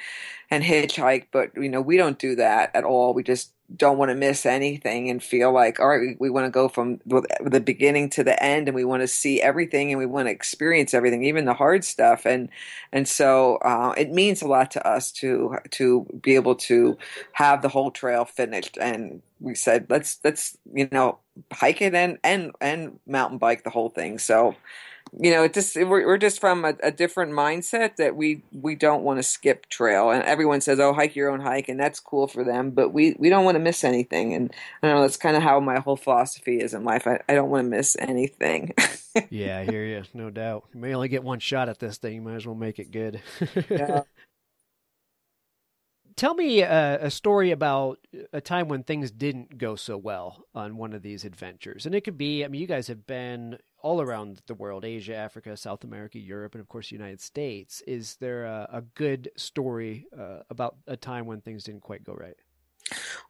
and 0.49 0.63
hitchhike 0.63 1.27
but 1.31 1.51
you 1.55 1.69
know 1.69 1.81
we 1.81 1.97
don't 1.97 2.19
do 2.19 2.35
that 2.35 2.71
at 2.75 2.83
all. 2.83 3.13
We 3.13 3.23
just 3.23 3.51
don't 3.75 3.97
want 3.97 4.09
to 4.09 4.15
miss 4.15 4.45
anything 4.45 5.09
and 5.09 5.23
feel 5.23 5.51
like 5.51 5.79
all 5.79 5.87
right 5.87 5.99
we, 5.99 6.15
we 6.19 6.29
want 6.29 6.45
to 6.45 6.51
go 6.51 6.67
from 6.69 6.99
the 7.05 7.61
beginning 7.63 8.09
to 8.09 8.23
the 8.23 8.41
end 8.41 8.67
and 8.67 8.75
we 8.75 8.85
want 8.85 9.01
to 9.01 9.07
see 9.07 9.41
everything 9.41 9.91
and 9.91 9.99
we 9.99 10.05
want 10.05 10.27
to 10.27 10.31
experience 10.31 10.93
everything 10.93 11.23
even 11.23 11.45
the 11.45 11.53
hard 11.53 11.83
stuff. 11.83 12.25
And 12.25 12.49
and 12.91 13.07
so 13.07 13.57
uh, 13.57 13.93
it 13.97 14.11
means 14.11 14.41
a 14.41 14.47
lot 14.47 14.71
to 14.71 14.87
us 14.87 15.11
to 15.13 15.57
to 15.71 16.05
be 16.21 16.35
able 16.35 16.55
to 16.55 16.97
have 17.33 17.61
the 17.61 17.69
whole 17.69 17.91
trail 17.91 18.25
finished. 18.25 18.77
And 18.79 19.21
we 19.39 19.55
said 19.55 19.87
let's 19.89 20.19
let's 20.23 20.57
you 20.73 20.87
know 20.91 21.19
hike 21.51 21.81
it 21.81 21.93
and 21.95 22.17
and 22.23 22.51
and 22.61 22.99
mountain 23.07 23.37
bike 23.37 23.63
the 23.63 23.69
whole 23.69 23.89
thing. 23.89 24.19
So 24.19 24.55
you 25.17 25.31
know, 25.31 25.43
it 25.43 25.53
just 25.53 25.75
we're, 25.75 26.05
we're 26.05 26.17
just 26.17 26.39
from 26.39 26.65
a, 26.65 26.73
a, 26.83 26.91
different 26.91 27.31
mindset 27.31 27.95
that 27.97 28.15
we 28.15 28.43
we 28.51 28.75
don't 28.75 29.03
want 29.03 29.19
to 29.19 29.23
skip 29.23 29.67
trail, 29.69 30.09
and 30.09 30.23
everyone 30.23 30.61
says, 30.61 30.79
"Oh, 30.79 30.93
hike 30.93 31.15
your 31.15 31.29
own 31.29 31.39
hike," 31.39 31.69
and 31.69 31.79
that's 31.79 31.99
cool 31.99 32.27
for 32.27 32.43
them, 32.43 32.71
but 32.71 32.89
we 32.89 33.15
we 33.17 33.29
don't 33.29 33.45
want 33.45 33.55
to 33.55 33.59
miss 33.59 33.83
anything, 33.83 34.33
and 34.33 34.53
I 34.83 34.87
know 34.87 35.01
that's 35.01 35.17
kind 35.17 35.37
of 35.37 35.43
how 35.43 35.59
my 35.59 35.79
whole 35.79 35.95
philosophy 35.95 36.59
is 36.59 36.73
in 36.73 36.83
life. 36.83 37.07
I, 37.07 37.19
I 37.29 37.35
don't 37.35 37.49
want 37.49 37.65
to 37.65 37.69
miss 37.69 37.95
anything. 37.99 38.73
yeah, 39.29 39.59
I 39.59 39.63
hear 39.65 39.85
you, 39.85 40.03
no 40.13 40.29
doubt. 40.29 40.65
You 40.73 40.81
may 40.81 40.93
only 40.93 41.07
get 41.07 41.23
one 41.23 41.39
shot 41.39 41.69
at 41.69 41.79
this 41.79 41.97
thing. 41.97 42.15
You 42.15 42.21
might 42.21 42.35
as 42.35 42.45
well 42.45 42.55
make 42.55 42.79
it 42.79 42.91
good. 42.91 43.21
yeah 43.69 44.01
tell 46.15 46.33
me 46.33 46.61
a, 46.61 47.05
a, 47.05 47.11
story 47.11 47.51
about 47.51 47.99
a 48.31 48.41
time 48.41 48.67
when 48.67 48.83
things 48.83 49.11
didn't 49.11 49.57
go 49.57 49.75
so 49.75 49.97
well 49.97 50.45
on 50.53 50.77
one 50.77 50.93
of 50.93 51.01
these 51.01 51.25
adventures. 51.25 51.85
And 51.85 51.93
it 51.93 52.01
could 52.01 52.17
be, 52.17 52.43
I 52.43 52.47
mean, 52.47 52.61
you 52.61 52.67
guys 52.67 52.87
have 52.87 53.05
been 53.05 53.57
all 53.85 54.01
around 54.01 54.41
the 54.47 54.55
world 54.55 54.83
Asia, 54.83 55.15
Africa, 55.15 55.55
South 55.55 55.83
America, 55.83 56.17
Europe, 56.17 56.55
and 56.55 56.61
of 56.61 56.67
course, 56.67 56.89
the 56.89 56.95
United 56.95 57.21
States. 57.21 57.83
Is 57.85 58.15
there 58.19 58.45
a, 58.45 58.67
a 58.73 58.81
good 58.81 59.29
story 59.37 60.07
uh, 60.17 60.39
about 60.49 60.75
a 60.87 60.97
time 60.97 61.27
when 61.27 61.39
things 61.39 61.63
didn't 61.63 61.83
quite 61.83 62.03
go 62.03 62.13
right? 62.13 62.35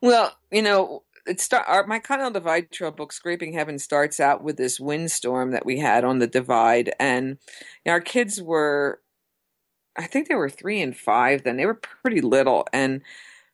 Well, 0.01 0.34
you 0.51 0.62
know, 0.62 1.03
it 1.28 1.41
start 1.41 1.66
our, 1.68 1.86
my 1.86 1.99
Continental 1.99 2.39
Divide 2.39 2.72
Trail 2.72 2.91
book, 2.91 3.12
Scraping 3.12 3.51
Heaven, 3.51 3.78
starts 3.80 4.22
out 4.22 4.45
with 4.45 4.56
this 4.56 4.80
windstorm 4.80 5.51
that 5.51 5.66
we 5.66 5.80
had 5.80 6.06
on 6.06 6.20
the 6.20 6.28
divide, 6.28 6.93
and 7.01 7.38
our 7.86 7.99
kids 7.99 8.41
were 8.41 9.01
I 9.97 10.08
think 10.08 10.30
they 10.30 10.36
were 10.36 10.49
three 10.49 10.82
and 10.82 10.95
five 10.95 11.43
then. 11.43 11.58
They 11.58 11.66
were 11.66 11.80
pretty 12.01 12.22
little. 12.22 12.66
And 12.72 13.01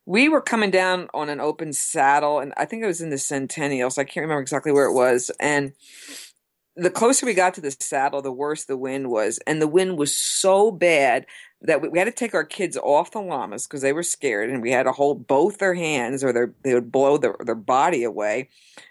we 0.06 0.30
were 0.30 0.41
coming 0.41 0.72
down 0.72 1.08
on 1.14 1.30
an 1.30 1.39
open 1.39 1.74
saddle, 1.74 2.39
and 2.39 2.54
I 2.58 2.66
think 2.66 2.84
it 2.84 2.88
was 2.88 3.02
in 3.02 3.12
the 3.12 3.20
Centennial, 3.20 3.91
so 3.91 4.02
I 4.02 4.06
can't 4.06 4.24
remember 4.24 4.41
exactly 4.41 4.72
where 4.72 4.88
it 4.88 4.93
was. 4.93 5.30
And 5.39 5.74
the 6.76 6.89
closer 6.89 7.26
we 7.26 7.34
got 7.34 7.53
to 7.55 7.61
the 7.61 7.76
saddle, 7.80 8.22
the 8.22 8.32
worse 8.32 8.63
the 8.63 8.78
wind 8.78 9.09
was. 9.09 9.39
And 9.45 9.61
the 9.61 9.67
wind 9.67 9.97
was 9.97 10.15
so 10.15 10.72
bad 10.72 11.26
that 11.61 11.82
we, 11.82 11.89
we 11.89 11.99
had 11.99 12.05
to 12.05 12.11
take 12.11 12.34
our 12.34 12.45
kids 12.45 12.78
off 12.78 13.11
the 13.11 13.22
llamas 13.22 13.67
because 13.67 13.82
they 13.82 13.93
were 13.93 14.03
scared, 14.03 14.49
and 14.49 14.61
we 14.61 14.72
had 14.72 14.84
to 14.84 14.91
hold 14.91 15.28
both 15.28 15.57
their 15.57 15.74
hands 15.74 16.24
or 16.24 16.53
they 16.63 16.74
would 16.74 16.91
blow 16.91 17.17
their, 17.17 17.36
their 17.45 17.55
body 17.55 18.03
away. 18.03 18.49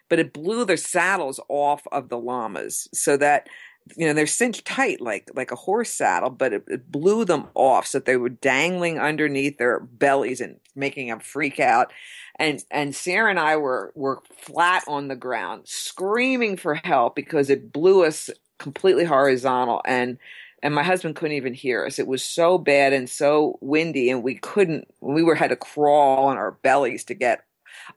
But 0.09 0.19
it 0.19 0.33
blew 0.33 0.65
their 0.65 0.77
saddles 0.77 1.41
off 1.49 1.87
of 1.93 2.09
the 2.09 2.19
llamas 2.19 2.89
so 2.93 3.17
that 3.17 3.49
you 3.97 4.07
know 4.07 4.13
they're 4.13 4.27
cinched 4.27 4.65
tight 4.65 5.01
like 5.01 5.29
like 5.35 5.51
a 5.51 5.57
horse 5.57 5.91
saddle 5.91 6.31
but 6.31 6.53
it, 6.53 6.65
it, 6.69 6.93
blew 6.93 7.25
them 7.25 7.49
off 7.55 7.87
so 7.87 7.99
that 7.99 8.05
they 8.05 8.17
were 8.17 8.29
dangling 8.29 8.99
underneath 8.99 9.59
their 9.59 9.81
bellies 9.81 10.41
and 10.41 10.61
making 10.75 11.09
them 11.09 11.21
freak 11.21 11.61
out. 11.61 11.93
And 12.37 12.65
and 12.71 12.95
Sierra 12.95 13.31
and 13.31 13.39
I 13.39 13.57
were 13.57 13.93
were 13.95 14.23
flat 14.37 14.85
on 14.89 15.09
the 15.09 15.17
ground 15.17 15.63
screaming 15.67 16.57
for 16.57 16.75
help 16.75 17.15
because 17.15 17.51
it 17.51 17.73
blew 17.73 18.05
us 18.05 18.31
completely 18.59 19.05
horizontal. 19.05 19.83
And 19.85 20.19
and 20.63 20.75
my 20.75 20.83
husband 20.83 21.17
couldn't 21.17 21.37
even 21.37 21.55
hear 21.55 21.87
us. 21.87 21.99
It 21.99 22.07
was 22.07 22.23
so 22.23 22.59
bad 22.59 22.93
and 22.93 23.09
so 23.09 23.59
windy 23.61 24.11
and 24.11 24.23
we 24.23 24.35
couldn't 24.37 24.89
we 25.01 25.23
were 25.23 25.35
had 25.35 25.51
to 25.51 25.57
crawl 25.57 26.27
on 26.27 26.37
our 26.37 26.53
bellies 26.53 27.05
to 27.05 27.15
get 27.15 27.45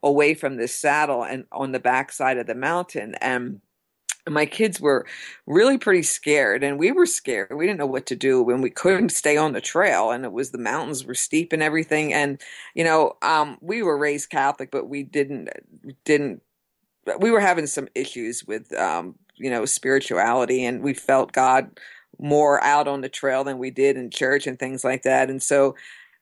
away 0.01 0.34
from 0.34 0.57
this 0.57 0.73
saddle 0.73 1.23
and 1.23 1.45
on 1.51 1.71
the 1.71 1.79
backside 1.79 2.38
of 2.38 2.47
the 2.47 2.55
mountain. 2.55 3.15
And 3.15 3.61
my 4.30 4.45
kids 4.45 4.80
were 4.80 5.05
really 5.45 5.78
pretty 5.78 6.03
scared 6.03 6.63
and 6.63 6.80
we 6.80 6.91
were 6.91 7.05
scared. 7.05 7.53
We 7.53 7.65
didn't 7.65 7.80
know 7.80 7.86
what 7.86 8.05
to 8.07 8.15
do 8.15 8.41
when 8.41 8.61
we 8.61 8.69
couldn't 8.69 9.09
stay 9.09 9.36
on 9.36 9.53
the 9.53 9.61
trail 9.61 10.11
and 10.11 10.24
it 10.24 10.32
was 10.32 10.51
the 10.51 10.57
mountains 10.57 11.05
were 11.05 11.15
steep 11.15 11.51
and 11.51 11.61
everything 11.61 12.13
and 12.13 12.41
you 12.74 12.84
know 12.84 13.17
um, 13.21 13.57
we 13.61 13.84
were 13.84 13.97
raised 13.97 14.30
catholic 14.30 14.71
but 14.71 14.88
we 14.88 15.03
didn't 15.03 15.49
didn't 16.05 16.41
we 17.19 17.32
were 17.32 17.39
having 17.39 17.67
some 17.67 17.88
issues 17.95 18.45
with 18.45 18.74
um, 18.78 19.15
you 19.36 19.49
know 19.49 19.65
spirituality 19.65 20.63
and 20.65 20.82
we 20.82 20.93
felt 20.93 21.34
god 21.34 21.80
more 22.19 22.63
out 22.63 22.88
on 22.88 23.01
the 23.01 23.09
trail 23.09 23.43
than 23.43 23.57
we 23.57 23.71
did 23.71 23.97
in 23.97 24.09
church 24.09 24.47
and 24.47 24.57
things 24.59 24.84
like 24.84 25.03
that 25.03 25.30
and 25.30 25.41
so 25.43 25.76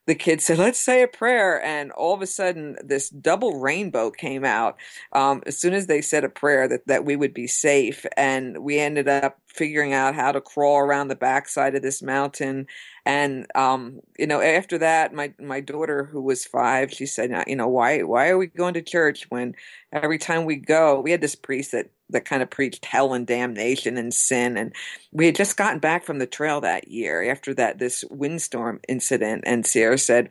the 0.08 0.16
kids 0.16 0.46
said, 0.46 0.58
let's 0.58 0.80
say 0.80 1.04
a 1.04 1.08
prayer. 1.08 1.64
And 1.64 1.92
all 1.92 2.14
of 2.14 2.22
a 2.22 2.28
sudden, 2.28 2.78
this 2.84 3.10
double 3.10 3.60
rainbow 3.60 4.10
came 4.10 4.44
out 4.44 4.78
um, 5.14 5.44
as 5.46 5.60
soon 5.60 5.74
as 5.74 5.88
they 5.88 6.02
said 6.02 6.24
a 6.24 6.30
prayer 6.30 6.68
that, 6.68 6.88
that 6.88 7.06
we 7.06 7.16
would 7.16 7.34
be 7.34 7.48
safe. 7.48 8.06
And 8.18 8.64
we 8.64 8.80
ended 8.80 9.08
up 9.08 9.40
figuring 9.48 9.94
out 9.94 10.16
how 10.16 10.32
to 10.32 10.42
crawl 10.42 10.80
around 10.80 11.10
the 11.10 11.16
backside 11.16 11.76
of 11.76 11.82
this 11.82 12.02
mountain. 12.02 12.68
And, 13.06 13.46
um, 13.54 14.00
you 14.18 14.28
know, 14.28 14.42
after 14.42 14.78
that, 14.80 15.14
my, 15.14 15.34
my 15.40 15.60
daughter, 15.60 16.06
who 16.06 16.22
was 16.22 16.46
five, 16.46 16.92
she 16.92 17.06
said, 17.06 17.32
you 17.48 17.56
know, 17.56 17.68
why, 17.68 18.02
why 18.02 18.30
are 18.30 18.38
we 18.38 18.48
going 18.48 18.74
to 18.76 18.82
church 18.82 19.28
when 19.30 19.56
every 19.92 20.18
time 20.18 20.46
we 20.46 20.56
go, 20.56 21.00
we 21.00 21.12
had 21.12 21.22
this 21.22 21.36
priest 21.36 21.74
that 21.74 21.92
that 22.12 22.26
kind 22.26 22.44
of 22.44 22.50
preached 22.50 22.86
hell 22.86 23.14
and 23.14 23.28
damnation 23.28 23.98
and 23.98 24.14
sin. 24.14 24.58
And 24.58 24.74
we 25.12 25.26
had 25.26 25.36
just 25.36 25.58
gotten 25.58 25.80
back 25.80 26.04
from 26.04 26.20
the 26.20 26.28
trail 26.28 26.62
that 26.62 26.88
year 26.88 27.30
after 27.30 27.54
that, 27.56 27.80
this 27.80 28.04
windstorm 28.10 28.80
incident. 28.88 29.44
And 29.46 29.66
Sierra 29.66 29.98
said, 29.98 30.30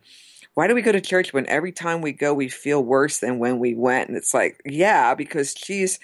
why 0.55 0.67
do 0.67 0.75
we 0.75 0.83
go 0.83 0.93
to 0.93 1.01
church 1.01 1.33
when 1.33 1.47
every 1.47 1.73
time 1.73 2.01
we 2.01 2.13
go, 2.13 2.35
we 2.35 2.49
feel 2.49 2.83
worse 2.83 3.21
than 3.21 3.39
when 3.39 3.59
we 3.59 3.75
went? 3.75 4.09
And 4.09 4.17
it's 4.17 4.35
like, 4.35 4.61
yeah, 4.65 5.15
because 5.15 5.55
she's 5.57 5.99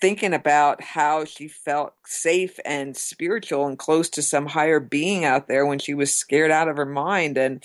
thinking 0.00 0.32
about 0.32 0.82
how 0.82 1.24
she 1.24 1.46
felt 1.46 1.92
safe 2.06 2.58
and 2.64 2.96
spiritual 2.96 3.66
and 3.66 3.78
close 3.78 4.08
to 4.08 4.22
some 4.22 4.46
higher 4.46 4.80
being 4.80 5.24
out 5.24 5.46
there 5.48 5.66
when 5.66 5.78
she 5.78 5.92
was 5.92 6.12
scared 6.12 6.50
out 6.50 6.68
of 6.68 6.76
her 6.76 6.86
mind. 6.86 7.36
And 7.36 7.62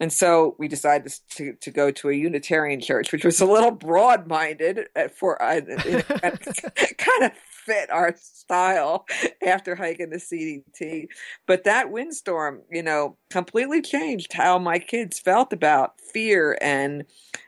and 0.00 0.12
so 0.12 0.56
we 0.58 0.66
decided 0.66 1.12
to, 1.30 1.54
to 1.54 1.70
go 1.70 1.90
to 1.92 2.08
a 2.10 2.14
Unitarian 2.14 2.80
church, 2.80 3.12
which 3.12 3.24
was 3.24 3.40
a 3.40 3.46
little 3.46 3.70
broad 3.70 4.26
minded 4.26 4.88
for 5.14 5.40
uh, 5.40 5.60
kind 6.98 7.22
of 7.22 7.32
fit 7.64 7.90
our 7.90 8.14
style 8.16 9.06
after 9.46 9.74
hiking 9.74 10.10
the 10.10 10.16
CDT. 10.16 11.06
But 11.46 11.64
that 11.64 11.90
windstorm, 11.90 12.62
you 12.70 12.82
know, 12.82 13.16
completely 13.30 13.82
changed 13.82 14.32
how 14.32 14.58
my 14.58 14.78
kids 14.78 15.18
felt 15.18 15.52
about 15.52 15.94
fear 16.12 16.56
and 16.60 17.04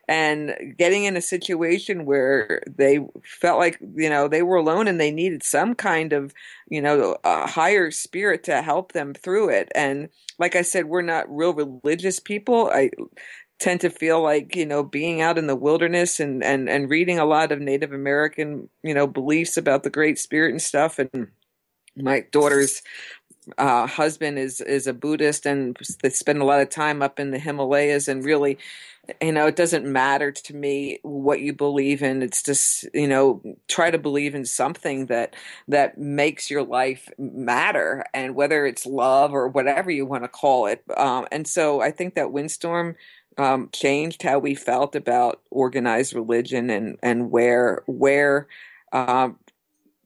and 0.09 0.75
getting 0.79 1.05
in 1.05 1.17
a 1.17 1.23
situation 1.23 2.05
where 2.05 2.63
they 2.67 3.01
felt 3.25 3.59
like 3.59 3.79
you 3.97 4.09
know 4.09 4.29
they 4.29 4.43
were 4.43 4.57
alone 4.57 4.89
and 4.89 5.01
they 5.01 5.11
needed 5.11 5.43
some 5.43 5.75
kind 5.75 6.13
of 6.13 6.33
you 6.69 6.81
know 6.81 7.17
a 7.25 7.47
higher 7.47 7.91
spirit 7.91 8.45
to 8.45 8.63
help 8.63 8.93
them 8.93 9.15
through 9.15 9.49
it 9.49 9.71
and 9.75 10.09
like 10.39 10.55
i 10.55 10.63
said 10.63 10.87
we're 10.87 11.03
not 11.03 11.25
real 11.29 11.53
religious 11.55 12.21
people 12.21 12.71
i 12.73 12.89
tend 13.59 13.81
to 13.81 13.91
feel 13.91 14.23
like 14.23 14.55
you 14.55 14.67
know 14.67 14.83
being 14.83 15.21
out 15.21 15.39
in 15.39 15.47
the 15.47 15.57
wilderness 15.57 16.21
and 16.21 16.45
and 16.45 16.69
and 16.69 16.91
reading 16.91 17.19
a 17.19 17.25
lot 17.25 17.53
of 17.53 17.61
native 17.61 17.93
american 17.93 18.69
you 18.83 18.93
know 18.93 19.07
beliefs 19.07 19.57
about 19.57 19.83
the 19.83 19.91
great 19.91 20.19
spirit 20.19 20.51
and 20.51 20.63
stuff. 20.63 20.99
And 20.99 21.29
my 21.97 22.21
daughter's 22.31 22.83
uh, 23.59 23.87
husband 23.87 24.39
is 24.39 24.61
is 24.61 24.87
a 24.87 24.93
Buddhist 24.93 25.47
and 25.47 25.77
they 26.03 26.11
spend 26.11 26.43
a 26.43 26.45
lot 26.45 26.61
of 26.61 26.69
time 26.69 27.03
up 27.03 27.19
in 27.19 27.31
the 27.31 27.39
Himalayas 27.39 28.09
and 28.09 28.25
really 28.25 28.59
you 29.23 29.31
know 29.31 29.47
it 29.47 29.55
doesn't 29.55 29.87
matter 29.87 30.33
to 30.33 30.55
me 30.55 30.99
what 31.03 31.41
you 31.41 31.53
believe 31.53 32.03
in. 32.03 32.23
It's 32.23 32.43
just 32.43 32.87
you 32.93 33.07
know 33.09 33.41
try 33.69 33.91
to 33.91 33.99
believe 33.99 34.35
in 34.35 34.45
something 34.45 35.07
that 35.07 35.35
that 35.69 35.97
makes 35.97 36.51
your 36.51 36.65
life 36.65 37.09
matter 37.19 38.05
and 38.13 38.35
whether 38.35 38.67
it's 38.67 38.85
love 38.85 39.33
or 39.33 39.49
whatever 39.49 39.91
you 39.91 40.07
want 40.07 40.25
to 40.25 40.29
call 40.29 40.67
it. 40.67 40.83
Um, 40.97 41.27
and 41.31 41.47
so 41.47 41.81
i 41.81 41.91
think 41.91 42.15
that 42.15 42.33
windstorm 42.33 42.97
um, 43.39 43.69
changed 43.73 44.23
how 44.23 44.39
we 44.39 44.55
felt 44.55 44.95
about 44.95 45.41
organized 45.51 46.15
religion 46.15 46.71
and 46.71 46.99
and 47.03 47.31
where 47.31 47.83
where 47.87 48.47
um, 48.93 49.39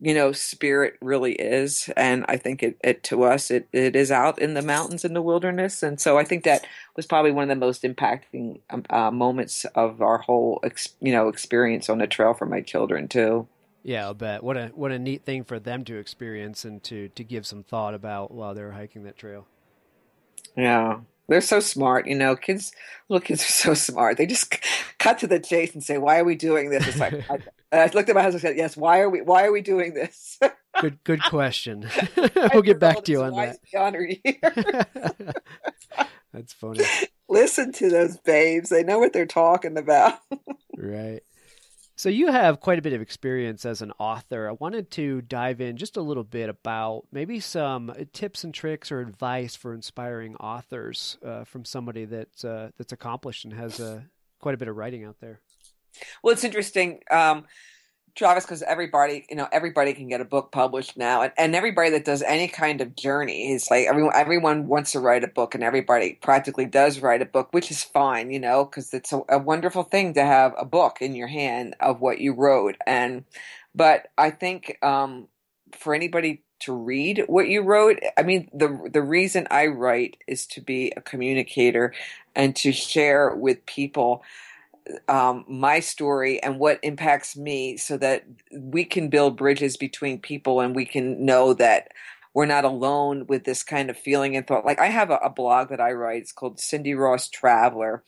you 0.01 0.15
know 0.15 0.33
spirit 0.33 0.97
really 1.01 1.35
is. 1.35 1.91
And 1.97 2.25
i 2.29 2.37
think 2.37 2.63
it, 2.63 2.77
it 2.83 3.03
to 3.05 3.23
us 3.23 3.51
it, 3.51 3.69
it 3.73 3.95
is 3.95 4.11
out 4.11 4.39
in 4.39 4.55
the 4.55 4.63
mountains 4.63 5.05
in 5.05 5.15
the 5.15 5.23
wilderness. 5.23 5.83
And 5.83 6.01
so 6.01 6.19
i 6.19 6.25
think 6.25 6.45
that 6.45 6.67
was 6.97 7.07
probably 7.07 7.31
one 7.31 7.45
of 7.45 7.49
the 7.49 7.67
most 7.67 7.83
impacting 7.83 8.61
um, 8.71 8.85
uh, 8.91 9.11
moments 9.11 9.65
of 9.75 10.03
our 10.03 10.19
whole 10.19 10.61
ex, 10.65 10.91
you 11.01 11.13
know 11.13 11.29
experience 11.29 11.89
on 11.89 11.99
the 11.99 12.07
trail 12.07 12.35
for 12.35 12.47
my 12.47 12.61
children 12.61 13.09
too. 13.09 13.47
Yeah 13.83 14.07
i'll 14.07 14.15
bet. 14.15 14.43
What 14.43 14.57
a 14.57 14.73
what 14.75 14.91
a 14.91 14.99
neat 14.99 15.25
thing 15.25 15.45
for 15.45 15.61
them 15.61 15.85
to 15.85 15.97
experience 15.99 16.65
and 16.65 16.83
to 16.85 17.09
to 17.11 17.23
give 17.23 17.47
some 17.47 17.63
thought 17.63 17.95
about 17.95 18.33
while 18.33 18.55
they're 18.55 18.73
hiking 18.73 19.05
that 19.05 19.17
trail. 19.17 19.47
Yeah 20.57 21.01
They're 21.31 21.41
so 21.41 21.61
smart, 21.61 22.09
you 22.09 22.17
know. 22.17 22.35
Kids, 22.35 22.73
little 23.09 23.25
kids 23.25 23.43
are 23.45 23.53
so 23.53 23.75
smart. 23.75 24.19
They 24.19 24.27
just 24.27 24.59
cut 24.99 25.19
to 25.19 25.29
the 25.29 25.39
chase 25.39 25.73
and 25.73 25.83
say, 25.83 25.97
"Why 25.97 26.19
are 26.19 26.25
we 26.25 26.35
doing 26.35 26.71
this?" 26.71 26.89
It's 26.89 26.99
like 26.99 27.15
I, 27.31 27.39
I 27.85 27.87
looked 27.95 28.09
at 28.09 28.17
my 28.17 28.23
husband 28.23 28.45
and 28.45 28.51
said, 28.51 28.57
"Yes, 28.57 28.77
why 28.77 28.99
are 28.99 29.09
we? 29.09 29.21
Why 29.23 29.45
are 29.45 29.53
we 29.53 29.61
doing 29.61 29.95
this?" 29.95 30.41
good, 30.81 30.99
good 31.05 31.23
question. 31.23 31.89
we'll 32.53 32.63
get 32.63 32.81
back 32.81 33.05
to 33.05 33.13
you 33.13 33.23
on 33.23 33.37
that. 33.37 33.59
Honor 33.79 34.09
here. 34.25 34.87
That's 36.33 36.53
funny. 36.53 36.85
Listen 37.29 37.71
to 37.75 37.91
those 37.91 38.17
babes; 38.17 38.69
they 38.69 38.83
know 38.83 38.99
what 38.99 39.13
they're 39.13 39.25
talking 39.25 39.79
about. 39.79 40.19
right. 40.77 41.23
So 42.01 42.09
you 42.09 42.33
have 42.33 42.61
quite 42.61 42.79
a 42.79 42.83
bit 42.83 42.95
of 42.95 43.03
experience 43.03 43.67
as 43.67 43.83
an 43.83 43.93
author. 43.99 44.49
I 44.49 44.53
wanted 44.53 44.91
to 44.93 45.21
dive 45.21 45.61
in 45.61 45.77
just 45.77 45.99
a 45.99 46.01
little 46.01 46.25
bit 46.25 46.49
about 46.49 47.03
maybe 47.13 47.41
some 47.41 47.93
tips 48.15 48.43
and 48.43 48.55
tricks 48.55 48.91
or 48.91 49.01
advice 49.01 49.55
for 49.55 49.75
inspiring 49.75 50.35
authors 50.37 51.19
uh, 51.23 51.45
from 51.45 51.67
somebody 51.67 52.07
that's 52.07 52.43
uh, 52.43 52.71
that's 52.79 52.95
accomplished 52.95 53.45
and 53.45 53.53
has 53.53 53.81
uh, 53.81 54.01
quite 54.39 54.55
a 54.55 54.57
bit 54.57 54.69
of 54.69 54.77
writing 54.77 55.05
out 55.05 55.17
there. 55.21 55.41
Well, 56.23 56.33
it's 56.33 56.43
interesting. 56.43 57.01
Um, 57.11 57.45
Travis, 58.15 58.45
because 58.45 58.63
everybody, 58.63 59.27
you 59.31 59.37
know, 59.37 59.49
everybody 59.53 59.93
can 59.93 60.09
get 60.09 60.21
a 60.21 60.25
book 60.25 60.53
published 60.53 60.97
now, 60.97 61.23
and, 61.23 61.33
and 61.39 61.55
everybody 61.55 61.91
that 61.91 62.05
does 62.05 62.23
any 62.23 62.49
kind 62.49 62.81
of 62.81 62.97
journey 62.97 63.53
is 63.53 63.71
like 63.71 63.87
everyone. 63.87 64.13
Everyone 64.15 64.67
wants 64.69 64.93
to 64.93 65.01
write 65.01 65.25
a 65.25 65.29
book, 65.29 65.55
and 65.55 65.65
everybody 65.65 66.19
practically 66.21 66.67
does 66.67 67.01
write 67.01 67.23
a 67.23 67.27
book, 67.27 67.49
which 67.53 67.71
is 67.71 67.83
fine, 67.83 68.31
you 68.31 68.41
know, 68.41 68.65
because 68.65 68.93
it's 68.93 69.13
a, 69.13 69.23
a 69.29 69.39
wonderful 69.39 69.83
thing 69.83 70.15
to 70.15 70.25
have 70.25 70.55
a 70.59 70.65
book 70.65 70.99
in 71.01 71.15
your 71.15 71.29
hand 71.29 71.77
of 71.81 72.01
what 72.01 72.21
you 72.21 72.33
wrote. 72.33 72.77
And 72.87 73.25
but 73.75 74.09
I 74.19 74.31
think 74.31 74.77
um, 74.83 75.29
for 75.73 75.95
anybody 75.95 76.43
to 76.61 76.75
read 76.75 77.25
what 77.27 77.49
you 77.49 77.63
wrote, 77.63 78.01
I 78.19 78.23
mean, 78.23 78.51
the 78.53 78.89
the 78.93 79.03
reason 79.03 79.47
I 79.51 79.67
write 79.67 80.19
is 80.27 80.47
to 80.49 80.61
be 80.61 80.93
a 80.97 81.01
communicator 81.01 81.95
and 82.35 82.55
to 82.57 82.73
share 82.73 83.35
with 83.35 83.65
people 83.67 84.23
um, 85.09 85.45
my 85.49 85.81
story 85.81 86.43
and 86.43 86.59
what 86.59 86.81
impacts 86.83 87.37
me 87.37 87.77
so 87.77 87.97
that 87.99 88.25
we 88.53 88.85
can 88.85 89.09
build 89.09 89.37
bridges 89.37 89.77
between 89.77 90.21
people 90.21 90.61
and 90.61 90.75
we 90.75 90.85
can 90.85 91.25
know 91.25 91.55
that 91.55 91.89
we're 92.35 92.47
not 92.47 92.65
alone 92.65 93.27
with 93.27 93.45
this 93.45 93.63
kind 93.63 93.91
of 93.91 93.97
feeling 93.97 94.37
and 94.37 94.47
thought. 94.47 94.65
Like 94.65 94.81
I 94.81 94.87
have 94.87 95.11
a, 95.11 95.17
a 95.17 95.31
blog 95.31 95.69
that 95.71 95.81
I 95.81 95.93
write. 95.93 96.23
It's 96.23 96.33
called 96.33 96.61
Cindy 96.61 96.95
Ross 96.95 97.29
Traveler. 97.29 98.05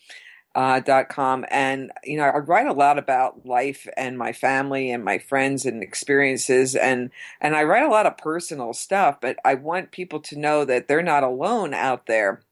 Uh, 0.55 0.81
dot 0.81 1.09
com 1.09 1.47
and 1.51 1.91
you 2.05 2.19
know 2.19 2.25
I 2.25 2.37
write 2.37 2.67
a 2.67 2.75
lot 2.75 2.99
about 2.99 3.47
life 3.47 3.89
and 3.97 4.19
my 4.19 4.35
family 4.35 4.91
and 4.91 5.03
my 5.03 5.17
friends 5.17 5.65
and 5.65 5.83
experiences 5.83 6.75
and 6.75 7.11
and 7.41 7.57
I 7.57 7.63
write 7.63 7.85
a 7.85 7.89
lot 7.89 8.05
of 8.05 8.19
personal 8.19 8.75
stuff 8.75 9.17
but 9.19 9.39
I 9.47 9.55
want 9.55 9.93
people 9.93 10.21
to 10.21 10.39
know 10.39 10.67
that 10.67 10.89
they're 10.89 11.03
not 11.03 11.23
alone 11.23 11.73
out 11.73 12.05
there 12.05 12.43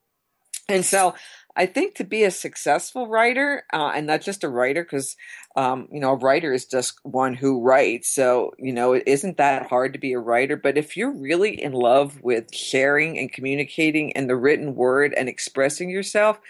and 0.67 0.83
so 0.83 1.15
I 1.57 1.67
think 1.67 1.95
to 1.97 2.05
be 2.05 2.25
a 2.25 2.31
successful 2.31 3.09
writer, 3.09 3.65
uh, 3.73 3.93
and 3.95 4.07
not 4.07 4.23
just 4.23 4.45
a 4.45 4.49
writer, 4.49 4.83
because 4.85 5.17
um, 5.57 5.89
you 5.93 6.01
know 6.01 6.11
a 6.11 6.17
writer 6.17 6.53
is 6.53 6.65
just 6.67 6.99
one 7.05 7.35
who 7.35 7.61
writes. 7.61 8.09
So 8.09 8.53
you 8.59 8.73
know 8.73 8.93
it 8.93 9.05
isn't 9.07 9.37
that 9.39 9.67
hard 9.69 9.93
to 9.93 9.99
be 9.99 10.13
a 10.13 10.19
writer. 10.19 10.57
But 10.57 10.79
if 10.79 10.97
you're 10.97 11.13
really 11.13 11.61
in 11.63 11.73
love 11.73 12.21
with 12.23 12.55
sharing 12.55 13.19
and 13.19 13.33
communicating 13.33 14.13
and 14.17 14.29
the 14.29 14.37
written 14.37 14.75
word 14.75 15.15
and 15.17 15.29
expressing 15.29 15.91
yourself, 15.91 16.41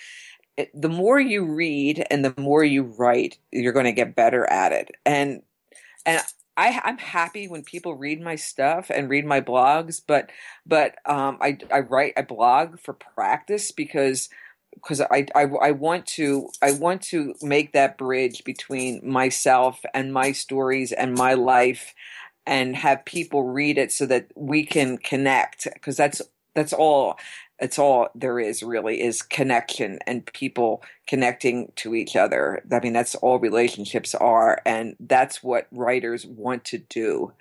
it, 0.56 0.70
the 0.74 0.88
more 0.88 1.20
you 1.20 1.44
read 1.44 2.06
and 2.10 2.24
the 2.24 2.34
more 2.36 2.64
you 2.64 2.82
write, 2.82 3.38
you're 3.50 3.72
going 3.72 3.86
to 3.86 3.92
get 3.92 4.16
better 4.16 4.48
at 4.50 4.72
it. 4.72 4.90
And 5.06 5.42
and 6.06 6.22
I, 6.56 6.80
I'm 6.84 6.98
happy 6.98 7.48
when 7.48 7.62
people 7.62 7.94
read 7.94 8.20
my 8.20 8.36
stuff 8.36 8.90
and 8.90 9.08
read 9.08 9.24
my 9.24 9.40
blogs, 9.40 10.02
but 10.06 10.30
but 10.66 10.96
um, 11.06 11.38
I 11.40 11.58
I 11.72 11.80
write 11.80 12.14
I 12.16 12.22
blog 12.22 12.78
for 12.80 12.92
practice 12.92 13.70
because 13.70 14.28
because 14.74 15.00
I, 15.00 15.26
I, 15.34 15.42
I 15.42 15.70
want 15.72 16.06
to 16.06 16.48
I 16.62 16.72
want 16.72 17.02
to 17.02 17.34
make 17.42 17.72
that 17.72 17.98
bridge 17.98 18.44
between 18.44 19.00
myself 19.08 19.80
and 19.94 20.12
my 20.12 20.32
stories 20.32 20.92
and 20.92 21.14
my 21.14 21.34
life 21.34 21.94
and 22.46 22.76
have 22.76 23.04
people 23.04 23.44
read 23.44 23.78
it 23.78 23.92
so 23.92 24.06
that 24.06 24.28
we 24.34 24.64
can 24.64 24.98
connect 24.98 25.68
because 25.74 25.96
that's 25.96 26.22
that's 26.54 26.72
all 26.72 27.16
it's 27.58 27.78
all 27.78 28.08
there 28.14 28.40
is 28.40 28.62
really 28.62 29.02
is 29.02 29.20
connection 29.22 29.98
and 30.06 30.24
people 30.32 30.82
connecting 31.06 31.70
to 31.76 31.94
each 31.94 32.16
other. 32.16 32.62
I 32.72 32.80
mean 32.80 32.92
that's 32.92 33.14
all 33.16 33.38
relationships 33.38 34.14
are 34.14 34.60
and 34.64 34.96
that's 34.98 35.42
what 35.42 35.66
writers 35.70 36.26
want 36.26 36.64
to 36.66 36.78
do. 36.78 37.32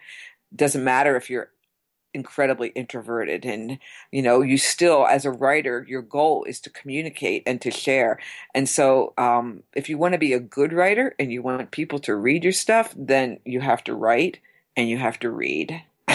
Doesn't 0.55 0.84
matter 0.84 1.15
if 1.15 1.30
you're 1.30 1.51
incredibly 2.14 2.70
introverted 2.70 3.45
and 3.45 3.78
you 4.12 4.22
know 4.22 4.41
you 4.41 4.57
still 4.57 5.05
as 5.05 5.26
a 5.26 5.32
writer 5.32 5.86
your 5.88 6.01
goal 6.01 6.43
is 6.45 6.60
to 6.60 6.70
communicate 6.70 7.43
and 7.45 7.62
to 7.62 7.72
share. 7.72 8.20
And 8.55 8.68
so 8.68 9.14
um, 9.18 9.64
if 9.76 9.89
you 9.89 9.97
want 9.97 10.14
to 10.14 10.20
be 10.20 10.34
a 10.34 10.39
good 10.39 10.74
writer 10.74 11.16
and 11.20 11.32
you 11.32 11.41
want 11.41 11.72
people 11.72 11.99
to 11.99 12.16
read 12.16 12.43
your 12.43 12.53
stuff 12.53 12.93
then 12.97 13.39
you 13.45 13.62
have 13.62 13.84
to 13.86 13.93
write 13.93 14.39
and 14.76 14.89
you 14.89 14.97
have 14.97 15.20
to 15.20 15.30
read. 15.30 15.82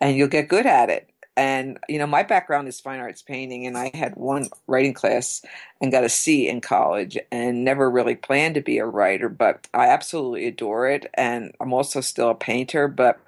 And 0.00 0.16
you'll 0.16 0.26
get 0.26 0.48
good 0.48 0.66
at 0.66 0.90
it. 0.90 1.08
And 1.36 1.78
you 1.88 1.98
know 1.98 2.06
my 2.06 2.22
background 2.22 2.68
is 2.68 2.80
fine 2.80 3.00
arts 3.00 3.22
painting 3.22 3.66
and 3.66 3.78
i 3.78 3.90
had 3.94 4.16
one 4.16 4.48
writing 4.66 4.92
class 4.92 5.42
and 5.80 5.90
got 5.90 6.04
a 6.04 6.08
c 6.08 6.46
in 6.46 6.60
college 6.60 7.16
and 7.30 7.64
never 7.64 7.90
really 7.90 8.16
planned 8.16 8.54
to 8.56 8.60
be 8.60 8.76
a 8.78 8.84
writer 8.84 9.30
but 9.30 9.66
i 9.72 9.88
absolutely 9.88 10.46
adore 10.46 10.88
it 10.88 11.06
and 11.14 11.54
i'm 11.58 11.72
also 11.72 12.02
still 12.02 12.28
a 12.28 12.34
painter 12.34 12.86
but 12.86 13.18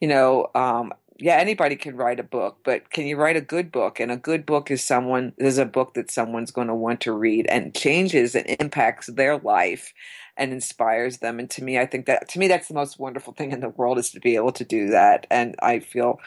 you 0.00 0.06
know 0.06 0.48
um, 0.54 0.92
yeah, 1.16 1.36
anybody 1.36 1.76
can 1.76 1.96
write 1.96 2.18
a 2.18 2.24
book, 2.24 2.58
but 2.64 2.90
can 2.90 3.06
you 3.06 3.16
write 3.16 3.36
a 3.36 3.40
good 3.40 3.70
book? 3.70 4.00
And 4.00 4.10
a 4.10 4.16
good 4.16 4.44
book 4.44 4.70
is 4.70 4.82
someone 4.82 5.32
is 5.38 5.58
a 5.58 5.64
book 5.64 5.94
that 5.94 6.10
someone's 6.10 6.50
going 6.50 6.66
to 6.66 6.74
want 6.74 7.00
to 7.02 7.12
read 7.12 7.46
and 7.48 7.74
changes 7.74 8.34
and 8.34 8.46
impacts 8.58 9.06
their 9.06 9.38
life 9.38 9.92
and 10.36 10.52
inspires 10.52 11.18
them. 11.18 11.38
And 11.38 11.48
to 11.50 11.62
me, 11.62 11.78
I 11.78 11.86
think 11.86 12.06
that 12.06 12.28
to 12.30 12.38
me 12.38 12.48
that's 12.48 12.66
the 12.66 12.74
most 12.74 12.98
wonderful 12.98 13.32
thing 13.32 13.52
in 13.52 13.60
the 13.60 13.68
world 13.68 13.98
is 13.98 14.10
to 14.10 14.20
be 14.20 14.34
able 14.34 14.52
to 14.52 14.64
do 14.64 14.88
that. 14.88 15.26
And 15.30 15.54
I 15.62 15.78
feel 15.78 16.18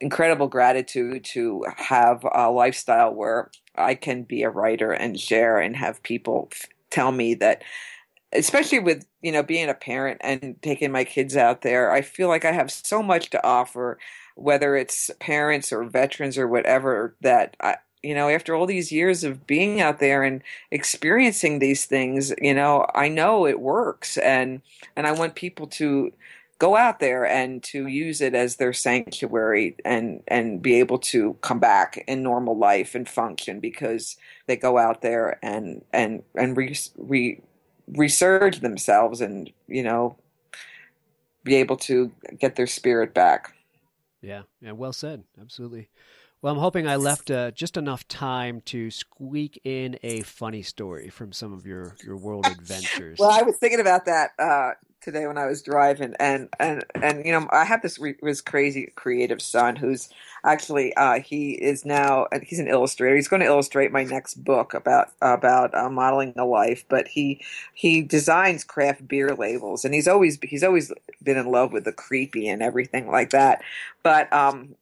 incredible 0.00 0.48
gratitude 0.48 1.24
to 1.24 1.64
have 1.76 2.26
a 2.32 2.50
lifestyle 2.50 3.14
where 3.14 3.50
I 3.76 3.94
can 3.94 4.22
be 4.22 4.42
a 4.42 4.50
writer 4.50 4.92
and 4.92 5.20
share 5.20 5.58
and 5.58 5.76
have 5.76 6.02
people 6.02 6.50
tell 6.90 7.12
me 7.12 7.34
that 7.34 7.62
especially 8.32 8.78
with 8.78 9.06
you 9.22 9.32
know 9.32 9.42
being 9.42 9.68
a 9.68 9.74
parent 9.74 10.20
and 10.22 10.56
taking 10.62 10.90
my 10.90 11.04
kids 11.04 11.36
out 11.36 11.62
there 11.62 11.90
i 11.90 12.00
feel 12.00 12.28
like 12.28 12.44
i 12.44 12.52
have 12.52 12.70
so 12.70 13.02
much 13.02 13.30
to 13.30 13.46
offer 13.46 13.98
whether 14.34 14.76
it's 14.76 15.10
parents 15.20 15.72
or 15.72 15.84
veterans 15.84 16.38
or 16.38 16.48
whatever, 16.48 17.14
that 17.20 17.56
I, 17.60 17.76
you 18.02 18.14
know, 18.14 18.28
after 18.28 18.54
all 18.54 18.66
these 18.66 18.90
years 18.90 19.24
of 19.24 19.46
being 19.46 19.80
out 19.80 19.98
there 20.00 20.22
and 20.22 20.42
experiencing 20.70 21.58
these 21.58 21.84
things, 21.84 22.32
you 22.40 22.54
know, 22.54 22.86
I 22.94 23.08
know 23.08 23.46
it 23.46 23.60
works, 23.60 24.16
and 24.18 24.62
and 24.96 25.06
I 25.06 25.12
want 25.12 25.34
people 25.34 25.66
to 25.68 26.12
go 26.58 26.76
out 26.76 27.00
there 27.00 27.26
and 27.26 27.62
to 27.64 27.88
use 27.88 28.20
it 28.20 28.34
as 28.34 28.56
their 28.56 28.72
sanctuary 28.72 29.76
and 29.84 30.22
and 30.28 30.62
be 30.62 30.78
able 30.78 30.98
to 30.98 31.34
come 31.40 31.58
back 31.58 32.02
in 32.06 32.22
normal 32.22 32.56
life 32.56 32.94
and 32.94 33.08
function 33.08 33.60
because 33.60 34.16
they 34.46 34.56
go 34.56 34.78
out 34.78 35.02
there 35.02 35.38
and 35.42 35.84
and 35.92 36.22
and 36.34 36.56
re, 36.56 36.76
re, 36.96 37.40
resurge 37.90 38.60
themselves 38.60 39.20
and 39.20 39.50
you 39.66 39.82
know 39.82 40.16
be 41.44 41.56
able 41.56 41.76
to 41.76 42.10
get 42.38 42.56
their 42.56 42.66
spirit 42.66 43.12
back. 43.14 43.54
Yeah, 44.20 44.42
yeah, 44.60 44.72
well 44.72 44.92
said. 44.92 45.24
Absolutely. 45.40 45.88
Well, 46.42 46.52
I'm 46.52 46.60
hoping 46.60 46.88
I 46.88 46.96
left 46.96 47.30
uh, 47.30 47.52
just 47.52 47.76
enough 47.76 48.08
time 48.08 48.62
to 48.62 48.90
squeak 48.90 49.60
in 49.62 49.96
a 50.02 50.22
funny 50.22 50.62
story 50.62 51.08
from 51.08 51.32
some 51.32 51.52
of 51.52 51.64
your 51.66 51.94
your 52.04 52.16
world 52.16 52.46
adventures. 52.58 53.20
well, 53.20 53.30
I 53.30 53.42
was 53.42 53.56
thinking 53.58 53.78
about 53.78 54.06
that 54.06 54.32
uh, 54.40 54.72
today 55.00 55.28
when 55.28 55.38
I 55.38 55.46
was 55.46 55.62
driving, 55.62 56.16
and 56.18 56.48
and 56.58 56.84
and 57.00 57.24
you 57.24 57.30
know, 57.30 57.46
I 57.52 57.64
have 57.64 57.80
this 57.80 57.96
re- 58.00 58.16
this 58.20 58.40
crazy 58.40 58.92
creative 58.96 59.40
son 59.40 59.76
who's 59.76 60.08
actually 60.44 60.92
uh, 60.96 61.20
he 61.20 61.52
is 61.52 61.84
now 61.84 62.26
he's 62.42 62.58
an 62.58 62.66
illustrator. 62.66 63.14
He's 63.14 63.28
going 63.28 63.42
to 63.42 63.46
illustrate 63.46 63.92
my 63.92 64.02
next 64.02 64.42
book 64.42 64.74
about 64.74 65.12
about 65.22 65.72
uh, 65.76 65.90
modeling 65.90 66.34
a 66.36 66.44
life. 66.44 66.84
But 66.88 67.06
he 67.06 67.40
he 67.72 68.02
designs 68.02 68.64
craft 68.64 69.06
beer 69.06 69.32
labels, 69.36 69.84
and 69.84 69.94
he's 69.94 70.08
always 70.08 70.40
he's 70.42 70.64
always 70.64 70.92
been 71.22 71.36
in 71.36 71.46
love 71.46 71.72
with 71.72 71.84
the 71.84 71.92
creepy 71.92 72.48
and 72.48 72.64
everything 72.64 73.08
like 73.08 73.30
that. 73.30 73.62
But 74.02 74.32
um, 74.32 74.74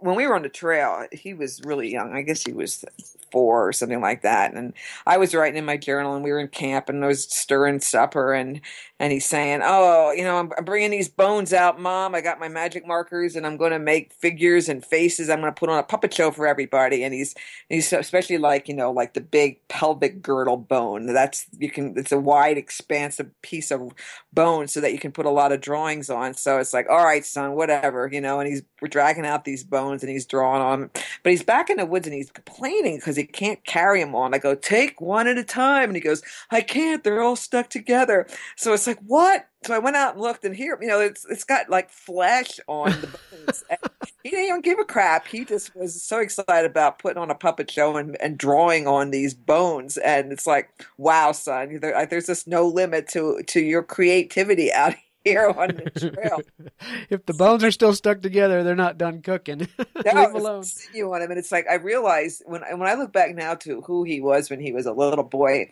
when 0.00 0.16
we 0.16 0.26
were 0.26 0.34
on 0.34 0.42
the 0.42 0.48
trail, 0.48 1.06
he 1.12 1.34
was 1.34 1.60
really 1.64 1.90
young. 1.90 2.12
I 2.12 2.22
guess 2.22 2.42
he 2.42 2.52
was 2.52 2.84
four 3.30 3.66
or 3.68 3.72
something 3.72 4.00
like 4.00 4.22
that. 4.22 4.54
And 4.54 4.72
I 5.06 5.18
was 5.18 5.34
writing 5.34 5.58
in 5.58 5.64
my 5.64 5.76
journal, 5.76 6.14
and 6.14 6.24
we 6.24 6.30
were 6.30 6.40
in 6.40 6.48
camp, 6.48 6.88
and 6.88 7.04
I 7.04 7.08
was 7.08 7.24
stirring 7.24 7.80
supper, 7.80 8.32
and 8.32 8.60
and 8.98 9.12
he's 9.12 9.24
saying, 9.24 9.60
"Oh, 9.64 10.12
you 10.12 10.24
know, 10.24 10.36
I'm, 10.36 10.52
I'm 10.58 10.64
bringing 10.64 10.90
these 10.90 11.08
bones 11.08 11.52
out, 11.52 11.80
Mom. 11.80 12.14
I 12.14 12.20
got 12.20 12.38
my 12.38 12.48
magic 12.48 12.86
markers, 12.86 13.34
and 13.34 13.46
I'm 13.46 13.56
going 13.56 13.72
to 13.72 13.78
make 13.78 14.12
figures 14.12 14.68
and 14.68 14.84
faces. 14.84 15.30
I'm 15.30 15.40
going 15.40 15.52
to 15.52 15.58
put 15.58 15.70
on 15.70 15.78
a 15.78 15.82
puppet 15.82 16.12
show 16.12 16.30
for 16.30 16.46
everybody." 16.46 17.02
And 17.02 17.14
he's 17.14 17.34
he's 17.68 17.92
especially 17.92 18.38
like 18.38 18.68
you 18.68 18.74
know 18.74 18.90
like 18.92 19.14
the 19.14 19.20
big 19.20 19.66
pelvic 19.68 20.22
girdle 20.22 20.58
bone. 20.58 21.06
That's 21.06 21.46
you 21.58 21.70
can 21.70 21.94
it's 21.96 22.12
a 22.12 22.18
wide, 22.20 22.58
expansive 22.58 23.30
piece 23.42 23.70
of 23.70 23.92
bone 24.32 24.68
so 24.68 24.80
that 24.80 24.92
you 24.92 24.98
can 24.98 25.12
put 25.12 25.26
a 25.26 25.30
lot 25.30 25.52
of 25.52 25.60
drawings 25.60 26.10
on. 26.10 26.34
So 26.34 26.58
it's 26.58 26.74
like, 26.74 26.88
all 26.88 27.04
right, 27.04 27.24
son, 27.24 27.52
whatever, 27.52 28.08
you 28.12 28.20
know. 28.20 28.40
And 28.40 28.48
he's 28.48 28.62
we're 28.80 28.88
dragging 28.88 29.26
out 29.26 29.44
these 29.44 29.64
bones 29.64 30.02
and 30.02 30.10
he's 30.10 30.26
drawing 30.26 30.62
on, 30.62 30.90
but 31.22 31.30
he's 31.30 31.42
back 31.42 31.70
in 31.70 31.76
the 31.76 31.86
woods 31.86 32.06
and 32.06 32.14
he's 32.14 32.30
complaining 32.30 32.96
because 32.96 33.16
he 33.20 33.26
can't 33.26 33.64
carry 33.64 34.02
them 34.02 34.14
on. 34.14 34.34
I 34.34 34.38
go, 34.38 34.54
take 34.54 35.00
one 35.00 35.26
at 35.26 35.38
a 35.38 35.44
time, 35.44 35.90
and 35.90 35.96
he 35.96 36.00
goes, 36.00 36.22
I 36.50 36.60
can't. 36.60 37.04
They're 37.04 37.22
all 37.22 37.36
stuck 37.36 37.70
together. 37.70 38.26
So 38.56 38.72
it's 38.72 38.86
like, 38.86 38.98
what? 39.06 39.46
So 39.66 39.74
I 39.74 39.78
went 39.78 39.96
out 39.96 40.14
and 40.14 40.22
looked, 40.22 40.44
and 40.44 40.56
here, 40.56 40.78
you 40.80 40.88
know, 40.88 41.00
it's 41.00 41.26
it's 41.28 41.44
got 41.44 41.68
like 41.68 41.90
flesh 41.90 42.58
on 42.66 42.90
the 42.92 43.06
bones. 43.06 43.64
he 44.22 44.30
didn't 44.30 44.46
even 44.46 44.60
give 44.62 44.78
a 44.78 44.84
crap. 44.84 45.26
He 45.26 45.44
just 45.44 45.76
was 45.76 46.02
so 46.02 46.18
excited 46.20 46.70
about 46.70 46.98
putting 46.98 47.20
on 47.20 47.30
a 47.30 47.34
puppet 47.34 47.70
show 47.70 47.96
and, 47.96 48.16
and 48.22 48.38
drawing 48.38 48.86
on 48.86 49.10
these 49.10 49.34
bones. 49.34 49.98
And 49.98 50.32
it's 50.32 50.46
like, 50.46 50.70
wow, 50.96 51.32
son, 51.32 51.78
there, 51.80 52.06
there's 52.06 52.26
just 52.26 52.48
no 52.48 52.66
limit 52.66 53.08
to 53.08 53.42
to 53.48 53.60
your 53.60 53.82
creativity 53.82 54.72
out 54.72 54.94
here 54.94 55.09
on 55.26 55.68
the 55.68 56.12
trail. 56.14 56.40
if 57.10 57.26
the 57.26 57.34
bones 57.34 57.62
are 57.64 57.70
still 57.70 57.94
stuck 57.94 58.22
together, 58.22 58.62
they're 58.62 58.74
not 58.74 58.98
done 58.98 59.22
cooking. 59.22 59.58
Leave 60.04 60.34
alone. 60.34 60.64
You 60.94 61.12
on 61.12 61.22
him, 61.22 61.30
and 61.30 61.38
it's 61.38 61.52
like 61.52 61.66
I 61.68 61.74
realize 61.74 62.42
when 62.46 62.62
when 62.62 62.88
I 62.88 62.94
look 62.94 63.12
back 63.12 63.34
now 63.34 63.54
to 63.56 63.82
who 63.82 64.04
he 64.04 64.20
was 64.20 64.50
when 64.50 64.60
he 64.60 64.72
was 64.72 64.86
a 64.86 64.92
little 64.92 65.24
boy 65.24 65.70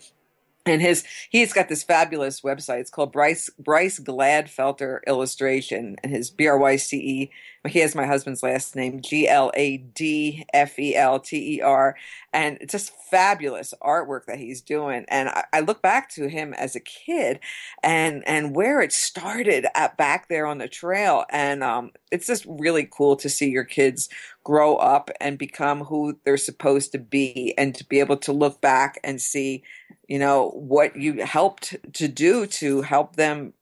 and 0.69 0.83
his 0.83 1.05
he's 1.31 1.53
got 1.53 1.69
this 1.69 1.83
fabulous 1.83 2.41
website. 2.43 2.81
It's 2.81 2.91
called 2.91 3.13
Bryce 3.13 3.51
Bryce 3.59 3.99
Gladfelter 3.99 5.01
Illustration, 5.07 5.97
and 6.03 6.13
his 6.13 6.31
B 6.31 6.47
R 6.47 6.59
Y 6.59 6.77
C 6.77 6.97
E. 6.97 7.31
He 7.67 7.81
has 7.81 7.95
my 7.95 8.07
husband's 8.07 8.43
last 8.43 8.77
name 8.77 9.01
G 9.03 9.29
L 9.29 9.51
A 9.55 9.79
D 9.79 10.47
F 10.55 10.79
E 10.79 10.95
L 10.95 11.19
T 11.21 11.57
E 11.57 11.61
R, 11.61 11.97
and 12.33 12.57
it's 12.61 12.73
just 12.73 12.93
fabulous 13.11 13.75
artwork 13.83 14.27
that 14.27 14.39
he's 14.39 14.61
doing. 14.61 15.05
And 15.09 15.29
I, 15.29 15.45
I, 15.53 15.61
look 15.61 15.83
back 15.83 16.09
to 16.11 16.29
him 16.29 16.55
as 16.55 16.77
a 16.77 16.81
kid, 16.81 17.41
and 17.83 18.23
and 18.27 18.55
where 18.55 18.81
it 18.81 18.93
started 18.93 19.67
at 19.75 19.97
back 19.97 20.29
there 20.29 20.47
on 20.47 20.59
the 20.59 20.69
trail, 20.69 21.25
and 21.31 21.63
um, 21.63 21.91
it's 22.11 22.27
just 22.27 22.47
really 22.49 22.89
cool 22.91 23.17
to 23.17 23.29
see 23.29 23.51
your 23.51 23.65
kids 23.65 24.09
grow 24.45 24.77
up 24.77 25.11
and 25.21 25.37
become 25.37 25.85
who 25.85 26.19
they're 26.25 26.37
supposed 26.37 26.93
to 26.93 26.99
be, 26.99 27.55
and 27.59 27.75
to 27.75 27.85
be 27.85 28.01
able 28.01 28.17
to 28.19 28.33
look 28.33 28.61
back 28.61 28.99
and 29.03 29.21
see 29.21 29.63
you 30.09 30.19
know 30.19 30.51
what 30.51 30.97
you 30.97 31.25
helped 31.25 31.77
to 31.95 32.09
do 32.09 32.47
to 32.47 32.83
help 32.83 33.17
them 33.17 33.53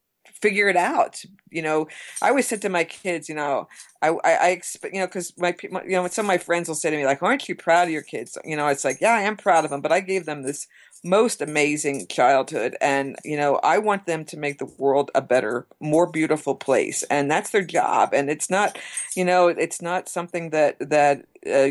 figure 0.41 0.69
it 0.69 0.77
out. 0.77 1.23
You 1.51 1.63
know 1.63 1.89
i 2.21 2.29
always 2.29 2.47
said 2.47 2.61
to 2.63 2.69
my 2.69 2.85
kids 2.85 3.29
you 3.31 3.35
know 3.35 3.67
i 4.03 4.09
i, 4.09 4.33
I 4.33 4.49
expect 4.49 4.93
you 4.93 5.01
know 5.01 5.07
because 5.07 5.33
my, 5.39 5.55
my 5.71 5.83
you 5.85 5.93
know 5.93 6.07
some 6.09 6.27
of 6.27 6.29
my 6.29 6.37
friends 6.37 6.69
will 6.69 6.75
say 6.75 6.91
to 6.91 6.97
me 6.97 7.07
like 7.07 7.23
aren't 7.23 7.49
you 7.49 7.55
proud 7.55 7.85
of 7.85 7.93
your 7.93 8.03
kids? 8.03 8.37
You 8.45 8.57
know 8.57 8.67
it's 8.69 8.85
like 8.85 9.01
yeah 9.01 9.15
i 9.15 9.23
am 9.23 9.37
proud 9.39 9.65
of 9.65 9.71
them 9.71 9.81
but 9.81 9.93
i 9.93 10.01
gave 10.01 10.27
them 10.27 10.43
this 10.43 10.67
most 11.05 11.41
amazing 11.41 12.07
childhood 12.09 12.77
and 12.81 13.17
you 13.25 13.37
know 13.37 13.57
i 13.63 13.79
want 13.79 14.07
them 14.07 14.25
to 14.27 14.37
make 14.37 14.59
the 14.59 14.71
world 14.77 15.11
a 15.15 15.23
better 15.23 15.67
more 15.81 16.07
beautiful 16.11 16.55
place 16.55 17.03
and 17.05 17.31
that's 17.31 17.51
their 17.51 17.65
job 17.65 18.11
and 18.13 18.29
it's 18.29 18.51
not 18.51 18.77
you 19.15 19.25
know 19.25 19.49
it's 19.49 19.81
not 19.81 20.09
something 20.09 20.51
that 20.51 20.77
that 20.81 21.25
uh, 21.47 21.71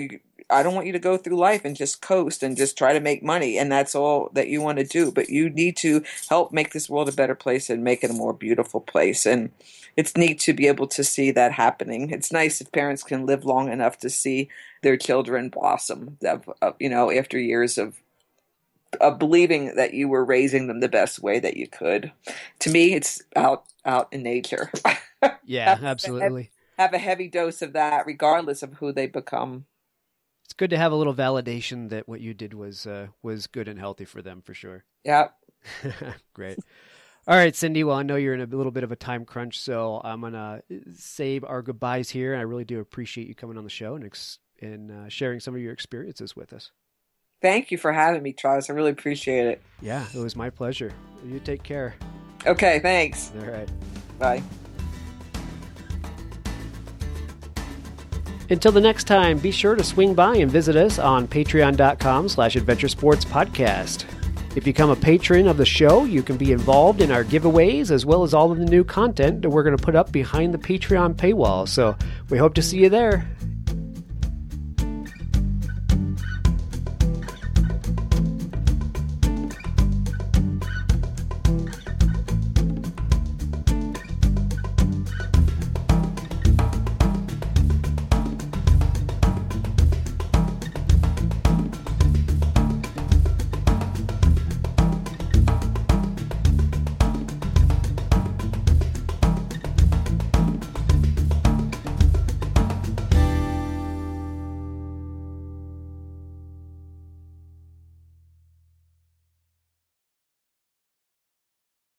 I 0.50 0.64
don't 0.64 0.76
want 0.76 0.86
you 0.88 0.94
to 0.94 1.00
go 1.00 1.18
through 1.18 1.38
life 1.38 1.66
and 1.66 1.76
just 1.76 2.02
coast 2.02 2.44
and 2.44 2.56
just 2.56 2.78
try 2.78 2.94
to 2.94 3.00
make 3.00 3.24
money 3.24 3.58
and 3.58 3.72
that's 3.72 3.96
all 3.96 4.30
that 4.34 4.48
you 4.48 4.62
want 4.62 4.78
to 4.78 4.84
do. 4.84 5.12
But 5.12 5.30
you 5.30 5.50
need 5.50 5.76
to 5.78 6.04
help 6.30 6.52
make 6.52 6.72
this 6.72 6.90
world 6.90 7.10
a 7.10 7.14
better 7.14 7.36
place 7.36 7.70
and 7.70 7.84
make 7.84 8.04
it 8.04 8.12
a 8.12 8.14
more 8.14 8.34
beautiful 8.34 8.80
place. 8.80 9.26
And 9.26 9.52
it's 9.96 10.16
neat 10.16 10.40
to 10.42 10.54
be 10.54 10.68
able 10.68 10.88
to 10.88 11.04
see 11.04 11.32
that 11.32 11.54
happening. 11.54 12.12
It's 12.12 12.32
nice 12.32 12.62
if 12.62 12.72
parents 12.72 13.04
can 13.04 13.26
live 13.26 13.46
long 13.46 13.72
enough 13.72 13.98
to 14.00 14.10
see 14.10 14.50
their 14.84 14.98
children 14.98 15.50
blossom, 15.50 16.18
of, 16.24 16.50
of, 16.62 16.76
you 16.80 16.90
know, 16.90 17.12
after 17.12 17.40
years 17.40 17.78
of 17.78 18.02
of 19.02 19.20
believing 19.20 19.76
that 19.76 19.94
you 19.94 20.08
were 20.08 20.24
raising 20.24 20.68
them 20.68 20.80
the 20.80 20.88
best 20.88 21.22
way 21.22 21.38
that 21.38 21.58
you 21.58 21.68
could. 21.68 22.14
To 22.60 22.70
me, 22.70 22.94
it's 22.94 23.22
out 23.36 23.66
out 23.84 24.08
in 24.12 24.24
nature. 24.24 24.72
yeah, 25.46 25.78
absolutely. 25.82 26.52
Have 26.78 26.94
a 26.94 26.98
heavy 26.98 27.28
dose 27.28 27.62
of 27.62 27.74
that, 27.74 28.06
regardless 28.06 28.64
of 28.64 28.76
who 28.76 28.92
they 28.94 29.08
become 29.08 29.66
it's 30.46 30.54
good 30.54 30.70
to 30.70 30.78
have 30.78 30.92
a 30.92 30.96
little 30.96 31.14
validation 31.14 31.90
that 31.90 32.08
what 32.08 32.22
you 32.22 32.34
did 32.34 32.54
was 32.54 32.86
uh, 32.88 33.08
was 33.22 33.48
good 33.48 33.68
and 33.68 33.80
healthy 33.80 34.06
for 34.06 34.22
them 34.22 34.42
for 34.42 34.54
sure. 34.54 34.84
Yeah. 35.04 35.28
Great. 36.34 36.60
All 37.28 37.36
right, 37.36 37.56
Cindy. 37.56 37.84
Well, 37.84 37.98
I 37.98 38.04
know 38.04 38.16
you're 38.16 38.36
in 38.36 38.42
a 38.42 38.46
little 38.46 38.72
bit 38.72 38.84
of 38.84 38.92
a 38.92 38.96
time 38.96 39.26
crunch, 39.26 39.60
so 39.60 40.00
I'm 40.04 40.22
gonna 40.22 40.62
save 40.94 41.44
our 41.44 41.62
goodbyes 41.64 42.10
here. 42.12 42.34
And 42.34 42.40
I 42.40 42.44
really 42.44 42.66
do 42.66 42.80
appreciate 42.80 43.28
you 43.28 43.34
coming 43.36 43.58
on 43.58 43.64
the 43.64 43.70
show 43.70 43.96
and 43.96 44.06
ex- 44.06 44.40
and 44.62 44.92
uh, 44.92 45.10
sharing 45.10 45.40
some 45.40 45.56
of 45.56 45.62
your 45.62 45.74
experiences 45.74 46.36
with 46.36 46.54
us. 46.54 46.72
Thank 47.42 47.72
you 47.72 47.78
for 47.78 47.92
having 47.92 48.24
me, 48.24 48.34
Travis. 48.34 48.70
I 48.70 48.74
really 48.74 48.92
appreciate 48.92 49.48
it. 49.48 49.62
Yeah, 49.82 50.06
it 50.14 50.20
was 50.20 50.36
my 50.36 50.50
pleasure. 50.50 50.92
You 51.26 51.40
take 51.40 51.64
care. 51.64 51.96
Okay, 52.46 52.80
thanks. 52.80 53.32
All 53.40 53.48
right. 53.48 53.70
Bye. 54.20 54.44
Until 58.50 58.72
the 58.72 58.82
next 58.82 59.06
time, 59.06 59.40
be 59.40 59.52
sure 59.52 59.76
to 59.76 59.84
swing 59.84 60.14
by 60.14 60.36
and 60.36 60.52
visit 60.52 60.76
us 60.76 61.00
on 61.00 61.28
patreon.com 61.28 62.30
slash 62.30 62.56
adventuresportspodcast. 62.56 64.06
If 64.56 64.66
you 64.66 64.72
become 64.72 64.90
a 64.90 64.96
patron 64.96 65.48
of 65.48 65.58
the 65.58 65.66
show, 65.66 66.06
you 66.06 66.24
can 66.24 66.38
be 66.38 66.54
involved 66.54 67.02
in 67.02 67.12
our 67.12 67.26
giveaways 67.26 67.92
as 67.92 68.06
well 68.06 68.24
as 68.24 68.34
all 68.34 68.52
of 68.52 68.58
the 68.58 68.66
new 68.66 68.84
content 68.84 69.42
that 69.42 69.50
we're 69.50 69.64
going 69.64 69.76
to 69.76 69.84
put 69.84 69.96
up 69.96 70.12
behind 70.12 70.54
the 70.54 70.58
Patreon 70.58 71.16
paywall. 71.16 71.68
So 71.68 71.98
we 72.30 72.38
hope 72.38 72.54
to 72.54 72.62
see 72.62 72.78
you 72.78 72.88
there. 72.88 73.28